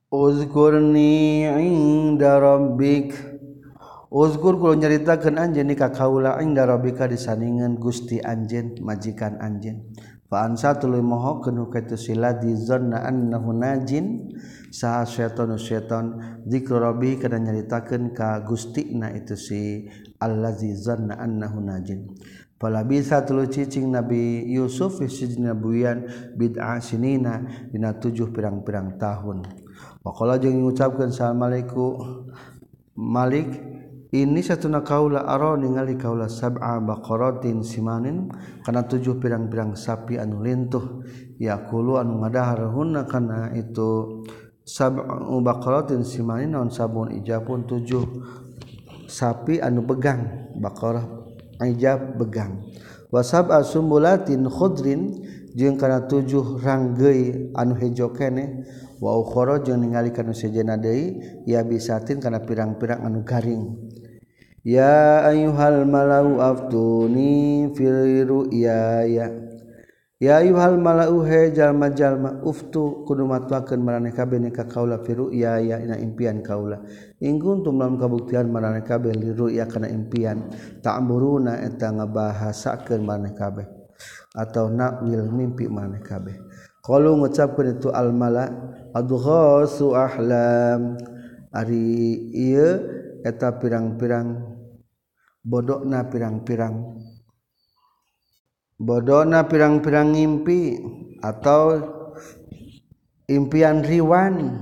Uzkurni 0.07 1.43
inda 1.51 2.39
rabbik. 2.39 3.11
Uzkur 4.09 4.55
kulo 4.57 4.73
nyaritakeun 4.79 5.35
anjeun 5.35 5.69
ka 5.75 5.91
kaula 5.91 6.39
inda 6.41 6.63
rabbika 6.63 7.11
disandingan 7.11 7.75
Gusti 7.75 8.23
anjeun 8.23 8.79
majikan 8.79 9.35
anjeun. 9.35 9.83
Faansa 10.29 10.77
tuluy 10.77 11.01
moho 11.01 11.41
kenu 11.41 11.73
kaitu 11.73 11.97
sila 11.97 12.37
di 12.37 12.53
zonna 12.53 13.01
annahu 13.01 13.49
najin 13.49 14.29
saha 14.69 15.01
syaitan 15.01 15.57
syaitan 15.57 16.37
dzikru 16.45 16.77
rabbih 16.77 17.17
kana 17.17 17.41
nyaritakeun 17.41 18.13
ka 18.13 18.45
Gustina 18.45 19.09
itu 19.09 19.33
si 19.33 19.89
allazi 20.21 20.77
zanna 20.77 21.17
annahu 21.17 21.65
najin. 21.65 22.13
Pala 22.61 22.85
bisa 22.85 23.25
tulu 23.25 23.49
cicing 23.49 23.89
Nabi 23.89 24.45
Yusuf 24.45 25.01
fi 25.01 25.09
sijna 25.09 25.57
buyan 25.57 26.05
bid'a 26.37 26.77
sinina 26.77 27.41
dina 27.73 27.97
tujuh 27.97 28.29
pirang-pirang 28.29 29.01
tahun. 29.01 29.49
Waqala 30.05 30.37
jeung 30.37 30.61
ngucapkeun 30.61 31.09
assalamualaikum 31.09 32.29
Malik 32.93 33.49
ini 34.09 34.41
satuna 34.41 34.81
kaula 34.81 35.21
aro 35.21 35.53
ningali 35.53 35.93
kaula 35.93 36.25
sab'a 36.25 36.81
baqaratin 36.81 37.61
simanin 37.61 38.25
kana 38.65 38.89
tujuh 38.89 39.21
pirang-pirang 39.21 39.77
sapi 39.77 40.17
anu 40.17 40.41
lintuh. 40.41 41.05
Yaqulu 41.37 42.01
anu 42.01 42.19
ngadaharuhunna 42.25 43.05
kana 43.05 43.53
itu 43.53 44.25
sab'u 44.65 45.37
baqaratin 45.45 46.01
simanin 46.01 46.57
non 46.57 46.73
sabun 46.73 47.13
ijabun 47.21 47.69
tujuh 47.69 48.01
sapi 49.05 49.61
anu 49.61 49.85
begang 49.85 50.51
baqarah 50.57 51.05
ijab 51.61 52.17
begang. 52.17 52.65
Wa 53.13 53.21
sab'a 53.21 53.61
sumbulatin 53.61 54.49
khudrin 54.49 55.21
jeung 55.53 55.77
kana 55.77 56.09
tujuh 56.09 56.57
ranggeuy 56.61 57.53
anu 57.53 57.77
hejo 57.77 58.09
kene. 58.09 58.65
Wa 58.99 59.15
ukhra 59.15 59.63
jeung 59.63 59.79
ningali 59.79 60.11
kana 60.11 60.35
sejenna 60.35 60.75
deui 60.75 61.23
ya 61.47 61.63
bisatin 61.63 62.19
kana 62.19 62.43
pirang-pirang 62.43 62.99
anu 62.99 63.23
garing. 63.23 63.88
ya 64.69 65.25
ayuhal 65.25 65.89
malau 65.89 66.37
aftuni 66.37 67.73
fil 67.73 68.21
ru'yaya 68.29 69.09
ya. 69.09 69.27
Ayuhal 70.19 70.77
malau 70.77 71.25
he 71.25 71.49
jalma 71.55 71.89
jalma 71.89 72.43
uftu 72.45 73.07
kudu 73.07 73.25
matwakeun 73.25 73.81
maraneh 73.81 74.13
kabeh 74.13 74.37
ka 74.53 74.69
kaula 74.69 75.01
fil 75.01 75.25
ru'yaya 75.25 75.81
ina 75.81 75.97
impian 75.97 76.45
kaula. 76.45 76.85
In 77.23 77.41
kuntum 77.41 77.81
lam 77.81 77.97
kabuktian 77.97 78.51
maraneh 78.51 78.85
kabeh 78.85 79.15
li 79.15 79.33
ru'ya 79.33 79.65
kana 79.65 79.89
impian 79.89 80.53
ta'muruna 80.85 81.65
eta 81.65 81.89
ngabahasakeun 81.89 83.01
maraneh 83.01 83.33
kabeh 83.33 83.65
atau 84.37 84.69
nakwil 84.69 85.25
mimpi 85.33 85.65
maraneh 85.65 86.03
kabeh 86.05 86.37
kalau 86.85 87.17
ngucapkan 87.17 87.75
itu 87.75 87.89
almala 87.89 88.51
adghasu 88.93 89.97
ahlam. 89.97 90.99
Ari 91.49 92.29
ieu 92.29 92.77
eta 93.25 93.57
pirang-pirang 93.57 94.48
bodokna 95.43 96.07
pirang-pirang. 96.07 96.75
Bodona 98.79 99.43
pirang-pirang 99.43 100.15
ngimpi 100.15 100.79
atau 101.19 101.75
impian 103.27 103.83
riwan. 103.83 104.55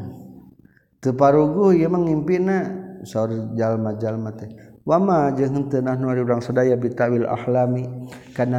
Teparugu 0.98 1.78
ieu 1.78 1.90
mah 1.90 2.02
ngimpina. 2.02 2.58
Saur 3.06 3.54
jalma-jalma 3.54 4.34
teh. 4.34 4.50
Wama 4.88 5.30
jeung 5.38 5.70
teu 5.70 5.84
nu 5.84 6.10
urang 6.10 6.42
sadaya 6.42 6.74
bitawil 6.74 7.30
ahlami. 7.30 7.86
Kana 8.34 8.58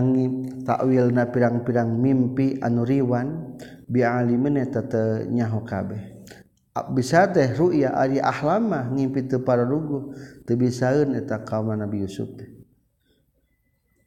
takwilna 0.63 1.27
pirang-pirang 1.35 1.91
mimpi 1.99 2.63
anu 2.63 2.87
riwan. 2.87 3.59
Bi 3.91 4.07
alimin 4.07 4.63
eta 4.63 4.87
teu 4.87 5.27
nyaho 5.27 5.67
kabeh. 5.67 6.18
bisa 6.95 7.27
teh 7.31 7.51
ruya 7.57 7.91
ari 7.95 8.23
ahlama 8.23 8.87
ngimpi 8.93 9.27
teu 9.27 9.43
pararugu 9.43 10.15
teu 10.47 10.55
bisaeun 10.55 11.15
eta 11.19 11.43
kaum 11.43 11.75
Nabi 11.75 12.07
Yusuf 12.07 12.31
teh. 12.39 12.51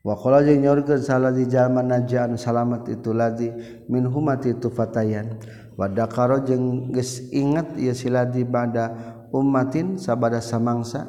Wa 0.01 0.18
qala 0.18 0.41
jeung 0.41 0.66
nyorkeun 0.66 0.97
salah 0.97 1.30
di 1.30 1.45
zaman 1.45 1.93
anu 1.93 2.34
salamat 2.34 2.89
itu 2.89 3.14
ladi 3.14 3.53
min 3.86 4.09
humati 4.09 4.57
itu 4.57 4.74
fatayan. 4.74 5.38
Wa 5.78 5.86
dakaro 5.86 6.41
jeung 6.41 6.89
geus 6.89 7.30
inget 7.30 7.78
ieu 7.78 7.93
siladi 7.93 8.41
bada 8.41 8.97
ummatin 9.30 10.01
sabada 10.01 10.41
samangsa 10.41 11.05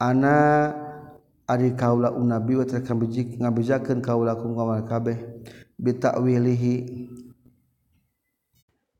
ana 0.00 0.72
ari 1.44 1.76
kaula 1.76 2.16
unabi 2.16 2.56
wa 2.56 2.64
terkambijik 2.64 3.36
ngabejakeun 3.36 4.00
kaula 4.00 4.40
kum 4.40 4.56
kabeh 4.88 5.20
bitakwilihi 5.76 6.74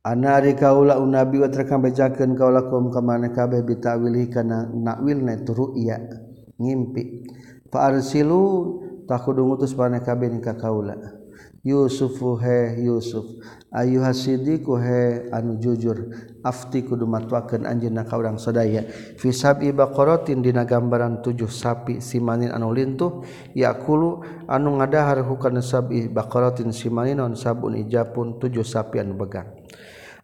Anari 0.04 0.52
kaula 0.52 1.00
unabi 1.00 1.40
wa 1.40 1.48
terkambejakeun 1.48 2.36
kaula 2.36 2.68
kum 2.68 2.92
ka 2.92 3.00
mana 3.00 3.32
kabeh 3.32 3.64
bitawili 3.64 4.28
kana 4.28 4.68
nakwilna 4.68 5.40
turuya 5.48 5.96
ngimpi. 6.60 7.24
Fa 7.72 7.88
arsilu 7.88 9.00
takudu 9.08 9.48
ngutus 9.48 9.72
mana 9.72 10.04
kabeh 10.04 10.28
ka 10.44 10.60
kaula. 10.60 11.24
Yusufu 11.64 12.36
he 12.36 12.84
Yusuf 12.84 13.24
ayuha 13.72 14.12
hasidiku 14.12 14.76
he 14.76 15.32
anu 15.32 15.56
jujur 15.56 16.12
afti 16.44 16.84
kudu 16.84 17.08
matwakeun 17.08 17.64
anjeunna 17.64 18.04
ka 18.04 18.20
urang 18.20 18.36
sadaya 18.36 18.84
fi 19.16 19.32
sab'i 19.32 19.72
baqaratin 19.72 20.44
dina 20.44 20.68
gambaran 20.68 21.24
tujuh 21.24 21.48
sapi 21.48 22.04
simanin 22.04 22.52
anu 22.52 22.68
lintuh 22.68 23.24
yakulu 23.56 24.20
anu 24.44 24.76
ngadahar 24.76 25.24
hukana 25.24 25.64
sab'i 25.64 26.12
baqaratin 26.12 26.68
simanin 26.68 27.16
non 27.16 27.32
sabun 27.32 27.80
ijapun 27.80 28.36
tujuh 28.36 28.60
sapi 28.60 29.00
anu 29.00 29.16
begang 29.16 29.63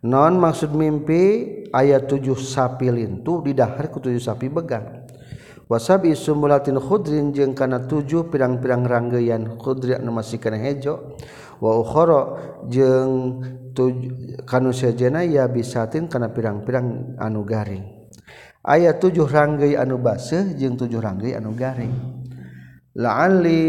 non 0.00 0.40
maksud 0.40 0.72
mimpi 0.72 1.44
ayat 1.70 2.08
7 2.08 2.34
sapi 2.40 2.88
lintu 2.88 3.44
didahar 3.44 3.92
ku 3.92 4.00
tujuh 4.00 4.20
sapi 4.20 4.48
begang. 4.48 5.06
Wasabi 5.70 6.18
sumulatin 6.18 6.82
khudrin 6.82 7.30
jeung 7.30 7.54
kana 7.54 7.86
tujuh 7.86 8.26
pirang-pirang 8.26 8.82
ranggeyan 8.82 9.54
khudri 9.54 9.94
anu 9.94 10.10
masih 10.10 10.42
kana 10.42 10.58
hejo. 10.58 11.14
Wa 11.62 11.78
ukhara 11.78 12.20
jeung 12.66 13.38
kanu 14.50 14.74
sejena 14.74 15.22
ya 15.22 15.46
bisatin 15.46 16.10
kana 16.10 16.34
pirang-pirang 16.34 17.14
anu 17.22 17.46
garing. 17.46 17.86
Ayat 18.66 18.98
7 18.98 19.14
ranggei 19.30 19.78
anu 19.78 20.02
baseuh 20.02 20.58
jeung 20.58 20.74
7 20.74 20.90
ranggei 20.98 21.38
anu 21.38 21.54
garing. 21.54 21.94
La'ali 22.98 23.62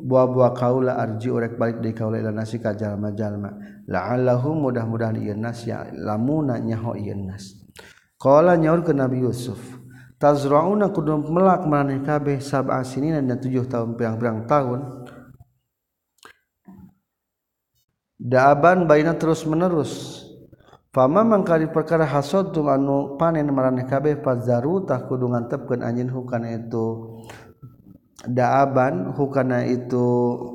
buah-buah 0.00 0.56
kaula 0.56 0.96
arji 0.96 1.28
urek 1.28 1.60
balik 1.60 1.84
deui 1.84 1.92
kaula 1.92 2.16
ila 2.16 2.32
nasi 2.32 2.56
ka 2.56 2.72
jalma-jalma. 2.72 3.71
La'allahu 3.88 4.54
mudah-mudahan 4.58 5.18
ieu 5.18 5.36
ya 5.66 5.88
lamuna 5.94 6.58
nyaho 6.58 6.94
ieu 6.98 7.16
nas. 7.16 7.58
Qala 8.22 8.54
nyaur 8.54 8.86
ke 8.86 8.94
nabi 8.94 9.18
yusuf 9.18 9.58
tazrauna 10.22 10.94
kudu 10.94 11.26
melak 11.26 11.66
maneh 11.66 11.98
kabeh 12.06 12.38
sab'a 12.38 12.86
sinina 12.86 13.18
dan 13.18 13.42
tujuh 13.42 13.66
tahun 13.66 13.98
pirang-pirang 13.98 14.46
tahun. 14.46 14.80
Daaban 18.22 18.86
baina 18.86 19.18
terus 19.18 19.42
menerus 19.42 20.22
fama 20.94 21.26
mangkali 21.26 21.66
perkara 21.74 22.06
hasad 22.06 22.54
anu 22.54 23.18
panen 23.18 23.50
maraneh 23.50 23.82
kabeh 23.90 24.22
fazaru 24.22 24.86
tah 24.86 25.02
kudungan 25.10 25.50
tepkeun 25.50 25.82
anjeun 25.82 26.14
hukana 26.14 26.54
itu. 26.54 27.18
Daaban 28.22 29.10
hukana 29.18 29.66
itu 29.66 30.06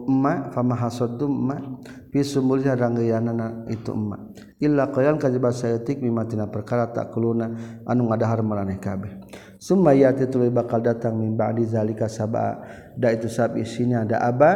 emma 0.07 0.47
fama 0.55 0.79
hasadtum 0.79 1.27
emma 1.27 1.57
fi 1.83 1.96
sumulnya 2.23 2.77
ranggayana 2.77 3.67
itu 3.67 3.91
emak. 3.91 4.37
Illa 4.57 4.89
qayan 4.89 5.21
kajaba 5.21 5.53
sayatik 5.53 6.01
mimatina 6.01 6.49
perkara 6.49 6.89
tak 6.89 7.13
kuluna 7.13 7.51
anu 7.85 8.09
ngadahar 8.09 8.41
maraneh 8.41 8.79
kabeh. 8.81 9.21
Summa 9.57 9.93
yati 9.93 10.29
tuluy 10.29 10.53
bakal 10.53 10.81
datang 10.81 11.17
min 11.17 11.37
ba'di 11.37 11.65
zalika 11.65 12.05
sab'a. 12.09 12.61
Da 12.97 13.13
itu 13.13 13.29
sab 13.29 13.57
isinya 13.57 14.05
ada 14.05 14.23
aba. 14.23 14.53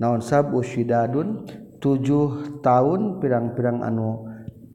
Naon 0.00 0.20
sab 0.20 0.52
usyidadun? 0.52 1.44
7 1.84 2.64
tahun 2.64 3.20
pirang-pirang 3.20 3.84
anu 3.84 4.24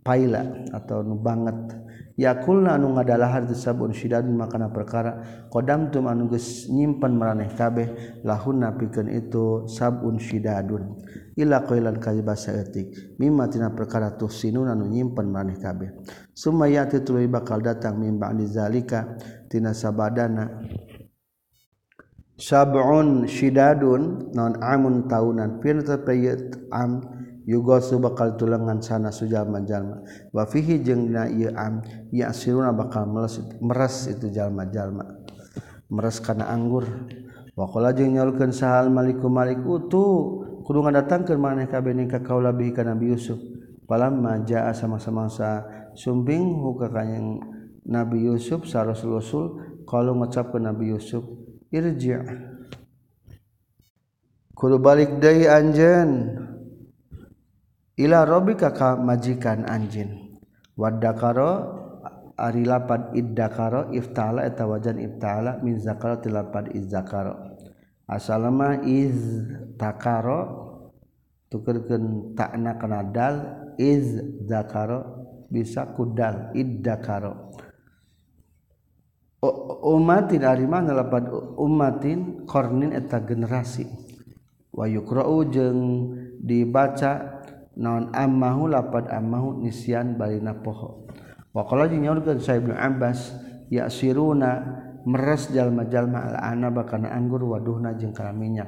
paila 0.06 0.46
atau 0.70 1.02
nu 1.02 1.18
banget. 1.18 1.79
yakulna 2.20 2.76
anu 2.76 2.92
ngadalahar 3.00 3.48
sabun 3.56 3.96
sidadun 3.96 4.36
makana 4.36 4.68
perkara. 4.68 5.48
Kodam 5.48 5.88
tum 5.88 6.12
anu 6.12 6.28
geus 6.28 6.68
nyimpen 6.68 7.16
maraneh 7.16 7.48
kabeh 7.56 8.20
lahun 8.28 8.60
pikeun 8.76 9.08
itu 9.08 9.64
sabun 9.72 10.20
sidadun. 10.20 11.00
Ila 11.40 11.64
qailan 11.64 12.04
kajba 12.04 12.36
saeutik. 12.36 13.16
Mimma 13.16 13.48
tina 13.48 13.72
perkara 13.72 14.20
tuh 14.20 14.28
sinun 14.28 14.68
anu 14.68 14.92
nyimpen 14.92 15.32
maraneh 15.32 15.56
kabeh. 15.56 15.96
Sumayati 16.36 17.00
tuluy 17.08 17.32
bakal 17.32 17.64
datang 17.64 17.96
mimba 17.96 18.36
dizalika 18.36 19.16
tina 19.48 19.72
sabadana. 19.72 20.60
Sab'un 22.40 23.28
sidadun 23.28 24.32
non 24.36 24.60
amun 24.60 25.08
taunan. 25.08 25.64
Pirta 25.64 26.00
payat 26.00 26.56
am 26.72 27.19
yugo 27.50 27.82
su 27.82 27.98
bakal 27.98 28.38
tulangan 28.38 28.78
sana 28.78 29.10
sujalma 29.10 29.66
jalma 29.66 30.06
wa 30.30 30.46
fihi 30.46 30.86
jeung 30.86 31.10
na 31.10 31.26
ieu 31.26 31.50
am 31.58 31.82
yasiruna 32.14 32.70
bakal 32.78 33.10
meles 33.10 33.42
meres 33.58 34.06
itu 34.06 34.30
jalma 34.30 34.70
jalma. 34.70 35.18
Meres 35.90 36.22
kana 36.22 36.46
anggur. 36.54 36.86
Wa 37.58 37.66
qala 37.66 37.98
jeung 37.98 38.14
nyaulkeun 38.14 38.54
sahal 38.54 38.94
maliku 38.94 39.26
malik 39.26 39.66
utu 39.66 40.46
kudu 40.62 40.86
ngadatangkeun 40.86 41.42
maneh 41.42 41.66
kabeh 41.66 41.98
ni 41.98 42.06
ka 42.06 42.22
kaula 42.22 42.54
bi 42.54 42.70
ka 42.70 42.86
nabi 42.86 43.10
yusuf. 43.10 43.42
Palamma 43.90 44.46
jaa 44.46 44.70
sama-sama 44.78 45.26
sa 45.34 45.66
sumbing 45.98 46.62
huka 46.62 46.94
kanyang 46.94 47.42
nabi 47.90 48.30
yusuf 48.30 48.70
sa 48.70 48.86
rasul 48.86 49.18
rasul 49.18 49.46
kalau 49.90 50.14
ngucapkeun 50.14 50.70
nabi 50.70 50.94
yusuf 50.94 51.26
irji' 51.74 52.22
kudu 54.54 54.78
balik 54.78 55.18
deui 55.18 55.50
anjeun. 55.50 56.46
ila 58.00 58.24
robi 58.24 58.56
kaka 58.56 58.96
majikan 58.96 59.68
anjin 59.68 60.40
wadakaro 60.80 61.52
ari 62.40 62.64
lapad 62.64 63.12
iddakaro 63.12 63.92
iftala 63.92 64.48
eta 64.48 64.64
wajan 64.64 64.96
iftala 65.04 65.60
min 65.60 65.76
zakaro 65.76 66.24
tilapad 66.24 66.72
izzakaro. 66.72 67.36
Asalama 68.08 68.80
iz 68.88 69.20
takaro 69.76 70.40
tukerkeun 71.52 72.34
takna 72.34 72.80
kana 72.80 73.04
dal 73.04 73.36
iz 73.76 74.18
zakaro 74.48 75.28
bisa 75.52 75.92
kudal 75.94 76.56
iddakaro. 76.56 77.52
Umatin 79.84 80.44
ari 80.48 80.64
mana 80.64 80.96
lapad 80.96 81.28
umatin 81.60 82.48
qarnin 82.48 82.96
eta 82.96 83.20
generasi. 83.20 83.84
Wa 84.72 84.88
yuqra'u 84.88 85.38
jeung 85.52 85.82
dibaca 86.40 87.39
naon 87.80 88.12
ammahu 88.12 88.68
lapad 88.68 89.08
ammahu 89.08 89.64
nisyan 89.64 90.20
balina 90.20 90.52
poho. 90.60 91.08
Waqala 91.56 91.88
jeung 91.88 92.04
nyaurkeun 92.04 92.44
sa 92.44 92.60
ibnu 92.60 92.76
abbas 92.76 93.34
yasiruna 93.72 94.50
meres 95.08 95.48
jalma-jalma 95.50 96.30
al 96.30 96.36
anaba 96.54 96.84
kana 96.84 97.10
anggur 97.16 97.42
waduhna 97.48 97.96
jeung 97.96 98.12
kana 98.12 98.36
minyak. 98.36 98.68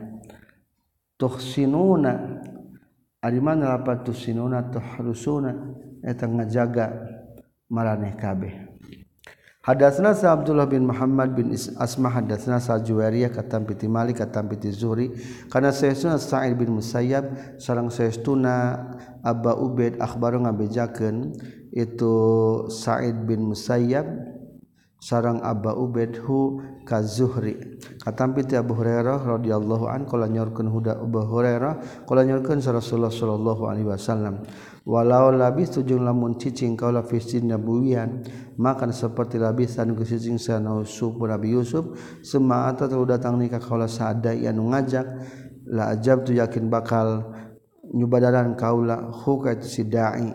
Tuhsinuna 1.19 2.41
ari 3.21 3.37
mana 3.43 3.77
lapad 3.77 4.07
tuhsinuna 4.07 4.71
tuhrusuna 4.71 5.51
eta 6.01 6.25
ngajaga 6.25 6.85
maraneh 7.69 8.15
kabeh. 8.17 8.70
Hadatsna 9.61 10.17
sa 10.17 10.33
Abdullah 10.33 10.65
bin 10.65 10.89
Muhammad 10.89 11.37
bin 11.37 11.53
Asma 11.53 12.09
hadatsna 12.09 12.57
sa 12.57 12.81
Juwairiyah 12.81 13.29
katam 13.29 13.69
piti 13.69 13.85
Malik 13.85 14.17
katam 14.17 14.49
piti 14.49 14.73
Zuhri 14.73 15.13
kana 15.53 15.69
sayyiduna 15.69 16.17
Sa'id 16.17 16.57
bin 16.57 16.81
Musayyab 16.81 17.61
sareng 17.61 17.93
sayyiduna 17.93 18.81
Abba 19.21 19.53
Ubaid 19.53 20.01
akhbaru 20.01 20.41
ngabejakeun 20.49 21.37
itu 21.77 22.15
Sa'id 22.73 23.21
bin 23.29 23.53
Musayyab 23.53 24.09
sareng 24.97 25.45
Abba 25.45 25.77
Ubaid 25.77 26.17
hu 26.25 26.57
ka 26.81 27.05
Zuhri. 27.05 27.57
Katam 28.01 28.33
piti 28.33 28.57
Abu 28.57 28.73
Hurairah 28.73 29.21
radhiyallahu 29.21 29.85
an 29.89 30.09
kala 30.09 30.25
nyorkeun 30.25 30.73
huda 30.73 31.05
Abu 31.05 31.21
Hurairah 31.21 32.05
kala 32.09 32.25
nyorkeun 32.25 32.65
Rasulullah 32.65 33.13
sallallahu 33.13 33.69
alaihi 33.69 33.85
wasallam. 33.85 34.41
walau 34.81 35.29
labis 35.29 35.69
tujung 35.69 36.01
lamun 36.01 36.41
cicing 36.41 36.73
kau 36.73 36.89
la 36.89 37.05
fisin 37.05 37.53
nabuwian 37.53 38.25
makan 38.57 38.89
seperti 38.89 39.37
labisan 39.37 39.93
ku 39.93 40.01
cicing 40.01 40.41
sana 40.41 40.73
Yusuf 40.81 41.13
Nabi 41.21 41.53
Yusuf 41.53 41.85
semata 42.25 42.89
telah 42.89 43.17
datang 43.17 43.37
nikah 43.37 43.61
kaulah 43.61 43.89
sada 43.89 44.33
anu 44.33 44.73
ngajak 44.73 45.05
la 45.69 45.93
ajab 45.93 46.25
tu 46.25 46.33
yakin 46.33 46.67
bakal 46.67 47.29
nyubadaran 47.91 48.55
kaulah 48.55 49.11
hukat 49.11 49.61
si 49.67 49.83
da'i. 49.85 50.31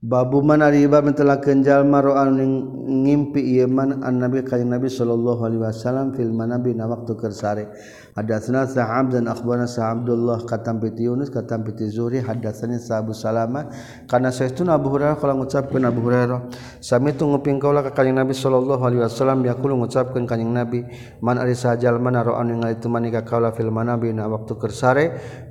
Babu 0.00 0.40
mana 0.40 0.72
riba 0.72 1.04
mentela 1.04 1.44
kenjal 1.44 1.84
maro 1.84 2.16
anu 2.16 2.40
ngimpi 2.88 3.60
iman 3.60 4.00
an 4.00 4.16
annabi 4.16 4.40
kanjeng 4.40 4.72
Nabi 4.72 4.88
sallallahu 4.88 5.44
alaihi 5.44 5.60
wasallam 5.60 6.16
fil 6.16 6.32
manabi 6.32 6.72
na 6.72 6.88
waktu 6.88 7.12
kersare 7.20 7.68
Hadatsana 8.10 8.66
Sa'ab 8.66 9.14
dan 9.14 9.30
akhbarana 9.30 9.70
Sa'abdullah 9.70 10.42
katam 10.42 10.82
piti 10.82 11.06
Yunus 11.06 11.30
katam 11.30 11.62
piti 11.62 11.86
Zuhri 11.86 12.18
hadatsani 12.18 12.82
Sa'abu 12.82 13.14
Salama 13.14 13.70
kana 14.10 14.34
saestuna 14.34 14.74
Abu 14.74 14.90
Hurairah 14.90 15.14
kala 15.14 15.38
ngucapkeun 15.38 15.86
Abu 15.86 16.02
Hurairah 16.02 16.50
sami 16.82 17.14
tu 17.14 17.30
nguping 17.30 17.62
kaula 17.62 17.86
ka 17.86 17.94
kanjing 17.94 18.18
Nabi 18.18 18.34
sallallahu 18.34 18.82
alaihi 18.82 19.02
wasallam 19.06 19.46
yaqulu 19.46 19.78
ngucapkeun 19.78 20.26
kanjing 20.26 20.50
Nabi. 20.50 20.82
Man 21.22 21.38
ari 21.38 21.54
sajal 21.54 22.02
mana 22.02 22.26
ro'an 22.26 22.50
ningali 22.50 22.82
tu 22.82 22.90
manika 22.90 23.22
kaula 23.22 23.54
fil 23.54 23.70
manabi 23.70 24.10
na 24.10 24.26
waktu 24.26 24.58
kersare 24.58 25.04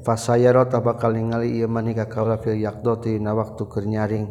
fasayara 0.03 0.67
tabakal 0.67 1.15
ningali 1.15 1.63
ieu 1.63 1.71
manika 1.71 2.11
kaula 2.11 2.35
fil 2.43 2.59
yaqdati 2.59 3.23
na 3.23 3.31
waktu 3.31 3.63
keur 3.71 3.87
nyaring 3.87 4.27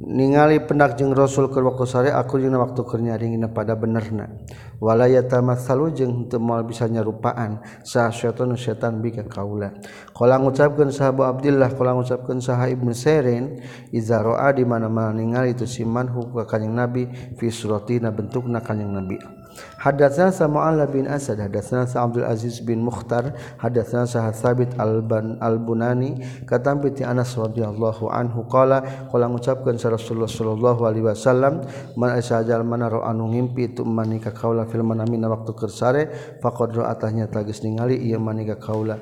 ningali 0.00 0.60
pendak 0.60 1.00
jeung 1.00 1.16
Rasul 1.16 1.48
ke 1.48 1.60
waktu 1.60 1.84
sare 1.88 2.10
aku 2.12 2.36
jeung 2.36 2.56
waktu 2.56 2.84
kernyaring 2.84 3.40
pada 3.52 3.76
benerna. 3.76 4.28
Walaya 4.76 5.24
tamat 5.24 5.64
salu 5.64 5.88
jeung 5.92 6.28
teu 6.28 6.40
moal 6.40 6.68
bisa 6.68 6.84
nyarupaan. 6.84 7.64
Sah 7.80 8.12
syaitan 8.12 8.52
syaitan 8.56 9.00
bika 9.00 9.24
kaula. 9.24 9.72
Qala 10.12 10.36
ngucapkeun 10.36 10.92
sahabu 10.92 11.24
Abdullah 11.24 11.72
qala 11.72 11.96
ngucapkeun 11.96 12.44
saha 12.44 12.68
Ibnu 12.68 12.92
Sirin 12.92 13.60
iza 13.92 14.20
ra'a 14.20 14.52
di 14.52 14.64
mana-mana 14.68 15.16
ningali 15.16 15.56
itu 15.56 15.64
siman 15.64 16.12
hukka 16.12 16.44
kanjing 16.44 16.76
Nabi 16.76 17.08
fi 17.36 17.48
suratina 17.48 18.12
bentukna 18.12 18.60
kanjing 18.60 18.92
Nabi. 18.92 19.35
Hadatsana 19.80 20.32
sa 20.32 20.46
bin 20.86 21.06
Asad, 21.06 21.38
hadatsana 21.38 21.86
sa 21.86 22.04
Abdul 22.04 22.24
Aziz 22.26 22.60
bin 22.60 22.82
Mukhtar, 22.82 23.36
hadatsana 23.60 24.04
sa 24.08 24.32
Thabit 24.32 24.74
Al-Ban 24.76 25.38
Al-Bunani, 25.38 26.44
katam 26.44 26.82
bi 26.82 26.90
Anas 27.04 27.36
radhiyallahu 27.38 28.10
anhu 28.10 28.44
qala 28.50 29.08
qala 29.12 29.30
ngucapkeun 29.30 29.78
sa 29.78 29.92
Rasulullah 29.92 30.28
sallallahu 30.28 30.80
alaihi 30.84 31.06
wasallam 31.06 31.62
man 31.94 32.18
asajal 32.18 32.66
mana 32.66 32.90
ro 32.90 33.06
anu 33.06 33.30
ngimpi 33.30 33.76
tu 33.76 33.86
manika 33.86 34.34
kaula 34.34 34.66
fil 34.66 34.82
manami 34.82 35.16
na 35.20 35.30
waktu 35.30 35.52
kersare 35.54 36.02
faqad 36.42 36.74
ra'atahnya 36.76 37.30
tagis 37.30 37.62
ningali 37.62 37.96
ieu 38.00 38.18
manika 38.18 38.58
kaula. 38.58 38.98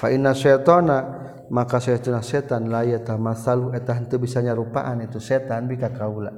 Fa 0.00 0.08
inna 0.08 0.32
syaitana 0.32 0.96
maka 1.50 1.82
setan 1.82 2.22
setan 2.22 2.70
laya 2.70 3.02
tamasalu 3.02 3.74
eta 3.74 3.90
eh, 3.92 3.96
henteu 3.98 4.22
bisa 4.22 4.38
nyarupaan 4.38 5.02
itu 5.02 5.18
setan 5.18 5.66
bika 5.66 5.90
kaula. 5.90 6.30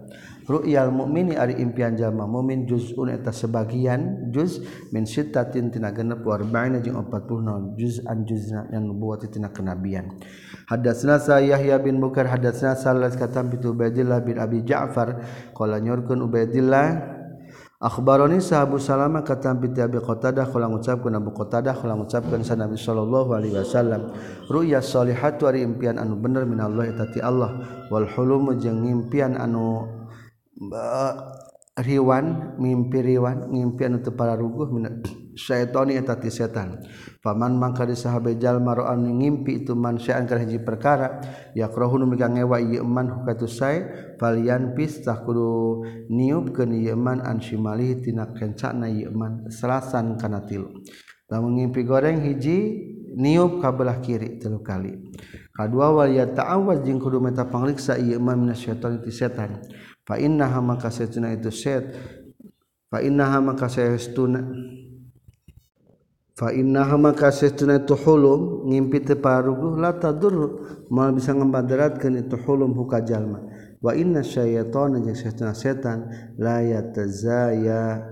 Ru'yal 0.48 0.90
mukmini 0.90 1.38
ari 1.38 1.60
impian 1.60 1.94
jalma 1.94 2.26
mukmin 2.26 2.66
juzun 2.66 3.12
eta 3.12 3.30
sebagian 3.30 4.32
juz 4.32 4.64
min 4.90 5.06
sittatin 5.06 5.70
tina 5.70 5.92
genep 5.92 6.24
wa 6.24 6.34
arba'ina 6.34 6.82
jeung 6.82 6.98
40 6.98 7.46
naon 7.46 7.64
juz 7.78 8.02
an 8.08 8.24
juzna 8.26 8.66
yang 8.72 8.88
nubuwati 8.88 9.28
tina 9.28 9.52
kenabian. 9.52 10.18
Hadatsna 10.66 11.20
sa 11.20 11.38
yahya 11.38 11.76
bin 11.78 12.00
bukar 12.00 12.26
hadatsna 12.26 12.74
salas 12.74 13.14
katam 13.14 13.52
bitu 13.52 13.76
ubaidillah 13.76 14.24
bin 14.24 14.40
abi 14.40 14.64
ja'far 14.64 15.20
qala 15.52 15.78
nyurkeun 15.78 16.24
ubaidillah 16.24 17.20
akhbaroni 17.82 18.38
sahabu 18.38 18.78
salama 18.78 19.26
kata 19.26 19.58
bi 19.58 19.66
Abi 19.74 19.98
Qatadah 19.98 20.46
qala 20.46 20.70
ngucapkeun 20.70 21.18
Abu 21.18 21.34
Qatadah 21.34 21.74
qala 21.74 21.98
ngucapkeun 21.98 22.46
sa 22.46 22.54
Nabi 22.54 22.78
sallallahu 22.78 23.34
alaihi 23.34 23.58
wasallam. 23.58 24.14
Ruya 24.46 24.78
salihatu 24.78 25.50
ari 25.50 25.66
impian 25.66 25.98
anu 25.98 26.14
bener 26.14 26.46
minallah 26.46 26.86
tati 26.94 27.18
Allah. 27.18 27.58
Wal 27.90 28.06
hulum 28.06 28.54
jeung 28.62 28.86
impian 28.86 29.34
anu 29.34 29.90
eh, 30.62 31.12
riwan 31.82 32.54
mimpi 32.62 33.02
riwan 33.02 33.50
ngimpi 33.50 33.82
anu 33.90 33.98
teu 33.98 34.14
pararuguh 34.14 34.70
syaiton 35.34 35.92
tati 36.04 36.28
setan 36.28 36.82
paman 37.24 37.56
mangka 37.56 37.88
di 37.88 37.96
sahabe 37.96 38.36
jalma 38.36 38.76
ro 38.76 38.84
anu 38.88 39.12
ngimpi 39.16 39.64
itu 39.64 39.72
mansaan 39.72 40.28
ke 40.28 40.36
hiji 40.40 40.60
perkara 40.60 41.22
yakrahu 41.56 42.00
nu 42.00 42.06
mika 42.10 42.28
ngewa 42.28 42.60
ieu 42.60 42.84
man 42.84 43.08
hukatu 43.08 43.48
sae 43.48 44.12
falian 44.20 44.76
pis 44.76 45.00
tak 45.00 45.24
kudu 45.24 45.82
niup 46.12 46.52
ke 46.52 46.64
an 46.64 47.20
anshimali 47.24 48.00
tina 48.00 48.30
kencana 48.32 48.88
yeman 48.88 49.48
selasan 49.48 50.16
kana 50.20 50.44
tilu. 50.44 50.82
Lamun 51.32 51.56
ngimpi 51.56 51.84
goreng 51.88 52.20
hiji 52.20 52.58
niup 53.16 53.60
ka 53.64 53.72
belah 53.72 54.00
kiri 54.04 54.36
tilu 54.36 54.60
kali. 54.60 54.92
Kadua 55.52 55.92
wal 55.92 56.12
ya 56.12 56.28
ta'awaz 56.28 56.80
jeung 56.84 57.00
kudu 57.00 57.20
meta 57.20 57.44
pangriksa 57.44 58.00
ieu 58.00 58.20
mah 58.20 58.36
minasyaitoni 58.36 59.04
ti 59.04 59.12
setan 59.12 59.60
fa 60.02 60.16
innaha 60.18 60.58
maka 60.64 60.88
setuna 60.90 61.30
itu 61.30 61.52
set 61.52 61.92
fa 62.90 62.98
innaha 63.04 63.38
maka 63.40 63.68
sayastuna 63.68 64.40
fa 66.42 66.50
innaha 66.50 66.98
maka 66.98 67.30
sehtuna 67.30 67.78
itu 67.78 67.94
hulum 67.94 68.66
ngimpi 68.66 69.06
teparuguh 69.06 69.78
la 69.78 69.94
tadur 69.94 70.58
mal 70.90 71.14
bisa 71.14 71.30
ngambadaratkeun 71.30 72.18
itu 72.18 72.34
hulum 72.34 72.74
huka 72.74 72.98
jalma. 73.06 73.46
Wa 73.78 73.94
inna 73.94 74.26
syaitana 74.26 74.98
jeung 74.98 75.14
setan 75.14 75.54
setan 75.54 75.98
la 76.42 76.58
yatazaya 76.58 78.02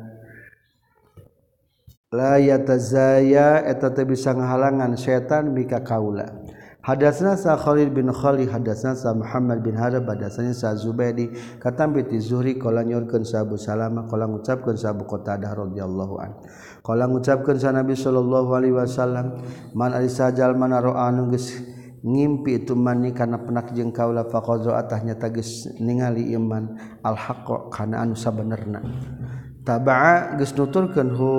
la 2.15 2.39
yatazaya 2.39 3.67
eta 3.67 3.91
teh 3.91 4.07
bisa 4.07 4.31
ngahalangan 4.31 4.95
setan 4.95 5.51
bika 5.51 5.83
kaula. 5.83 6.31
Hadasna 6.81 7.37
sa 7.37 7.61
Khalid 7.61 7.93
bin 7.93 8.09
Khalid 8.09 8.49
hadasna 8.49 8.97
sa 8.97 9.13
Muhammad 9.13 9.61
bin 9.61 9.77
Harab 9.77 10.09
hadasna 10.09 10.49
sa 10.57 10.73
Zubaidi 10.73 11.29
katam 11.61 11.93
bi 11.93 12.09
Zuhri 12.17 12.57
qala 12.57 12.81
nyorkeun 12.81 13.21
sa 13.21 13.45
Abu 13.45 13.61
Salamah 13.61 14.09
qala 14.09 14.25
ngucapkeun 14.25 14.81
sa 14.81 14.97
Abu 14.97 15.05
Qatadah 15.05 15.61
radhiyallahu 15.61 16.15
an. 16.25 16.41
Qala 16.81 17.05
ngucapkeun 17.05 17.61
sa 17.61 17.77
Nabi 17.77 17.93
sallallahu 17.93 18.57
alaihi 18.57 18.73
wasallam 18.73 19.45
man 19.77 19.93
ari 19.93 20.09
sajal 20.09 20.57
mana 20.57 20.81
ro'anu 20.81 21.29
geus 21.37 21.53
ngimpi 22.01 22.65
itu 22.65 22.73
mani 22.73 23.13
kana 23.13 23.45
penak 23.45 23.77
jeung 23.77 23.93
kaula 23.93 24.25
faqadza 24.25 24.73
atahnya 24.73 25.21
tagis 25.21 25.69
ningali 25.85 26.33
iman 26.33 26.81
al 27.05 27.13
haqq 27.13 27.69
kana 27.69 28.09
anu 28.09 28.17
sabenerna. 28.17 28.81
Tabaa 29.69 30.41
geus 30.41 30.57
nuturkeun 30.57 31.13
hu 31.13 31.31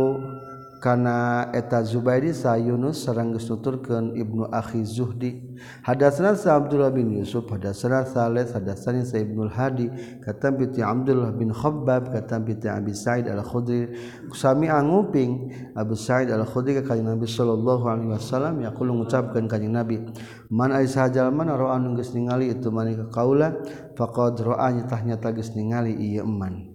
kana 0.82 1.54
eta 1.54 1.86
Zubairi 1.86 2.34
sa 2.34 2.58
Yunus 2.58 3.06
sareng 3.06 3.38
geus 3.38 3.46
nuturkeun 3.46 4.18
Ibnu 4.18 4.50
Akhi 4.50 4.82
Zuhdi. 4.82 5.54
Hadatsana 5.86 6.34
sa 6.34 6.58
Abdullah 6.58 6.90
bin 6.90 7.14
Yusuf 7.14 7.46
hadatsana 7.46 8.02
Saleh 8.10 8.50
hadatsani 8.50 9.06
sa 9.06 9.22
Ibnu 9.22 9.46
Hadi 9.46 9.94
katam 10.26 10.58
bi 10.58 10.66
Abdullah 10.82 11.38
bin 11.38 11.54
Khabbab 11.54 12.10
katam 12.10 12.50
bi 12.50 12.58
Abi 12.66 12.98
Sa'id 12.98 13.30
Al-Khudri. 13.30 13.94
Kusami 14.26 14.74
anguping 14.74 15.54
Abu 15.78 15.94
Sa'id 15.94 16.34
Al-Khudri 16.34 16.82
ka 16.82 16.90
kanjeng 16.90 17.14
Nabi 17.14 17.30
sallallahu 17.30 17.86
alaihi 17.86 18.10
wasallam 18.18 18.66
yaqulu 18.66 19.06
ngucapkeun 19.06 19.46
kanjeng 19.46 19.78
Nabi 19.78 20.02
man 20.50 20.74
ai 20.74 20.90
sajalman 20.90 21.54
anu 21.54 21.94
geus 21.94 22.10
ningali 22.18 22.50
itu 22.50 22.74
mani 22.74 22.98
ka 22.98 23.06
kaula 23.14 23.54
faqad 23.94 24.42
ra'ani 24.42 24.90
tahnya 24.90 25.22
tagis 25.22 25.54
ningali 25.54 25.94
ieu 25.94 26.26
eman. 26.26 26.71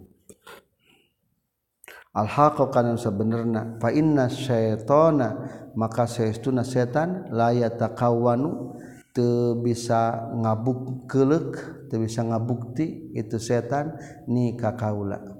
Alhaqa 2.16 2.72
kana 2.72 2.96
sabenerna 2.96 3.76
fa 3.76 3.92
inna 3.92 4.32
syaitana 4.32 5.36
maka 5.76 6.08
saestuna 6.08 6.64
setan 6.64 7.28
la 7.28 7.52
yatakawanu 7.52 8.72
teu 9.12 9.60
bisa 9.60 10.32
ngabuk 10.32 11.04
keulek 11.04 11.52
teu 11.92 12.00
bisa 12.00 12.24
ngabukti 12.24 13.12
itu 13.12 13.36
setan 13.36 14.00
ni 14.28 14.56
ka 14.56 14.72
kaula. 14.72 15.36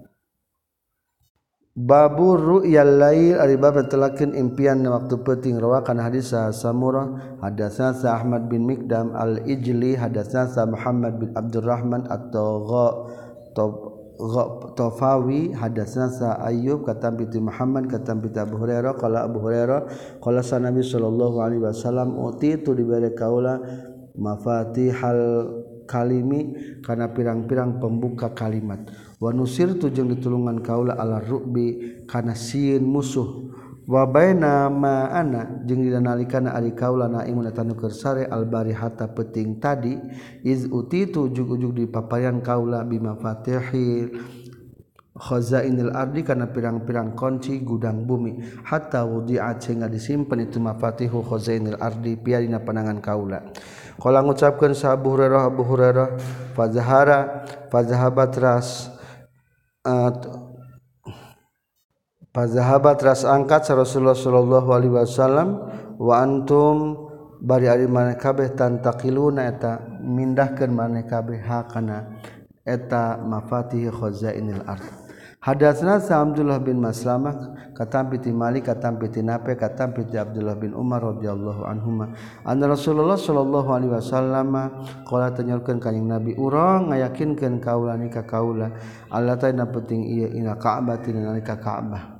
Babu 1.77 2.41
ru'yal 2.41 2.97
lail 2.97 3.37
ari 3.37 3.61
bab 3.61 3.77
impian 4.33 4.81
na 4.81 4.97
waktu 4.97 5.20
penting 5.20 5.61
rawakan 5.61 6.01
hadis 6.01 6.33
sa 6.33 6.49
Samurah 6.49 7.37
hadatsana 7.45 7.93
sa 7.93 8.16
Ahmad 8.16 8.49
bin 8.49 8.64
Mikdam 8.64 9.12
al-Ijli 9.12 9.93
hadatsana 9.93 10.49
sa 10.49 10.64
Muhammad 10.64 11.20
bin 11.20 11.37
Abdurrahman 11.37 12.09
atau 12.09 12.64
Tofawi 14.77 15.53
hadasna 15.53 16.09
sa 16.09 16.41
Ayyub 16.41 16.89
kata 16.89 17.12
binti 17.12 17.37
Muhammad 17.37 17.85
kata 17.93 18.17
binti 18.17 18.41
Abu 18.41 18.57
Hurairah. 18.57 18.97
Kala 18.97 19.29
Abu 19.29 19.45
Hurairah 19.45 19.81
kala 20.25 20.41
sa 20.41 20.57
Nabi 20.57 20.81
sallallahu 20.81 21.37
alaihi 21.37 21.61
wasallam 21.61 22.17
uti 22.17 22.57
tu 22.64 22.73
diberi 22.73 23.12
kaula 23.12 23.61
mafatihal 24.17 25.53
kalimi 25.85 26.57
kana 26.83 27.12
pirang-pirang 27.12 27.79
pembuka 27.79 28.33
kalimat. 28.33 28.89
Wa 29.21 29.31
nusirtu 29.37 29.93
jeung 29.93 30.09
ditulungan 30.11 30.64
kaula 30.64 30.97
ala 30.97 31.21
rubi 31.21 32.01
kana 32.09 32.33
sieun 32.33 32.83
musuh. 32.83 33.46
wabai 33.87 34.34
nama 34.34 35.14
anak 35.14 35.62
jeung 35.62 35.87
dianalikana 35.87 36.59
ari 36.59 36.74
kaulana 36.74 37.22
imun 37.22 37.47
tanuker 37.55 37.95
sare 37.95 38.26
albari 38.26 38.74
hatta 38.74 39.07
peting 39.07 39.62
tadi 39.62 39.95
iz 40.43 40.66
uti 40.66 41.07
tu 41.07 41.30
ujug-ujug 41.30 41.72
di 41.72 41.84
papayan 41.87 42.43
kaula 42.43 42.82
bima 42.82 43.14
fatihil 43.14 44.11
khazainil 45.16 45.97
ardi 45.97 46.20
kana 46.20 46.53
pirang-pirang 46.53 47.16
kunci 47.16 47.64
gudang 47.64 48.05
bumi. 48.05 48.37
Hatta 48.68 49.09
wudi'at 49.09 49.64
sehingga 49.64 49.89
disimpan 49.89 50.45
itu 50.45 50.61
mafatihu 50.61 51.24
khazainil 51.24 51.80
ardi 51.80 52.20
piarina 52.20 52.61
panangan 52.61 53.01
kaula. 53.01 53.41
Qala 53.97 54.20
ngucapkeun 54.20 54.76
sa 54.76 54.93
Abu 54.93 55.16
Hurairah 55.16 55.49
Abu 55.49 55.64
Hurairah 55.64 56.09
fazahara 56.53 57.49
fazahabat 57.72 58.32
ras 58.37 58.93
uh, 59.89 60.12
Pazahabat 62.37 63.01
ras 63.01 63.24
angkat 63.24 63.64
sa 63.64 63.80
Rasulullah 63.80 64.12
sallallahu 64.12 64.68
alaihi 64.68 64.93
wasallam 64.93 65.57
wa 65.97 66.20
antum 66.20 67.09
bari 67.41 67.64
ari 67.64 67.89
maneh 67.89 68.20
kabeh 68.20 68.53
tantakiluna 68.53 69.49
eta 69.49 69.80
mindahkeun 70.05 70.68
maneh 70.68 71.09
kabeh 71.09 71.41
hakana 71.41 72.20
eta 72.61 73.16
mafatih 73.24 73.89
khazainil 73.89 74.61
ard. 74.68 74.84
Hadatsna 75.41 75.97
Abdullah 75.97 76.61
bin 76.61 76.76
Maslamah 76.76 77.72
katampi 77.72 78.20
ti 78.20 78.34
Malik 78.37 78.68
katampi 78.68 79.09
ti 79.09 79.24
Nafi 79.24 79.57
katampi 79.57 80.05
ti 80.05 80.20
Abdullah 80.20 80.61
bin 80.61 80.76
Umar 80.76 81.07
radhiyallahu 81.07 81.64
anhuma 81.64 82.12
anna 82.45 82.68
Rasulullah 82.68 83.16
sallallahu 83.16 83.70
alaihi 83.70 83.97
wasallam 83.97 84.53
qala 85.09 85.32
tanyurkeun 85.32 85.80
ka 85.80 85.89
Nabi 85.89 86.37
urang 86.37 86.93
ngayakinkeun 86.93 87.64
kaula 87.64 87.97
ni 87.97 88.12
ka 88.12 88.28
kaula 88.28 88.74
Allah 89.09 89.41
ta'ala 89.41 89.70
penting 89.72 90.05
ieu 90.05 90.28
ina 90.37 90.59
Ka'bah 90.59 90.99
tina 90.99 91.32
ka 91.41 91.57
Ka'bah 91.62 92.16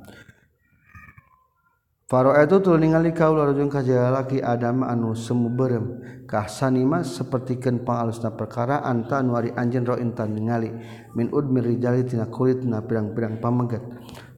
Faro 2.07 2.30
itu 2.38 2.62
tuh 2.62 2.78
ningali 2.78 3.11
kaula 3.11 3.50
rajung 3.50 3.66
ka 3.66 3.82
jalaki 3.82 4.38
Adam 4.38 4.86
anu 4.86 5.18
semu 5.18 5.50
berem 5.50 5.98
kahsani 6.30 6.86
mas 6.86 7.18
sapertikeun 7.18 7.82
pangalusna 7.82 8.30
perkara 8.30 8.78
anta 8.86 9.18
anu 9.18 9.34
ari 9.34 9.50
anjeun 9.50 9.82
ro 9.82 9.98
intan 9.98 10.38
ningali. 10.38 10.70
Min 11.18 11.34
udmir 11.34 11.66
rijali 11.66 12.07
tina 12.07 12.30
kulit 12.30 12.62
na 12.62 12.78
pirang-pirang 12.86 13.42
pamegat 13.42 13.82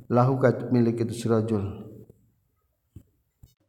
lahu 0.09 0.41
ka 0.41 0.73
milik 0.73 1.05
itu 1.05 1.13
sirajul 1.13 1.93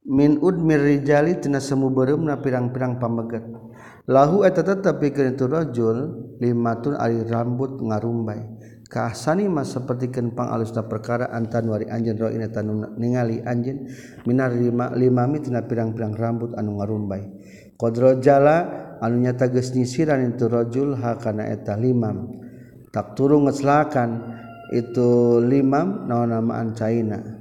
min 0.08 0.40
udmir 0.40 0.80
rijali 0.80 1.36
tina 1.36 1.60
semu 1.60 1.92
berem 1.92 2.24
na 2.24 2.40
pirang-pirang 2.40 3.04
pamegat 3.04 3.44
lahu 4.08 4.48
eta 4.48 4.64
tetep 4.64 4.96
pikeun 4.96 5.36
itu 5.36 5.44
rajul 5.44 5.98
limatun 6.40 6.96
ari 6.96 7.28
rambut 7.28 7.76
ngarumbai. 7.84 8.59
sanima 8.90 9.62
seperti 9.62 10.10
kenpang 10.10 10.50
alusna 10.50 10.82
perkara 10.90 11.30
antan 11.30 11.70
wari 11.70 11.86
anj 11.86 12.18
rotan 12.18 12.98
ningali 12.98 13.38
anj 13.46 13.86
Minarlimatina 14.26 15.62
pirang-pirang 15.70 16.18
rambut 16.18 16.58
anu 16.58 16.82
ngarumbai. 16.82 17.24
Qdro 17.78 18.18
jala 18.18 18.58
anunya 18.98 19.38
tages 19.38 19.72
nyisiran 19.78 20.26
iturajul 20.34 20.98
hakana 20.98 21.54
eta 21.54 21.78
limam. 21.78 22.42
Tak 22.90 23.14
turun 23.14 23.46
ngelakan 23.46 24.10
itu 24.74 25.38
limam 25.46 26.10
naon-namaan 26.10 26.74
China 26.74 27.40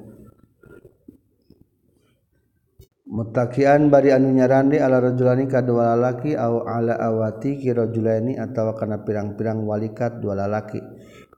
mutakian 3.08 3.88
bari 3.88 4.12
anunya 4.12 4.44
randi 4.44 4.76
ala 4.76 5.00
rajulani 5.00 5.48
ka 5.48 5.64
dua 5.64 5.96
lalaki 5.96 6.36
au 6.36 6.68
ala 6.68 7.00
awati 7.00 7.56
ki 7.56 7.72
rajulaini 7.72 8.36
atawa 8.36 8.76
kana 8.76 9.00
pirang-pirang 9.00 9.64
walikat 9.64 10.20
dua 10.20 10.36
lalaki. 10.36 10.78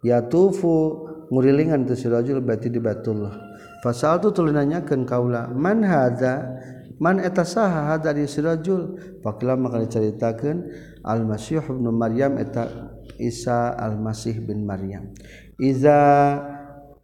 yatufu 0.01 1.07
ngurilingan 1.29 1.87
tu 1.87 1.95
si 1.95 2.09
rajul 2.09 2.41
bati 2.43 2.73
di 2.73 2.81
Batullah 2.83 3.33
fasal 3.81 4.21
tu 4.21 4.33
tuluy 4.33 4.53
nanyakeun 4.53 5.09
kaula 5.09 5.49
man 5.53 5.85
hadza? 5.85 6.61
Man 7.01 7.17
eta 7.17 7.49
saha 7.49 7.97
hadza 7.97 8.13
di 8.13 8.29
si 8.29 8.45
rajul? 8.45 9.01
Faqila 9.25 9.57
maka 9.57 9.81
dicaritakeun 9.81 10.69
al 11.01 11.25
masih 11.25 11.65
ibn 11.65 11.89
maryam 11.97 12.37
eta 12.37 12.93
Isa 13.17 13.73
al 13.73 13.97
masih 13.97 14.37
bin 14.45 14.69
maryam. 14.69 15.09
Iza 15.57 15.97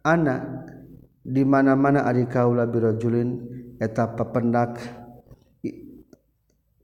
ana 0.05 0.65
di 1.25 1.41
mana-mana 1.41 2.05
ari 2.05 2.29
kaula 2.29 2.69
birajulin 2.69 3.41
eta 3.81 4.13
papendak 4.13 4.77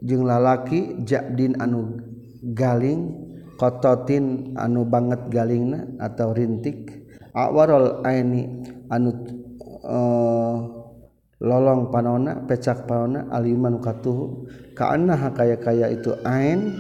jeung 0.02 0.26
lalaki 0.26 1.06
jadin 1.06 1.54
anu 1.62 2.02
galing 2.42 3.33
kototin 3.58 4.58
anu 4.58 4.86
banget 4.88 5.30
galingna 5.30 5.98
atau 6.02 6.34
rintik. 6.34 7.06
Awarol 7.34 8.06
aini 8.06 8.62
anu 8.94 9.10
uh, 9.82 10.56
lolong 11.42 11.90
panona 11.90 12.46
pecak 12.46 12.86
panona 12.86 13.30
aliman 13.34 13.82
katuhu. 13.82 14.46
Kaana 14.78 15.18
kaya 15.34 15.58
kaya 15.58 15.90
itu 15.90 16.14
ain 16.26 16.78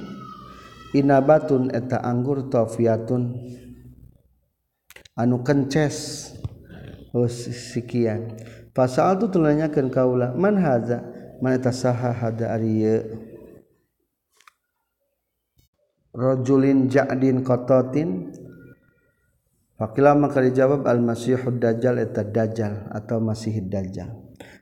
inabatun 0.94 1.74
eta 1.74 2.02
anggur 2.02 2.50
tofiatun. 2.50 3.38
Anu 5.14 5.46
kences. 5.46 6.30
Oh, 7.14 7.30
sikian. 7.30 8.34
Pasal 8.74 9.22
tu 9.22 9.30
tulanyakeun 9.30 9.94
kaula 9.94 10.34
man 10.34 10.58
haza? 10.58 11.06
Man 11.38 11.54
eta 11.54 11.70
saha 11.70 12.10
hada 12.10 12.58
ari 12.58 12.82
rajulin 16.14 16.88
ja'din 16.88 17.42
qatatin 17.42 18.30
Fakila 19.74 20.14
maka 20.14 20.40
dijawab 20.40 20.86
al-masihud 20.86 21.58
dajjal 21.58 21.98
eta 21.98 22.22
dajjal 22.24 22.88
atau 22.94 23.18
masih 23.18 23.58
dajjal. 23.68 24.16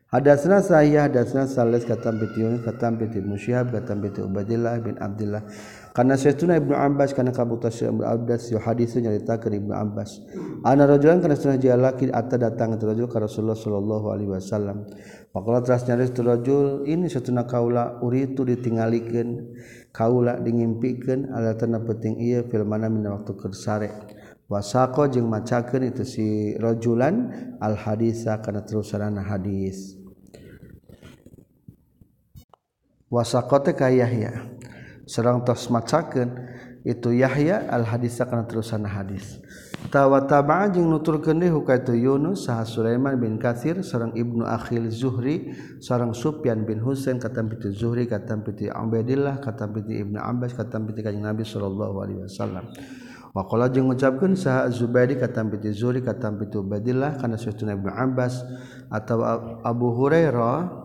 Hadatsna 0.08 0.60
sahih 0.60 1.08
hadatsna 1.08 1.48
salis 1.48 1.88
katam 1.88 2.20
bi 2.20 2.28
tiyun 2.32 2.64
katam 2.64 3.00
bi 3.00 3.08
musyahab 3.20 3.72
katam 3.76 4.04
bi 4.04 4.12
Ubaidillah 4.12 4.80
bin 4.84 5.00
Abdullah 5.00 5.44
karena 5.92 6.16
setuna 6.16 6.56
Ibnu 6.56 6.72
Abbas 6.72 7.12
karena 7.12 7.36
kabuta 7.36 7.68
Ibnu 7.68 8.08
Abbas 8.08 8.48
yo 8.48 8.64
hadis 8.64 8.96
nyaritakeun 8.96 9.60
Ibnu 9.60 9.74
Abbas. 9.76 10.24
Ana 10.64 10.88
rajulan 10.88 11.20
kana 11.20 11.36
setuna 11.36 11.60
jalaki 11.60 12.08
atta 12.08 12.40
datang 12.40 12.80
itu 12.80 12.88
rajul 12.88 13.12
ka 13.12 13.20
Rasulullah 13.20 13.60
sallallahu 13.60 14.08
alaihi 14.08 14.32
wasallam. 14.32 14.88
Maka 15.36 15.64
teras 15.64 15.84
nyaris 15.88 16.16
tu 16.16 16.24
rajul 16.24 16.88
ini 16.88 17.12
setuna 17.12 17.44
kaula 17.44 18.00
uritu 18.00 18.48
ditinggalikeun 18.48 19.56
kaula 19.92 20.40
dingimpikeun 20.40 21.32
ala 21.32 21.60
tanah 21.60 21.84
penting 21.84 22.20
ieu 22.24 22.48
fil 22.48 22.64
mana 22.64 22.88
min 22.88 23.04
waktu 23.08 23.36
kersare 23.36 23.92
wasaqo 24.52 25.08
jeung 25.08 25.32
macakeun 25.32 25.88
itu 25.88 26.04
si 26.04 26.28
rajulan 26.60 27.32
al 27.60 27.76
hadisa 27.76 28.40
kana 28.40 28.64
terusanana 28.64 29.24
hadis. 29.24 30.00
Wasaqo 33.12 33.60
teh 33.60 33.76
ka 33.76 33.92
Yahya 33.92 34.56
serang 35.12 35.44
tos 35.44 35.68
macaken 35.68 36.32
itu 36.88 37.12
Yahya 37.12 37.68
al 37.68 37.84
hadisah 37.84 38.32
kana 38.32 38.48
terusan 38.48 38.88
hadis. 38.88 39.44
Tawa 39.92 40.24
taba 40.24 40.70
jeung 40.72 40.88
nuturkeun 40.88 41.42
deui 41.42 41.52
hukaitu 41.52 41.98
Yunus 41.98 42.46
saha 42.46 42.64
Sulaiman 42.64 43.18
bin 43.18 43.42
Katsir 43.42 43.82
sareng 43.82 44.14
Ibnu 44.14 44.46
Akhil 44.46 44.88
Zuhri 44.94 45.52
sareng 45.82 46.14
Sufyan 46.14 46.64
bin 46.64 46.80
Husain 46.80 47.18
katam 47.20 47.50
piti 47.50 47.74
Zuhri 47.76 48.06
katam 48.06 48.46
piti 48.46 48.70
Ubaidillah 48.70 49.42
katam 49.42 49.74
piti 49.74 50.00
Ibnu 50.00 50.22
Abbas 50.22 50.54
katam 50.54 50.86
piti 50.86 51.02
kanjeng 51.04 51.26
Nabi 51.26 51.44
sallallahu 51.44 51.96
alaihi 51.98 52.22
wasallam. 52.24 52.72
Wakola 53.32 53.72
jeung 53.74 53.90
ngucapkeun 53.90 54.38
saha 54.38 54.70
Zubaidi 54.70 55.18
katam 55.18 55.50
piti 55.50 55.74
Zuhri 55.74 56.06
katam 56.06 56.38
piti 56.38 56.62
Ubaidillah 56.62 57.18
kana 57.18 57.42
Sufyan 57.42 57.78
bin 57.82 57.90
Abbas 57.90 58.42
atau 58.90 59.26
Abu 59.66 59.98
Hurairah 59.98 60.81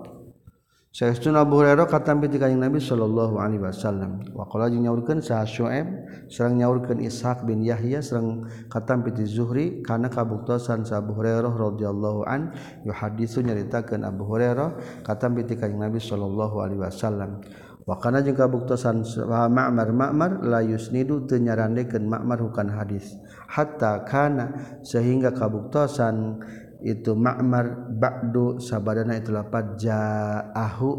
Sayyiduna 0.96 1.44
Abu 1.44 1.60
Hurairah 1.60 1.92
katam 1.92 2.24
ti 2.24 2.40
kanjing 2.40 2.56
Nabi 2.56 2.80
sallallahu 2.80 3.36
alaihi 3.36 3.60
wasallam. 3.60 4.24
Wa 4.32 4.48
qala 4.48 4.72
jeung 4.72 4.80
nyaurkeun 4.80 5.20
sa 5.20 5.44
Syuaib 5.44 5.84
sareng 6.32 6.56
nyaurkeun 6.56 7.04
Ishaq 7.04 7.44
bin 7.44 7.60
Yahya 7.60 8.00
sareng 8.00 8.48
katam 8.72 9.04
ti 9.04 9.28
Zuhri 9.28 9.84
kana 9.84 10.08
kabuktosan 10.08 10.88
sa 10.88 11.04
Abu 11.04 11.12
Hurairah 11.12 11.52
radhiyallahu 11.52 12.24
an 12.24 12.48
yuhaditsu 12.88 13.44
nyaritakeun 13.44 14.08
Abu 14.08 14.24
Hurairah 14.24 15.04
katam 15.04 15.36
ti 15.36 15.52
kanjing 15.60 15.84
Nabi 15.84 16.00
sallallahu 16.00 16.64
alaihi 16.64 16.80
wasallam. 16.80 17.44
Wa 17.84 18.00
kana 18.00 18.24
jeung 18.24 18.40
kabuktosan 18.40 19.04
sa 19.04 19.52
Ma'mar 19.52 19.92
Ma'mar 19.92 20.48
la 20.48 20.64
yusnidu 20.64 21.28
teu 21.28 21.36
nyarandekeun 21.36 22.08
Ma'mar 22.08 22.40
hukan 22.40 22.72
hadis 22.72 23.20
hatta 23.52 24.00
kana 24.08 24.80
sehingga 24.80 25.30
kabuktosan 25.30 26.40
itu 26.84 27.16
ma'mar 27.16 27.92
ba'du 27.92 28.60
sabadana 28.60 29.16
itu 29.16 29.32
lapat 29.32 29.78
ja'ahu. 29.80 30.90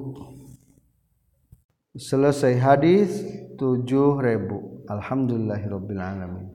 Selesai 1.98 2.62
hadis 2.62 3.26
7000 3.58 4.86
alhamdulillahirabbil 4.86 5.98
alamin 5.98 6.48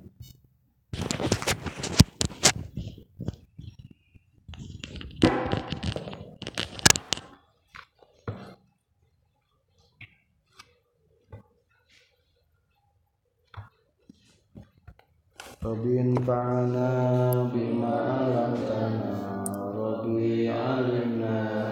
Rabbin 15.62 16.18
fa'ana 16.26 17.46
bima 17.54 17.94
alamtana 18.18 19.14
Rabbi 19.78 20.50
alimna. 20.50 21.52